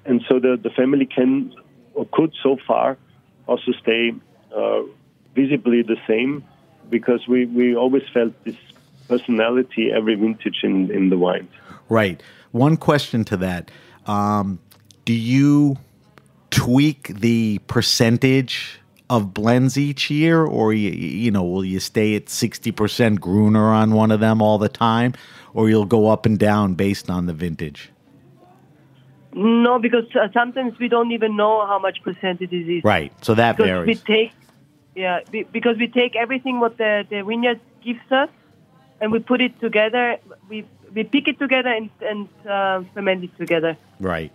and 0.05 0.21
so 0.27 0.39
the, 0.39 0.59
the 0.61 0.69
family 0.69 1.05
can 1.05 1.53
or 1.93 2.05
could 2.11 2.33
so 2.43 2.57
far 2.67 2.97
also 3.47 3.71
stay 3.81 4.11
uh, 4.55 4.81
visibly 5.35 5.81
the 5.81 5.97
same 6.07 6.43
because 6.89 7.27
we, 7.27 7.45
we 7.45 7.75
always 7.75 8.03
felt 8.13 8.33
this 8.43 8.55
personality 9.07 9.91
every 9.91 10.15
vintage 10.15 10.59
in, 10.63 10.91
in 10.91 11.09
the 11.09 11.17
wines. 11.17 11.51
Right. 11.89 12.21
One 12.51 12.77
question 12.77 13.23
to 13.25 13.37
that. 13.37 13.71
Um, 14.05 14.59
do 15.05 15.13
you 15.13 15.77
tweak 16.49 17.07
the 17.07 17.59
percentage 17.67 18.79
of 19.09 19.33
blends 19.33 19.77
each 19.77 20.09
year, 20.09 20.43
or 20.43 20.73
you, 20.73 20.89
you 20.91 21.31
know, 21.31 21.43
will 21.43 21.65
you 21.65 21.81
stay 21.81 22.15
at 22.15 22.29
sixty 22.29 22.71
percent 22.71 23.19
Gruner 23.19 23.67
on 23.67 23.91
one 23.91 24.09
of 24.09 24.21
them 24.21 24.41
all 24.41 24.57
the 24.57 24.69
time, 24.69 25.13
or 25.53 25.69
you'll 25.69 25.85
go 25.85 26.07
up 26.07 26.25
and 26.25 26.39
down 26.39 26.75
based 26.75 27.09
on 27.09 27.25
the 27.25 27.33
vintage? 27.33 27.89
No, 29.33 29.79
because 29.79 30.05
uh, 30.15 30.27
sometimes 30.33 30.79
we 30.79 30.87
don't 30.87 31.11
even 31.11 31.35
know 31.35 31.65
how 31.65 31.79
much 31.79 32.01
percentage 32.03 32.53
it 32.53 32.69
is. 32.69 32.83
Right. 32.83 33.11
So 33.23 33.33
that 33.35 33.57
because 33.57 33.69
varies. 33.69 33.87
we 33.87 34.15
take, 34.15 34.31
yeah, 34.95 35.21
be, 35.31 35.43
because 35.43 35.77
we 35.77 35.87
take 35.87 36.15
everything 36.15 36.59
what 36.59 36.77
the, 36.77 37.05
the 37.09 37.23
vineyard 37.23 37.59
gives 37.83 38.11
us, 38.11 38.29
and 38.99 39.11
we 39.11 39.19
put 39.19 39.41
it 39.41 39.59
together. 39.59 40.17
We 40.49 40.65
we 40.93 41.03
pick 41.03 41.27
it 41.27 41.39
together 41.39 41.69
and 41.69 41.89
and 42.01 42.27
uh, 42.47 42.83
ferment 42.93 43.23
it 43.23 43.37
together. 43.37 43.77
Right. 43.99 44.31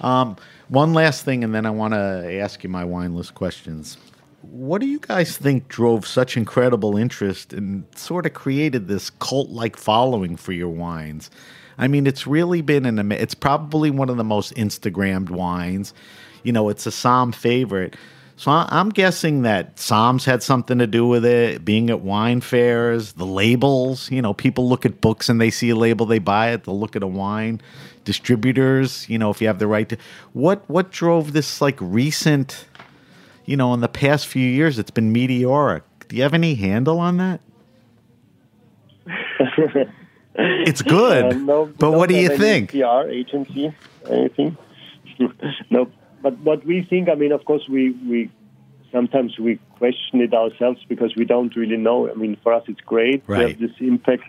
Um, 0.00 0.36
one 0.68 0.92
last 0.92 1.24
thing, 1.24 1.44
and 1.44 1.54
then 1.54 1.66
I 1.66 1.70
want 1.70 1.94
to 1.94 2.38
ask 2.40 2.64
you 2.64 2.70
my 2.70 2.84
wine 2.84 3.14
list 3.14 3.34
questions. 3.34 3.96
What 4.42 4.80
do 4.80 4.86
you 4.86 4.98
guys 4.98 5.36
think 5.36 5.68
drove 5.68 6.06
such 6.06 6.36
incredible 6.36 6.96
interest 6.96 7.52
and 7.52 7.84
sort 7.96 8.26
of 8.26 8.34
created 8.34 8.88
this 8.88 9.08
cult 9.08 9.50
like 9.50 9.76
following 9.76 10.36
for 10.36 10.52
your 10.52 10.68
wines? 10.68 11.30
I 11.78 11.88
mean, 11.88 12.06
it's 12.06 12.26
really 12.26 12.60
been 12.60 12.86
an, 12.86 13.12
it's 13.12 13.34
probably 13.34 13.90
one 13.90 14.08
of 14.08 14.16
the 14.16 14.24
most 14.24 14.54
Instagrammed 14.54 15.30
wines. 15.30 15.94
You 16.42 16.52
know, 16.52 16.68
it's 16.68 16.86
a 16.86 16.90
Somm 16.90 17.34
favorite. 17.34 17.96
So 18.36 18.50
I'm 18.50 18.88
guessing 18.90 19.42
that 19.42 19.76
Somms 19.76 20.24
had 20.24 20.42
something 20.42 20.78
to 20.78 20.86
do 20.88 21.06
with 21.06 21.24
it, 21.24 21.64
being 21.64 21.88
at 21.88 22.00
wine 22.00 22.40
fairs, 22.40 23.12
the 23.12 23.24
labels. 23.24 24.10
You 24.10 24.20
know, 24.22 24.34
people 24.34 24.68
look 24.68 24.84
at 24.84 25.00
books 25.00 25.28
and 25.28 25.40
they 25.40 25.50
see 25.50 25.70
a 25.70 25.76
label, 25.76 26.04
they 26.04 26.18
buy 26.18 26.50
it. 26.50 26.64
They'll 26.64 26.78
look 26.78 26.96
at 26.96 27.02
a 27.02 27.06
wine. 27.06 27.60
Distributors, 28.04 29.08
you 29.08 29.18
know, 29.18 29.30
if 29.30 29.40
you 29.40 29.46
have 29.46 29.60
the 29.60 29.66
right 29.68 29.88
to. 29.88 29.96
What 30.32 30.68
what 30.68 30.90
drove 30.90 31.32
this 31.32 31.60
like 31.60 31.78
recent? 31.80 32.66
You 33.46 33.56
know, 33.56 33.72
in 33.72 33.80
the 33.80 33.88
past 33.88 34.26
few 34.26 34.46
years, 34.46 34.78
it's 34.78 34.90
been 34.90 35.12
meteoric. 35.12 35.84
Do 36.08 36.16
you 36.16 36.22
have 36.22 36.34
any 36.34 36.54
handle 36.54 36.98
on 36.98 37.16
that? 37.18 37.40
It's 40.36 40.82
good, 40.82 41.24
Uh, 41.26 41.38
no, 41.38 41.66
but 41.78 41.92
what 41.92 42.08
do 42.08 42.16
you 42.16 42.36
think? 42.36 42.70
PR 42.72 43.08
agency, 43.08 43.72
anything? 44.10 44.56
no, 45.70 45.88
but 46.24 46.38
what 46.38 46.64
we 46.64 46.82
think, 46.82 47.10
I 47.10 47.16
mean, 47.16 47.32
of 47.32 47.44
course, 47.44 47.68
we 47.68 47.90
we 48.10 48.30
sometimes 48.90 49.38
we 49.38 49.58
question 49.78 50.22
it 50.22 50.32
ourselves 50.32 50.80
because 50.88 51.14
we 51.14 51.26
don't 51.26 51.54
really 51.54 51.76
know. 51.76 52.10
I 52.10 52.14
mean, 52.14 52.38
for 52.42 52.54
us, 52.54 52.64
it's 52.66 52.80
great 52.80 53.26
to 53.26 53.32
have 53.34 53.58
this 53.58 53.76
impact, 53.78 54.24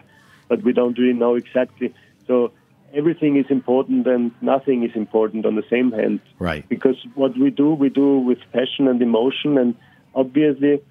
but 0.49 0.61
we 0.61 0.73
don't 0.73 0.97
really 0.97 1.17
know 1.17 1.35
exactly. 1.35 1.93
So 2.27 2.51
everything 2.93 3.37
is 3.37 3.45
important 3.49 4.05
and 4.07 4.31
nothing 4.41 4.83
is 4.83 4.93
important 4.93 5.45
on 5.45 5.55
the 5.55 5.63
same 5.69 5.93
hand. 5.93 6.19
Right. 6.37 6.67
Because 6.67 6.97
what 7.13 7.37
we 7.37 7.49
do, 7.49 7.73
we 7.73 7.87
do 7.87 8.19
with 8.19 8.39
passion 8.51 8.89
and 8.89 9.01
emotion, 9.01 9.57
and 9.57 9.73
obviously, 10.13 10.81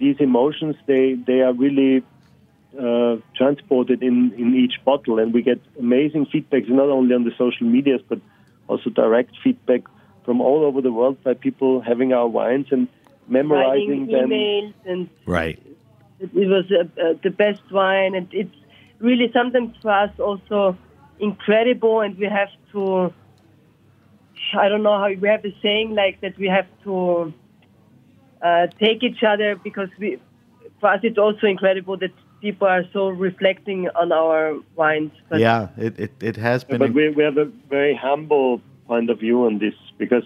these 0.00 0.16
emotions 0.18 0.74
they 0.86 1.14
they 1.14 1.40
are 1.42 1.52
really 1.52 2.02
uh, 2.76 3.14
transported 3.36 4.02
in, 4.02 4.32
in 4.32 4.56
each 4.56 4.84
bottle, 4.84 5.20
and 5.20 5.32
we 5.32 5.42
get 5.42 5.60
amazing 5.78 6.26
feedbacks 6.26 6.68
not 6.68 6.88
only 6.88 7.14
on 7.14 7.22
the 7.22 7.34
social 7.38 7.68
medias 7.68 8.00
but 8.08 8.20
also 8.66 8.90
direct 8.90 9.32
feedback 9.44 9.82
from 10.28 10.42
all 10.42 10.62
over 10.62 10.82
the 10.82 10.92
world 10.92 11.16
by 11.24 11.32
people 11.32 11.80
having 11.80 12.12
our 12.12 12.28
wines 12.28 12.66
and 12.70 12.86
memorizing 13.28 14.00
writing 14.00 14.06
them. 14.12 14.28
emails 14.28 14.74
and 14.84 15.08
Right. 15.24 15.58
it, 16.20 16.28
it 16.34 16.48
was 16.54 16.66
uh, 16.70 16.82
uh, 17.02 17.14
the 17.22 17.30
best 17.30 17.62
wine 17.70 18.14
and 18.14 18.28
it's 18.30 18.58
really 18.98 19.30
sometimes 19.32 19.74
for 19.80 19.90
us 19.90 20.10
also 20.18 20.76
incredible 21.18 22.02
and 22.02 22.18
we 22.18 22.26
have 22.26 22.50
to 22.72 23.10
i 24.62 24.68
don't 24.68 24.82
know 24.82 24.98
how 24.98 25.08
we 25.08 25.28
have 25.28 25.42
a 25.46 25.54
saying 25.62 25.94
like 25.94 26.20
that 26.20 26.36
we 26.36 26.46
have 26.46 26.68
to 26.84 27.32
uh, 28.42 28.66
take 28.78 29.02
each 29.02 29.22
other 29.26 29.56
because 29.56 29.88
we 29.98 30.18
for 30.78 30.90
us 30.90 31.00
it's 31.02 31.16
also 31.26 31.46
incredible 31.46 31.96
that 31.96 32.12
people 32.42 32.68
are 32.68 32.84
so 32.92 33.08
reflecting 33.08 33.88
on 33.96 34.12
our 34.12 34.58
wines 34.76 35.12
but 35.30 35.40
yeah, 35.40 35.68
it, 35.78 35.98
it, 35.98 36.12
it 36.22 36.36
has 36.36 36.64
been. 36.64 36.78
but 36.78 36.92
we, 36.92 37.08
we 37.08 37.22
have 37.22 37.38
a 37.38 37.46
very 37.70 37.96
humble 37.96 38.60
point 38.88 39.08
of 39.10 39.20
view 39.20 39.44
on 39.44 39.58
this 39.58 39.74
because 39.98 40.24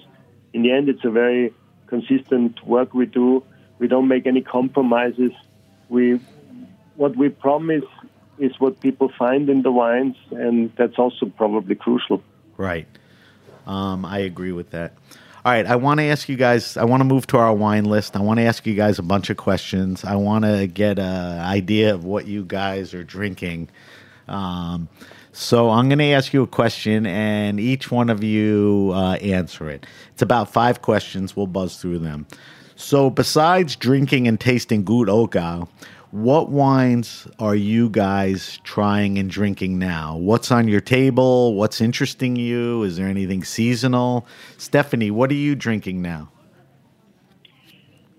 in 0.55 0.63
the 0.63 0.73
end 0.73 0.89
it's 0.89 1.05
a 1.05 1.11
very 1.11 1.53
consistent 1.87 2.65
work 2.67 2.95
we 2.95 3.05
do 3.05 3.43
we 3.79 3.87
don't 3.87 4.09
make 4.09 4.27
any 4.27 4.41
compromises 4.41 5.33
we 5.89 6.19
what 6.97 7.17
we 7.17 7.29
promise 7.29 7.85
is 8.39 8.53
what 8.59 8.81
people 8.81 9.11
find 9.19 9.51
in 9.51 9.63
the 9.63 9.71
wines 9.71 10.17
and 10.31 10.73
that's 10.77 10.99
also 10.99 11.27
probably 11.27 11.75
crucial 11.75 12.23
Right. 12.57 12.87
Um, 13.67 14.05
I 14.05 14.19
agree 14.19 14.53
with 14.53 14.71
that. 14.71 14.93
All 15.45 15.51
right, 15.51 15.67
I 15.67 15.75
want 15.75 15.99
to 15.99 16.05
ask 16.05 16.29
you 16.29 16.37
guys. 16.37 16.77
I 16.77 16.85
want 16.85 17.01
to 17.01 17.05
move 17.05 17.27
to 17.29 17.39
our 17.39 17.53
wine 17.53 17.85
list. 17.85 18.15
I 18.15 18.21
want 18.21 18.39
to 18.39 18.45
ask 18.45 18.65
you 18.65 18.75
guys 18.75 19.01
a 19.01 19.03
bunch 19.03 19.29
of 19.29 19.37
questions. 19.37 20.05
I 20.05 20.15
want 20.15 20.45
to 20.45 20.69
get 20.69 21.01
an 21.01 21.41
idea 21.41 21.95
of 21.95 22.05
what 22.05 22.27
you 22.27 22.45
guys 22.45 22.95
are 22.95 23.03
drinking. 23.03 23.69
Um, 24.29 24.89
so 25.33 25.71
I'm 25.71 25.89
going 25.89 25.99
to 25.99 26.13
ask 26.13 26.33
you 26.33 26.43
a 26.43 26.47
question, 26.47 27.07
and 27.07 27.59
each 27.59 27.91
one 27.91 28.11
of 28.11 28.23
you 28.23 28.93
uh, 28.95 29.15
answer 29.15 29.69
it. 29.69 29.87
It's 30.13 30.23
about 30.23 30.53
five 30.53 30.83
questions. 30.83 31.37
We'll 31.37 31.47
buzz 31.47 31.77
through 31.79 31.99
them. 31.99 32.27
So, 32.77 33.11
besides 33.11 33.77
drinking 33.77 34.29
and 34.29 34.39
tasting 34.39 34.85
Gut 34.85 35.09
Oggau, 35.09 35.69
what 36.11 36.51
wines 36.51 37.27
are 37.39 37.55
you 37.55 37.89
guys 37.89 38.59
trying 38.65 39.19
and 39.19 39.31
drinking 39.31 39.79
now? 39.79 40.17
What's 40.17 40.51
on 40.51 40.69
your 40.69 40.81
table? 40.81 41.55
What's 41.55 41.81
interesting 41.81 42.37
you? 42.37 42.83
Is 42.83 42.97
there 42.97 43.07
anything 43.07 43.45
seasonal? 43.45 44.27
Stephanie, 44.59 45.11
what 45.11 45.31
are 45.31 45.35
you 45.35 45.55
drinking 45.55 46.03
now? 46.03 46.29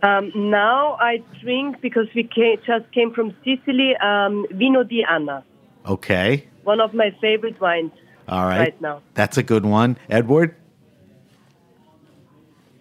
um, 0.04 0.32
now 0.36 0.98
i 1.00 1.24
drink 1.42 1.82
because 1.82 2.08
we 2.14 2.24
came, 2.24 2.58
just 2.68 2.92
came 2.92 3.12
from 3.14 3.34
sicily 3.44 3.96
um, 4.04 4.46
vino 4.52 4.84
di 4.84 5.04
anna 5.10 5.44
Okay. 5.86 6.48
One 6.64 6.80
of 6.82 6.94
my 6.94 7.12
favorite 7.22 7.60
wines 7.62 7.92
All 8.28 8.46
right. 8.46 8.60
right 8.60 8.82
now 8.82 9.02
That's 9.14 9.38
a 9.38 9.44
good 9.44 9.66
one. 9.66 9.98
Edward? 10.10 10.56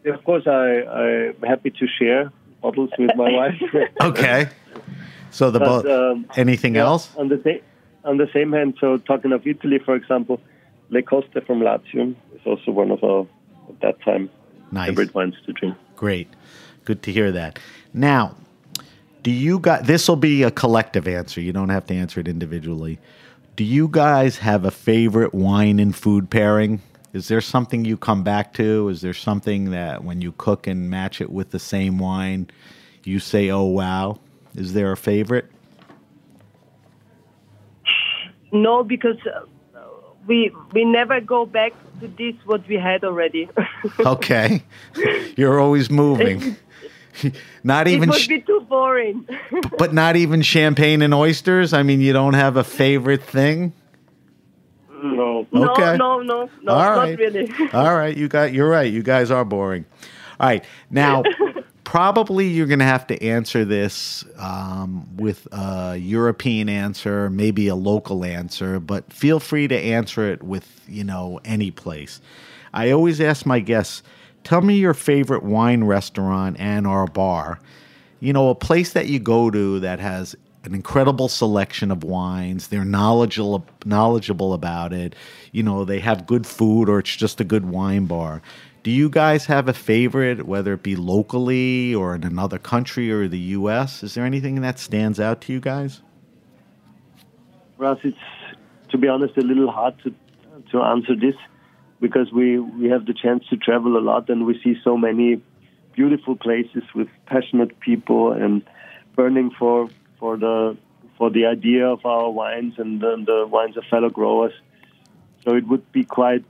of 0.05 0.24
course 0.24 0.47
I, 0.47 0.83
i'm 0.83 1.43
happy 1.43 1.70
to 1.70 1.87
share 1.99 2.33
bottles 2.61 2.91
with 2.99 3.11
my 3.16 3.30
wife 3.30 3.62
Okay. 4.01 4.49
So 5.30 5.51
the 5.51 5.61
But, 5.61 5.83
bo- 5.85 6.12
um, 6.12 6.26
anything 6.37 6.74
yeah, 6.74 6.83
else? 6.83 7.14
On 7.16 7.28
the 7.28 7.41
same 7.43 7.61
on 8.05 8.16
the 8.18 8.28
same 8.35 8.51
hand, 8.53 8.74
so 8.80 8.97
talking 8.99 9.30
of 9.33 9.47
Italy, 9.47 9.78
for 9.78 9.95
example, 9.95 10.41
Le 10.91 11.03
Coste 11.03 11.39
from 11.47 11.62
Latium 11.62 12.16
is 12.35 12.41
also 12.45 12.72
one 12.72 12.91
of 12.91 13.03
our 13.05 13.26
at 13.68 13.80
that 13.80 14.03
time 14.03 14.28
Nice. 14.72 14.89
favorite 14.89 15.14
wines 15.14 15.37
to 15.47 15.53
drink. 15.53 15.76
Great. 15.97 16.28
Good 16.85 17.03
to 17.05 17.12
hear 17.12 17.30
that. 17.33 17.59
Now, 17.95 18.35
do 19.22 19.30
you 19.30 19.59
guys, 19.61 19.87
this 19.87 20.09
will 20.09 20.16
be 20.16 20.43
a 20.43 20.51
collective 20.51 21.07
answer. 21.09 21.41
You 21.41 21.53
don't 21.53 21.68
have 21.70 21.87
to 21.87 21.95
answer 21.95 22.18
it 22.20 22.26
individually. 22.28 22.99
Do 23.55 23.65
you 23.65 23.89
guys 23.89 24.39
have 24.39 24.65
a 24.65 24.71
favorite 24.71 25.35
wine 25.35 25.79
and 25.79 25.95
food 25.95 26.31
pairing? 26.31 26.81
Is 27.13 27.29
there 27.29 27.43
something 27.43 27.85
you 27.85 27.99
come 27.99 28.23
back 28.23 28.55
to? 28.55 28.89
Is 28.89 29.03
there 29.03 29.13
something 29.13 29.71
that 29.73 30.03
when 30.03 30.23
you 30.23 30.33
cook 30.33 30.67
and 30.67 30.89
match 30.89 31.21
it 31.21 31.31
with 31.31 31.51
the 31.51 31.59
same 31.59 31.99
wine, 31.99 32.49
you 33.05 33.19
say, 33.19 33.51
oh, 33.51 33.65
wow? 33.65 34.19
Is 34.55 34.73
there 34.73 34.93
a 34.93 34.97
favorite? 34.97 35.51
No, 38.53 38.83
because 38.83 39.17
uh, 39.27 39.43
we 40.27 40.51
we 40.73 40.85
never 40.85 41.21
go 41.21 41.47
back 41.47 41.73
to 42.01 42.09
this 42.09 42.35
what 42.45 42.67
we 42.69 42.77
had 42.77 43.05
already. 43.05 43.49
Okay. 44.01 44.63
You're 45.37 45.59
always 45.59 45.91
moving. 45.91 46.57
not 47.65 47.89
even. 47.89 48.09
it 48.09 48.09
even, 48.09 48.09
would 48.11 48.29
be 48.29 48.41
too 48.41 48.67
boring. 48.69 49.29
but 49.79 49.93
not 49.93 50.17
even 50.17 50.43
champagne 50.43 51.03
and 51.03 51.15
oysters? 51.15 51.73
I 51.73 51.83
mean, 51.83 52.01
you 52.01 52.13
don't 52.13 52.35
have 52.35 52.57
a 52.57 52.65
favorite 52.65 53.23
thing? 53.23 53.73
No. 55.03 55.47
Okay. 55.53 55.97
No, 55.97 56.21
no, 56.21 56.23
no, 56.23 56.51
no, 56.63 56.73
All 56.73 56.97
not 56.97 57.19
really. 57.19 57.51
All 57.73 57.97
right, 57.97 58.17
you 58.17 58.29
got 58.29 58.53
you're 58.53 58.69
right. 58.69 58.91
You 58.91 59.03
guys 59.03 59.31
are 59.31 59.45
boring. 59.45 59.85
All 60.39 60.49
right, 60.49 60.65
now 60.91 61.23
probably 61.93 62.49
you're 62.49 62.67
going 62.67 62.79
to 62.79 62.87
have 62.87 63.07
to 63.07 63.23
answer 63.23 63.67
this 63.67 64.25
um, 64.39 65.15
with 65.17 65.47
a 65.53 65.97
European 65.99 66.71
answer, 66.71 67.29
maybe 67.29 67.69
a 67.69 67.75
local 67.75 68.25
answer, 68.25 68.81
but 68.81 69.13
feel 69.13 69.39
free 69.39 69.69
to 69.69 69.77
answer 69.77 70.33
it 70.33 70.43
with 70.43 70.81
you 70.89 71.05
know 71.05 71.41
any 71.45 71.71
place. 71.71 72.21
I 72.73 72.93
always 72.93 73.21
ask 73.21 73.45
my 73.45 73.61
guests, 73.61 74.03
tell 74.45 74.61
me 74.61 74.76
your 74.76 74.95
favorite 74.95 75.43
wine 75.43 75.84
restaurant 75.84 76.57
and 76.59 76.86
or 76.86 77.07
bar. 77.07 77.61
You 78.20 78.32
know, 78.32 78.51
a 78.51 78.55
place 78.55 78.93
that 78.93 79.09
you 79.09 79.18
go 79.18 79.51
to 79.51 79.80
that 79.80 79.99
has 80.01 80.36
an 80.64 80.74
incredible 80.74 81.28
selection 81.28 81.90
of 81.90 82.05
wines. 82.05 82.68
They're 82.68 82.84
knowledgeable 82.84 83.66
knowledgeable 83.84 84.53
about 84.53 84.93
it. 84.93 85.14
You 85.51 85.62
know, 85.62 85.84
they 85.84 86.01
have 86.01 86.26
good 86.26 86.47
food 86.47 86.88
or 86.88 87.01
it's 87.01 87.16
just 87.16 87.40
a 87.40 87.45
good 87.45 87.66
wine 87.66 88.07
bar. 88.07 88.43
Do 88.82 88.90
you 88.90 89.09
guys 89.09 89.47
have 89.47 89.68
a 89.68 89.72
favorite, 89.72 90.45
whether 90.47 90.74
it 90.74 90.82
be 90.82 90.97
locally 90.97 91.95
or 91.95 92.16
in 92.16 92.24
another 92.24 92.59
country 92.59 93.12
or 93.12 93.28
the 93.28 93.38
U.S.? 93.38 94.03
Is 94.03 94.14
there 94.14 94.24
anything 94.24 94.61
that 94.62 94.78
stands 94.80 95.20
out 95.20 95.40
to 95.43 95.53
you 95.53 95.61
guys? 95.61 96.01
Us, 97.80 97.99
it's 98.05 98.16
to 98.90 98.99
be 98.99 99.09
honest 99.09 99.36
a 99.36 99.40
little 99.40 99.70
hard 99.70 99.99
to 100.05 100.14
to 100.70 100.82
answer 100.82 101.16
this 101.16 101.34
because 102.03 102.29
we 102.33 102.59
we 102.59 102.87
have 102.95 103.07
the 103.07 103.15
chance 103.25 103.43
to 103.51 103.57
travel 103.57 103.93
a 103.97 104.03
lot 104.11 104.29
and 104.29 104.45
we 104.45 104.55
see 104.65 104.75
so 104.85 104.93
many 104.99 105.41
beautiful 105.95 106.35
places 106.47 106.83
with 106.95 107.09
passionate 107.33 107.73
people 107.89 108.33
and 108.33 108.63
burning 109.17 109.51
for 109.59 109.89
for 110.19 110.37
the 110.37 110.77
for 111.17 111.31
the 111.31 111.45
idea 111.47 111.85
of 111.87 112.05
our 112.05 112.29
wines 112.31 112.75
and 112.83 113.01
the, 113.01 113.13
the 113.31 113.47
wines 113.47 113.77
of 113.77 113.85
fellow 113.93 114.11
growers. 114.11 114.53
So 115.45 115.55
it 115.55 115.65
would 115.69 115.87
be 115.93 116.05
quite 116.05 116.45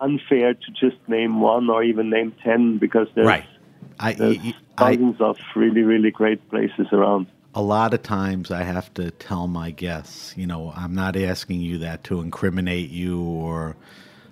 unfair 0.00 0.54
to 0.54 0.68
just 0.82 0.96
name 1.08 1.40
one 1.40 1.68
or 1.70 1.82
even 1.82 2.10
name 2.10 2.32
ten 2.44 2.78
because 2.78 3.08
there's, 3.14 3.26
Right. 3.26 3.46
I, 3.98 4.12
there's 4.12 4.38
I- 4.38 4.54
thousands 4.76 5.20
of 5.20 5.36
really 5.56 5.82
really 5.82 6.10
great 6.10 6.40
places 6.50 6.86
around. 6.92 7.26
a 7.54 7.62
lot 7.62 7.94
of 7.94 8.02
times 8.02 8.50
I 8.50 8.62
have 8.62 8.92
to 8.94 9.10
tell 9.10 9.48
my 9.48 9.70
guests, 9.72 10.36
you 10.36 10.46
know, 10.46 10.72
I'm 10.76 10.94
not 10.94 11.16
asking 11.16 11.60
you 11.62 11.78
that 11.78 12.04
to 12.04 12.20
incriminate 12.20 12.90
you 12.90 13.20
or 13.22 13.74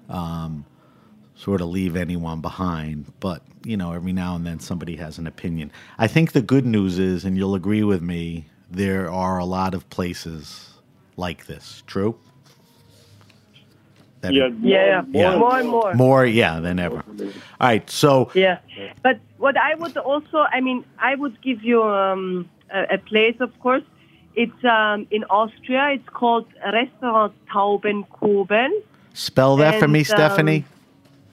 um, 0.08 0.64
sort 1.34 1.60
of 1.60 1.68
leave 1.68 1.96
anyone 1.96 2.40
behind, 2.40 3.12
but, 3.20 3.42
you 3.64 3.76
know, 3.76 3.92
every 3.92 4.12
now 4.12 4.34
and 4.36 4.46
then 4.46 4.58
somebody 4.60 4.96
has 4.96 5.18
an 5.18 5.26
opinion. 5.26 5.70
I 5.98 6.06
think 6.06 6.32
the 6.32 6.42
good 6.42 6.64
news 6.66 6.98
is, 6.98 7.24
and 7.24 7.36
you'll 7.36 7.54
agree 7.54 7.84
with 7.84 8.00
me, 8.02 8.46
there 8.70 9.10
are 9.10 9.38
a 9.38 9.44
lot 9.44 9.74
of 9.74 9.88
places 9.90 10.70
like 11.16 11.46
this. 11.46 11.82
True? 11.86 12.18
That 14.22 14.32
Yeah, 14.32 14.46
it- 14.46 14.54
Yeah, 14.62 15.02
Yeah. 15.12 15.36
more 15.38 15.58
and 15.58 15.68
more. 15.68 15.94
more, 15.94 16.24
yeah, 16.26 16.58
than 16.60 16.78
ever. 16.78 17.04
All 17.60 17.68
right, 17.68 17.88
so 17.90 18.30
Yeah, 18.34 18.58
but 19.02 19.18
what 19.38 19.56
I 19.58 19.74
would 19.74 19.96
also, 19.98 20.38
I 20.50 20.60
mean, 20.60 20.84
I 20.98 21.14
would 21.14 21.40
give 21.42 21.62
you 21.62 21.82
um, 21.82 22.48
a, 22.72 22.94
a 22.94 22.98
place, 22.98 23.36
of 23.40 23.58
course. 23.60 23.82
It's 24.34 24.64
um, 24.64 25.06
in 25.10 25.24
Austria. 25.24 25.90
It's 25.94 26.08
called 26.08 26.46
Restaurant 26.64 27.32
Taubenkobel. 27.50 28.70
Spell 29.16 29.56
that 29.56 29.80
for 29.80 29.88
me, 29.88 30.00
And, 30.00 30.10
um, 30.10 30.16
Stephanie. 30.16 30.64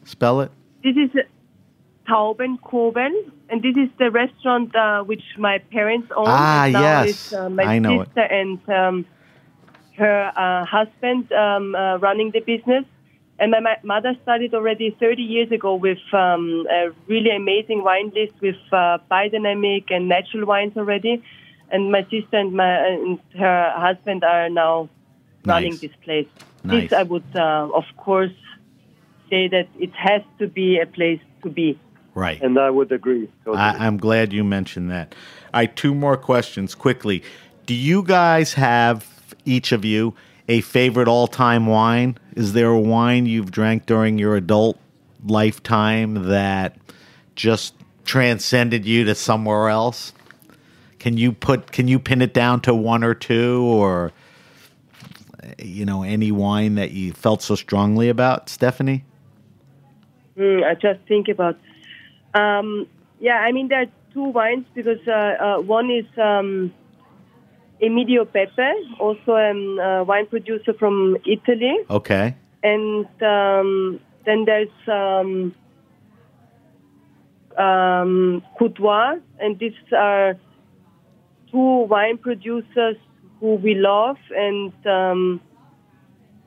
Spell 0.06 0.40
it. 0.40 0.52
This 0.84 0.96
is 0.96 1.10
Tauben 2.08 2.58
Taubenkobel, 2.58 3.12
and 3.50 3.62
this 3.62 3.76
is 3.76 3.90
the 4.00 4.10
restaurant 4.10 4.74
uh, 4.74 5.04
which 5.04 5.24
my 5.38 5.58
parents 5.58 6.10
own. 6.16 6.24
Ah, 6.28 6.66
yes. 6.66 7.34
Uh, 7.34 7.50
my 7.50 7.64
I 7.64 7.80
know 7.80 8.00
it. 8.02 8.08
sister 8.08 8.22
and 8.22 8.70
um, 8.70 9.06
her 9.98 10.32
uh, 10.34 10.66
husband 10.66 11.30
um, 11.34 11.76
uh, 11.76 11.98
running 11.98 12.32
the 12.32 12.40
business. 12.40 12.86
And 13.40 13.52
my, 13.52 13.60
my 13.60 13.76
mother 13.84 14.16
started 14.24 14.54
already 14.54 14.96
30 14.98 15.22
years 15.22 15.52
ago 15.52 15.76
with 15.76 15.98
um, 16.14 16.66
a 16.72 16.92
really 17.08 17.36
amazing 17.36 17.84
wine 17.84 18.14
list 18.16 18.34
with 18.42 18.56
uh, 18.72 19.00
biodynamic 19.12 19.92
and 19.92 20.08
natural 20.08 20.46
wines 20.46 20.78
already. 20.78 21.22
And 21.70 21.92
my 21.92 22.04
sister 22.04 22.38
and 22.38 22.54
my 22.54 22.88
and 22.88 23.20
her 23.38 23.74
husband 23.76 24.24
are 24.24 24.50
now 24.50 24.88
running 25.46 25.76
this 25.78 25.92
place. 26.02 26.28
Nice. 26.64 26.90
This 26.90 26.94
I 26.94 27.04
would, 27.04 27.24
uh, 27.36 27.70
of 27.74 27.86
course, 27.98 28.32
say 29.30 29.48
that 29.50 29.68
it 29.80 29.94
has 29.94 30.22
to 30.40 30.48
be 30.48 30.80
a 30.80 30.86
place 30.86 31.22
to 31.44 31.50
be. 31.50 31.80
Right. 32.16 32.42
And 32.42 32.60
I 32.60 32.70
would 32.70 32.92
agree. 32.92 33.30
Totally. 33.44 33.62
I, 33.62 33.88
I'm 33.88 33.98
glad 33.98 34.32
you 34.32 34.44
mentioned 34.44 34.92
that. 34.92 35.16
All 35.54 35.62
right, 35.62 35.76
two 35.76 35.96
more 35.96 36.18
questions 36.18 36.76
quickly. 36.76 37.24
Do 37.66 37.74
you 37.74 38.04
guys 38.04 38.54
have, 38.54 39.36
each 39.46 39.72
of 39.72 39.84
you, 39.84 40.14
a 40.48 40.62
favorite 40.62 41.08
all 41.08 41.28
time 41.28 41.66
wine? 41.66 42.18
Is 42.36 42.54
there 42.54 42.70
a 42.70 42.80
wine 42.80 43.26
you've 43.26 43.52
drank 43.52 43.86
during 43.86 44.20
your 44.20 44.36
adult 44.36 44.78
lifetime 45.26 46.28
that 46.28 46.78
just 47.36 47.74
transcended 48.06 48.86
you 48.86 49.06
to 49.06 49.16
somewhere 49.16 49.70
else? 49.70 50.14
Can 51.00 51.18
you 51.18 51.32
put 51.32 51.72
can 51.72 51.88
you 51.88 52.00
pin 52.00 52.22
it 52.22 52.34
down 52.34 52.62
to 52.62 52.74
one 52.74 53.04
or 53.04 53.14
two 53.14 53.64
or 53.64 54.12
you 55.60 55.86
know 55.86 56.04
any 56.04 56.32
wine 56.32 56.76
that 56.76 56.92
you 56.92 57.14
felt 57.14 57.42
so 57.42 57.56
strongly 57.56 58.10
about, 58.10 58.50
Stephanie? 58.50 59.04
Mm, 60.38 60.64
I 60.64 60.76
just 60.76 61.00
think 61.08 61.28
about. 61.28 61.58
Um, 62.34 62.88
yeah, 63.20 63.38
I 63.38 63.52
mean 63.52 63.68
there 63.68 63.82
are 63.82 63.92
two 64.14 64.24
wines 64.26 64.66
because 64.74 65.06
uh, 65.08 65.12
uh, 65.12 65.62
one 65.62 65.90
is 65.92 66.06
um, 66.18 66.74
Emidio 67.82 68.26
Pepe, 68.32 68.74
also 69.00 69.34
a 69.34 69.52
um, 69.52 69.80
uh, 69.80 70.04
wine 70.04 70.28
producer 70.28 70.74
from 70.74 71.18
Italy, 71.26 71.78
Okay. 71.90 72.36
and 72.64 73.06
um, 73.22 74.00
then 74.26 74.46
there's 74.46 74.70
um, 74.88 75.54
um, 77.58 78.44
Courtois, 78.58 79.16
and 79.40 79.60
these 79.60 79.74
are 79.96 80.36
two 81.52 81.86
wine 81.88 82.18
producers 82.18 82.96
who 83.44 83.56
we 83.56 83.76
love, 83.76 84.16
and 84.34 84.72
um, 84.88 85.42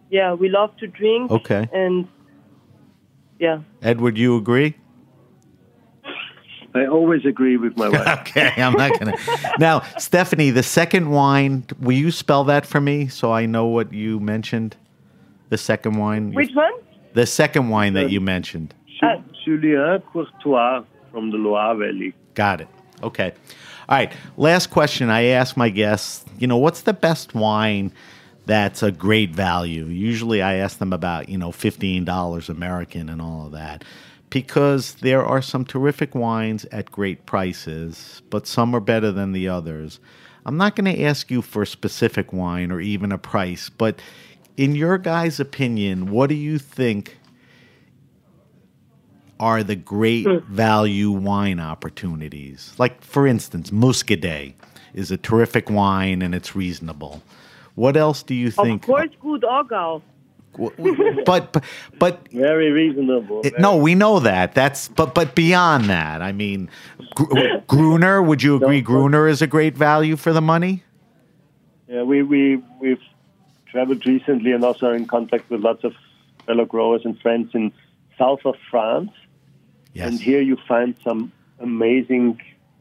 yeah, 0.08 0.32
we 0.32 0.48
love 0.48 0.74
to 0.78 0.86
drink. 0.86 1.30
Okay. 1.30 1.68
and 1.70 2.08
yeah. 3.38 3.60
Edward, 3.82 4.16
you 4.16 4.38
agree? 4.38 4.76
I 6.74 6.86
always 6.86 7.26
agree 7.26 7.58
with 7.58 7.76
my 7.76 7.90
wife. 7.90 8.20
okay, 8.20 8.50
I'm 8.56 8.72
not 8.72 8.98
gonna. 8.98 9.12
now, 9.58 9.82
Stephanie, 9.98 10.50
the 10.50 10.62
second 10.62 11.10
wine. 11.10 11.66
Will 11.78 11.92
you 11.92 12.10
spell 12.10 12.44
that 12.44 12.64
for 12.64 12.80
me 12.80 13.08
so 13.08 13.30
I 13.30 13.44
know 13.44 13.66
what 13.66 13.92
you 13.92 14.18
mentioned? 14.18 14.74
The 15.50 15.58
second 15.58 15.98
wine. 15.98 16.32
Which 16.32 16.54
one? 16.54 16.72
The 17.12 17.26
second 17.26 17.68
wine 17.68 17.92
that 17.92 18.10
you 18.10 18.22
mentioned. 18.22 18.74
Uh, 19.02 19.16
Julien 19.44 20.00
Courtois 20.12 20.82
from 21.12 21.30
the 21.30 21.36
Loire 21.36 21.74
Valley. 21.76 22.14
Got 22.32 22.62
it. 22.62 22.68
Okay. 23.02 23.34
All 23.88 23.96
right. 23.96 24.12
Last 24.36 24.70
question. 24.70 25.10
I 25.10 25.24
ask 25.26 25.56
my 25.56 25.68
guests. 25.68 26.24
You 26.38 26.46
know, 26.46 26.56
what's 26.56 26.82
the 26.82 26.92
best 26.92 27.34
wine 27.34 27.92
that's 28.46 28.82
a 28.82 28.90
great 28.90 29.30
value? 29.30 29.84
Usually, 29.86 30.42
I 30.42 30.54
ask 30.54 30.78
them 30.78 30.92
about 30.92 31.28
you 31.28 31.38
know 31.38 31.52
fifteen 31.52 32.04
dollars 32.04 32.48
American 32.48 33.08
and 33.08 33.22
all 33.22 33.46
of 33.46 33.52
that. 33.52 33.84
Because 34.28 34.94
there 34.96 35.24
are 35.24 35.40
some 35.40 35.64
terrific 35.64 36.14
wines 36.14 36.64
at 36.66 36.90
great 36.90 37.26
prices, 37.26 38.22
but 38.28 38.46
some 38.46 38.74
are 38.74 38.80
better 38.80 39.12
than 39.12 39.30
the 39.32 39.48
others. 39.48 40.00
I'm 40.44 40.56
not 40.56 40.74
going 40.74 40.92
to 40.92 41.02
ask 41.02 41.30
you 41.30 41.42
for 41.42 41.62
a 41.62 41.66
specific 41.66 42.32
wine 42.32 42.72
or 42.72 42.80
even 42.80 43.12
a 43.12 43.18
price, 43.18 43.68
but 43.68 44.00
in 44.56 44.74
your 44.74 44.98
guys' 44.98 45.38
opinion, 45.38 46.10
what 46.10 46.28
do 46.28 46.34
you 46.34 46.58
think 46.58 47.18
are 49.38 49.62
the 49.62 49.76
great 49.76 50.26
hmm. 50.26 50.38
value 50.52 51.10
wine 51.10 51.60
opportunities? 51.60 52.74
Like, 52.78 53.02
for 53.02 53.26
instance, 53.26 53.70
Muscadet 53.70 54.54
is 54.94 55.10
a 55.10 55.16
terrific 55.16 55.70
wine 55.70 56.22
and 56.22 56.34
it's 56.34 56.56
reasonable. 56.56 57.22
What 57.74 57.96
else 57.96 58.22
do 58.22 58.34
you 58.34 58.50
think? 58.50 58.82
Of 58.82 58.86
course, 58.86 59.10
Gut 59.22 59.42
Oggau. 59.42 60.02
But 60.56 61.52
but 61.52 61.64
but 61.98 62.28
Very 62.32 62.70
reasonable. 62.70 63.42
it- 63.44 63.58
no, 63.58 63.76
we 63.76 63.94
know 63.94 64.20
that. 64.20 64.54
That's 64.54 64.88
but 64.88 65.14
but 65.14 65.34
beyond 65.34 65.84
that, 65.90 66.22
I 66.22 66.32
mean, 66.32 66.70
Gr- 67.14 67.58
Gruner. 67.66 68.22
Would 68.22 68.42
you 68.42 68.56
agree 68.56 68.80
Gruner 68.80 69.28
is 69.28 69.42
a 69.42 69.46
great 69.46 69.76
value 69.76 70.16
for 70.16 70.32
the 70.32 70.40
money? 70.40 70.82
Yeah, 71.88 72.02
we, 72.02 72.22
we, 72.22 72.62
we've 72.80 73.02
traveled 73.70 74.04
recently 74.06 74.52
and 74.52 74.64
also 74.64 74.86
are 74.86 74.94
in 74.94 75.06
contact 75.06 75.48
with 75.50 75.60
lots 75.60 75.84
of 75.84 75.94
fellow 76.44 76.64
growers 76.64 77.02
and 77.04 77.18
friends 77.20 77.50
in 77.54 77.72
south 78.18 78.40
of 78.44 78.56
France. 78.70 79.10
Yes. 79.96 80.08
And 80.08 80.20
here 80.20 80.42
you 80.42 80.58
find 80.68 80.94
some 81.02 81.32
amazing 81.58 82.38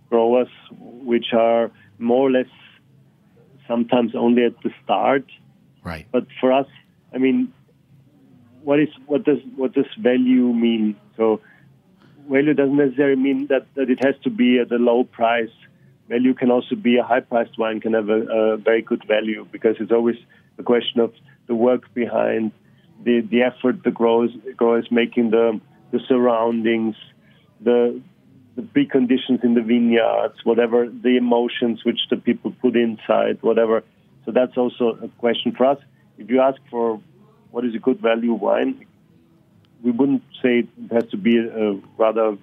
growers 0.10 0.50
which 0.80 1.28
are 1.32 1.72
more 1.98 2.28
or 2.28 2.32
less 2.32 2.52
sometimes 3.70 4.14
only 4.16 4.44
at 4.44 4.62
the 4.64 4.72
start. 4.84 5.24
Right. 5.82 6.06
But 6.12 6.28
for 6.42 6.52
us, 6.52 6.68
I 7.14 7.18
mean, 7.20 7.54
what 8.64 8.82
is 8.82 8.90
what 9.06 9.24
does 9.24 9.38
what 9.56 9.72
does 9.74 9.86
value 9.98 10.52
mean? 10.52 10.98
So 11.16 11.40
value 12.30 12.54
doesn't 12.54 12.76
necessarily 12.76 13.22
mean 13.22 13.48
that, 13.48 13.66
that 13.76 13.90
it 13.90 14.04
has 14.04 14.16
to 14.24 14.30
be 14.30 14.60
at 14.60 14.70
a 14.74 14.76
low 14.76 15.06
price. 15.06 15.56
Value 16.10 16.34
can 16.34 16.52
also 16.52 16.76
be 16.76 16.98
a 16.98 17.04
high 17.04 17.22
priced 17.22 17.58
wine 17.58 17.80
can 17.80 17.94
have 17.94 18.10
a, 18.10 18.22
a 18.24 18.58
very 18.58 18.82
good 18.82 19.06
value 19.08 19.48
because 19.54 19.78
it's 19.80 19.94
always 19.94 20.18
a 20.58 20.64
question 20.64 21.00
of 21.00 21.14
the 21.48 21.56
work 21.56 21.94
behind 21.94 22.52
the, 23.06 23.22
the 23.22 23.42
effort 23.42 23.84
the 23.84 23.92
growers 23.92 24.32
growers 24.58 24.88
making 24.92 25.30
the 25.30 25.62
the 25.96 26.02
surroundings, 26.08 26.96
the 27.62 28.02
the 28.56 28.62
preconditions 28.62 29.44
in 29.44 29.54
the 29.54 29.62
vineyards, 29.62 30.36
whatever 30.44 30.88
the 30.88 31.18
emotions 31.18 31.84
which 31.84 32.00
the 32.10 32.16
people 32.16 32.54
put 32.62 32.76
inside, 32.76 33.38
whatever. 33.42 33.84
So 34.24 34.32
that's 34.32 34.56
also 34.58 34.98
a 35.02 35.10
question 35.20 35.52
for 35.52 35.66
us. 35.66 35.80
If 36.18 36.30
you 36.30 36.40
ask 36.40 36.60
for 36.72 37.02
what 37.52 37.66
is 37.66 37.76
a 37.76 37.80
good 37.80 38.00
value 38.00 38.34
wine, 38.34 38.86
we 39.84 39.92
wouldn't 39.92 40.24
say 40.42 40.60
it 40.60 40.92
has 40.92 41.06
to 41.12 41.18
be 41.18 41.38
a 41.38 41.74
rather 41.98 42.38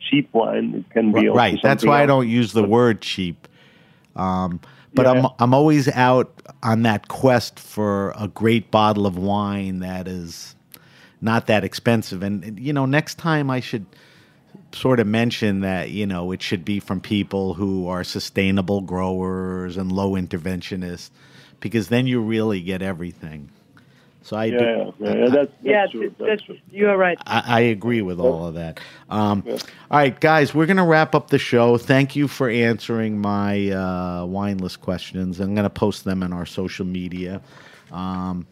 cheap 0.00 0.32
wine. 0.32 0.74
It 0.74 0.90
can 0.90 1.12
be 1.12 1.28
right. 1.28 1.58
That's 1.62 1.84
why 1.84 2.02
I 2.02 2.06
don't 2.06 2.28
use 2.28 2.52
the 2.52 2.64
word 2.64 3.02
cheap. 3.02 3.48
Um, 4.16 4.60
but 4.94 5.06
I'm 5.06 5.26
I'm 5.38 5.54
always 5.54 5.88
out 5.88 6.32
on 6.62 6.82
that 6.82 7.08
quest 7.08 7.60
for 7.60 8.12
a 8.18 8.28
great 8.28 8.70
bottle 8.70 9.06
of 9.06 9.16
wine 9.16 9.80
that 9.80 10.08
is 10.08 10.56
not 11.20 11.46
that 11.46 11.64
expensive. 11.64 12.22
And 12.22 12.58
you 12.58 12.72
know, 12.72 12.86
next 12.86 13.16
time 13.18 13.50
I 13.50 13.60
should 13.60 13.86
sort 14.72 15.00
of 15.00 15.06
mention 15.06 15.60
that 15.60 15.90
you 15.90 16.06
know 16.06 16.32
it 16.32 16.42
should 16.42 16.64
be 16.64 16.80
from 16.80 17.00
people 17.00 17.54
who 17.54 17.88
are 17.88 18.04
sustainable 18.04 18.80
growers 18.82 19.76
and 19.76 19.90
low 19.92 20.12
interventionists, 20.12 21.10
because 21.60 21.88
then 21.88 22.06
you 22.06 22.20
really 22.20 22.60
get 22.60 22.82
everything. 22.82 23.50
So 24.22 24.36
I 24.36 24.46
Yeah, 24.46 24.58
do, 24.58 24.64
yeah, 24.64 24.92
yeah, 24.98 25.14
yeah, 25.14 25.28
that's, 25.30 25.52
that's 25.52 25.52
yeah, 25.62 25.86
true. 25.90 26.14
That's 26.18 26.28
that's, 26.30 26.42
true. 26.42 26.58
you 26.70 26.88
are 26.88 26.96
right. 26.98 27.18
I, 27.26 27.42
I 27.46 27.60
agree 27.60 28.02
with 28.02 28.20
all 28.20 28.46
of 28.46 28.54
that. 28.54 28.78
Um, 29.08 29.42
All 29.90 29.98
right, 29.98 30.18
guys, 30.20 30.54
we're 30.54 30.66
going 30.66 30.76
to 30.76 30.82
wrap 30.84 31.14
up 31.14 31.30
the 31.30 31.38
show. 31.38 31.78
Thank 31.78 32.14
you 32.14 32.28
for 32.28 32.50
answering 32.50 33.18
my 33.20 33.70
uh, 33.70 34.26
wine 34.26 34.58
list 34.58 34.82
questions. 34.82 35.40
I'm 35.40 35.54
going 35.54 35.64
to 35.64 35.70
post 35.70 36.04
them 36.04 36.22
in 36.22 36.34
our 36.34 36.44
social 36.44 36.84
media. 36.84 37.40
Um, 37.90 38.46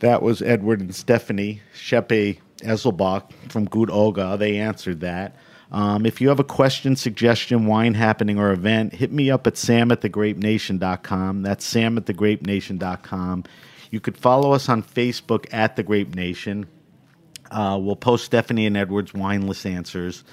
that 0.00 0.22
was 0.22 0.42
Edward 0.42 0.80
and 0.80 0.94
Stephanie 0.94 1.62
Tscheppe 1.74 2.38
Eselbock 2.58 3.32
from 3.48 3.64
Gut 3.64 3.88
Oggau. 3.88 4.38
They 4.38 4.58
answered 4.58 5.00
that. 5.00 5.36
Um, 5.70 6.06
if 6.06 6.20
you 6.20 6.28
have 6.28 6.40
a 6.40 6.44
question, 6.44 6.96
suggestion, 6.96 7.66
wine 7.66 7.94
happening, 7.94 8.38
or 8.38 8.52
event, 8.52 8.94
hit 8.94 9.12
me 9.12 9.30
up 9.30 9.46
at 9.46 9.56
sam 9.56 9.92
at 9.92 10.00
thegrapenation.com. 10.00 11.42
That's 11.42 11.64
sam 11.64 11.98
at 11.98 12.06
thegrapenation.com. 12.06 13.44
You 13.90 14.00
could 14.00 14.16
follow 14.16 14.52
us 14.52 14.68
on 14.68 14.82
Facebook 14.82 15.46
at 15.52 15.76
The 15.76 15.82
Grape 15.82 16.14
Nation. 16.14 16.66
Uh, 17.50 17.78
we'll 17.80 17.96
post 17.96 18.24
Stephanie 18.24 18.66
and 18.66 18.76
Edward's 18.76 19.14
wine 19.14 19.46
list 19.46 19.66
answers 19.66 20.24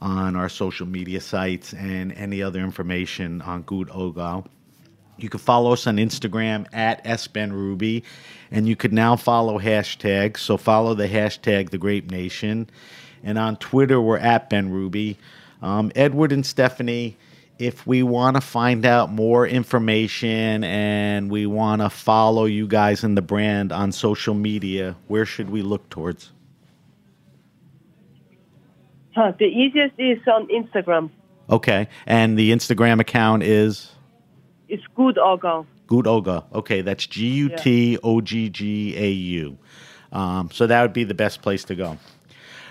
on 0.00 0.34
our 0.36 0.48
social 0.48 0.86
media 0.86 1.20
sites 1.20 1.72
and 1.74 2.12
any 2.12 2.42
other 2.42 2.60
information 2.60 3.40
on 3.42 3.62
Gut 3.62 3.88
Oggau. 3.88 4.46
You 5.16 5.28
can 5.28 5.40
follow 5.40 5.72
us 5.72 5.86
on 5.86 5.96
Instagram 5.96 6.66
at 6.72 7.04
sbenruby, 7.04 8.02
and 8.50 8.66
you 8.66 8.76
could 8.76 8.92
now 8.92 9.16
follow 9.16 9.58
hashtags. 9.58 10.38
So 10.38 10.56
follow 10.56 10.94
the 10.94 11.08
hashtag 11.08 11.70
The 11.70 11.78
Grape 11.78 12.10
Nation, 12.10 12.68
and 13.22 13.38
on 13.38 13.56
Twitter 13.56 14.00
we're 14.00 14.18
at 14.18 14.50
Benrubi. 14.50 15.16
Um, 15.60 15.92
Edward 15.94 16.32
and 16.32 16.44
Stephanie, 16.44 17.16
if 17.58 17.86
we 17.86 18.02
want 18.02 18.36
to 18.36 18.40
find 18.40 18.84
out 18.84 19.12
more 19.12 19.46
information 19.46 20.64
and 20.64 21.30
we 21.30 21.46
want 21.46 21.82
to 21.82 21.90
follow 21.90 22.44
you 22.44 22.66
guys 22.66 23.04
and 23.04 23.16
the 23.16 23.22
brand 23.22 23.70
on 23.70 23.92
social 23.92 24.34
media, 24.34 24.96
where 25.06 25.24
should 25.24 25.50
we 25.50 25.62
look 25.62 25.88
towards? 25.88 26.32
Huh, 29.14 29.32
the 29.38 29.44
easiest 29.44 29.94
is 29.98 30.18
on 30.26 30.48
Instagram. 30.48 31.10
Okay, 31.50 31.88
and 32.06 32.36
the 32.36 32.50
Instagram 32.50 32.98
account 32.98 33.42
is 33.42 33.92
It's 34.72 34.86
Gut 34.96 35.16
Oggau. 35.16 35.66
Gut 35.86 36.06
Oggau. 36.06 36.44
Okay, 36.54 36.80
that's 36.80 37.06
G 37.06 37.26
U 37.26 37.50
T 37.50 37.98
O 38.02 38.22
G 38.22 38.48
G 38.48 38.96
A 38.96 39.10
U. 39.10 39.58
Um, 40.12 40.50
so 40.50 40.66
that 40.66 40.80
would 40.80 40.94
be 40.94 41.04
the 41.04 41.12
best 41.12 41.42
place 41.42 41.62
to 41.64 41.74
go. 41.74 41.88
All 41.88 41.98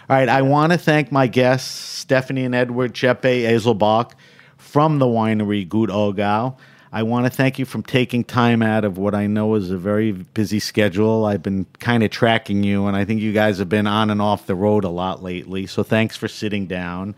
right, 0.10 0.28
I 0.28 0.42
want 0.42 0.72
to 0.72 0.80
thank 0.80 1.12
my 1.12 1.28
guests, 1.28 1.70
Stephanie 1.70 2.44
and 2.44 2.56
Edward 2.56 2.96
Tscheppe 2.96 3.44
Eselbock 3.44 4.14
from 4.58 4.98
the 4.98 5.06
winery 5.06 5.70
Gut 5.70 5.90
Oggau. 5.90 6.58
I 6.92 7.04
want 7.04 7.28
to 7.28 7.30
thank 7.30 7.60
you 7.60 7.66
for 7.66 7.84
taking 7.84 8.24
time 8.24 8.64
out 8.64 8.84
of 8.84 8.98
what 8.98 9.14
I 9.14 9.28
know 9.28 9.54
is 9.54 9.70
a 9.70 9.78
very 9.78 10.12
busy 10.12 10.60
schedule. 10.60 11.26
I've 11.26 11.44
been 11.44 11.68
kind 11.80 12.04
of 12.04 12.10
tracking 12.10 12.64
you, 12.64 12.88
and 12.88 12.98
I 12.98 13.06
think 13.06 13.22
you 13.22 13.32
guys 13.32 13.60
have 13.60 13.70
been 13.70 13.86
on 13.86 14.10
and 14.10 14.24
off 14.24 14.48
the 14.48 14.56
road 14.56 14.86
a 14.86 14.90
lot 14.90 15.22
lately. 15.22 15.68
So 15.68 15.84
thanks 15.84 16.18
for 16.18 16.28
sitting 16.28 16.66
down. 16.66 17.14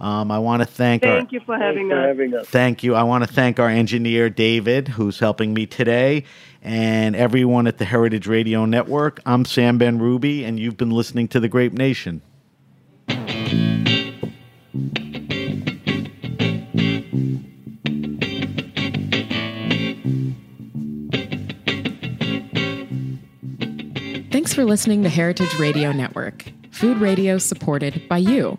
Um, 0.00 0.30
I 0.30 0.38
want 0.38 0.60
to 0.60 0.66
thank 0.66 1.04
our, 1.04 1.16
Thank 1.16 1.32
you 1.32 1.40
for 1.40 1.56
having 1.56 1.90
us. 1.92 2.46
Thank 2.48 2.82
you. 2.82 2.94
I 2.94 3.02
want 3.02 3.24
to 3.24 3.32
thank 3.32 3.58
our 3.58 3.68
engineer, 3.68 4.28
David, 4.28 4.88
who's 4.88 5.18
helping 5.18 5.54
me 5.54 5.66
today, 5.66 6.24
and 6.62 7.16
everyone 7.16 7.66
at 7.66 7.78
the 7.78 7.86
Heritage 7.86 8.26
Radio 8.26 8.66
Network. 8.66 9.20
I'm 9.24 9.44
Sam 9.44 9.78
Benrubi, 9.78 10.44
and 10.44 10.60
you've 10.60 10.76
been 10.76 10.90
listening 10.90 11.28
to 11.28 11.40
The 11.40 11.48
Grape 11.48 11.72
Nation. 11.72 12.20
Thanks 24.30 24.52
for 24.52 24.64
listening 24.64 25.02
to 25.04 25.08
Heritage 25.08 25.58
Radio 25.58 25.92
Network, 25.92 26.44
food 26.70 26.98
radio 26.98 27.38
supported 27.38 28.06
by 28.08 28.18
you. 28.18 28.58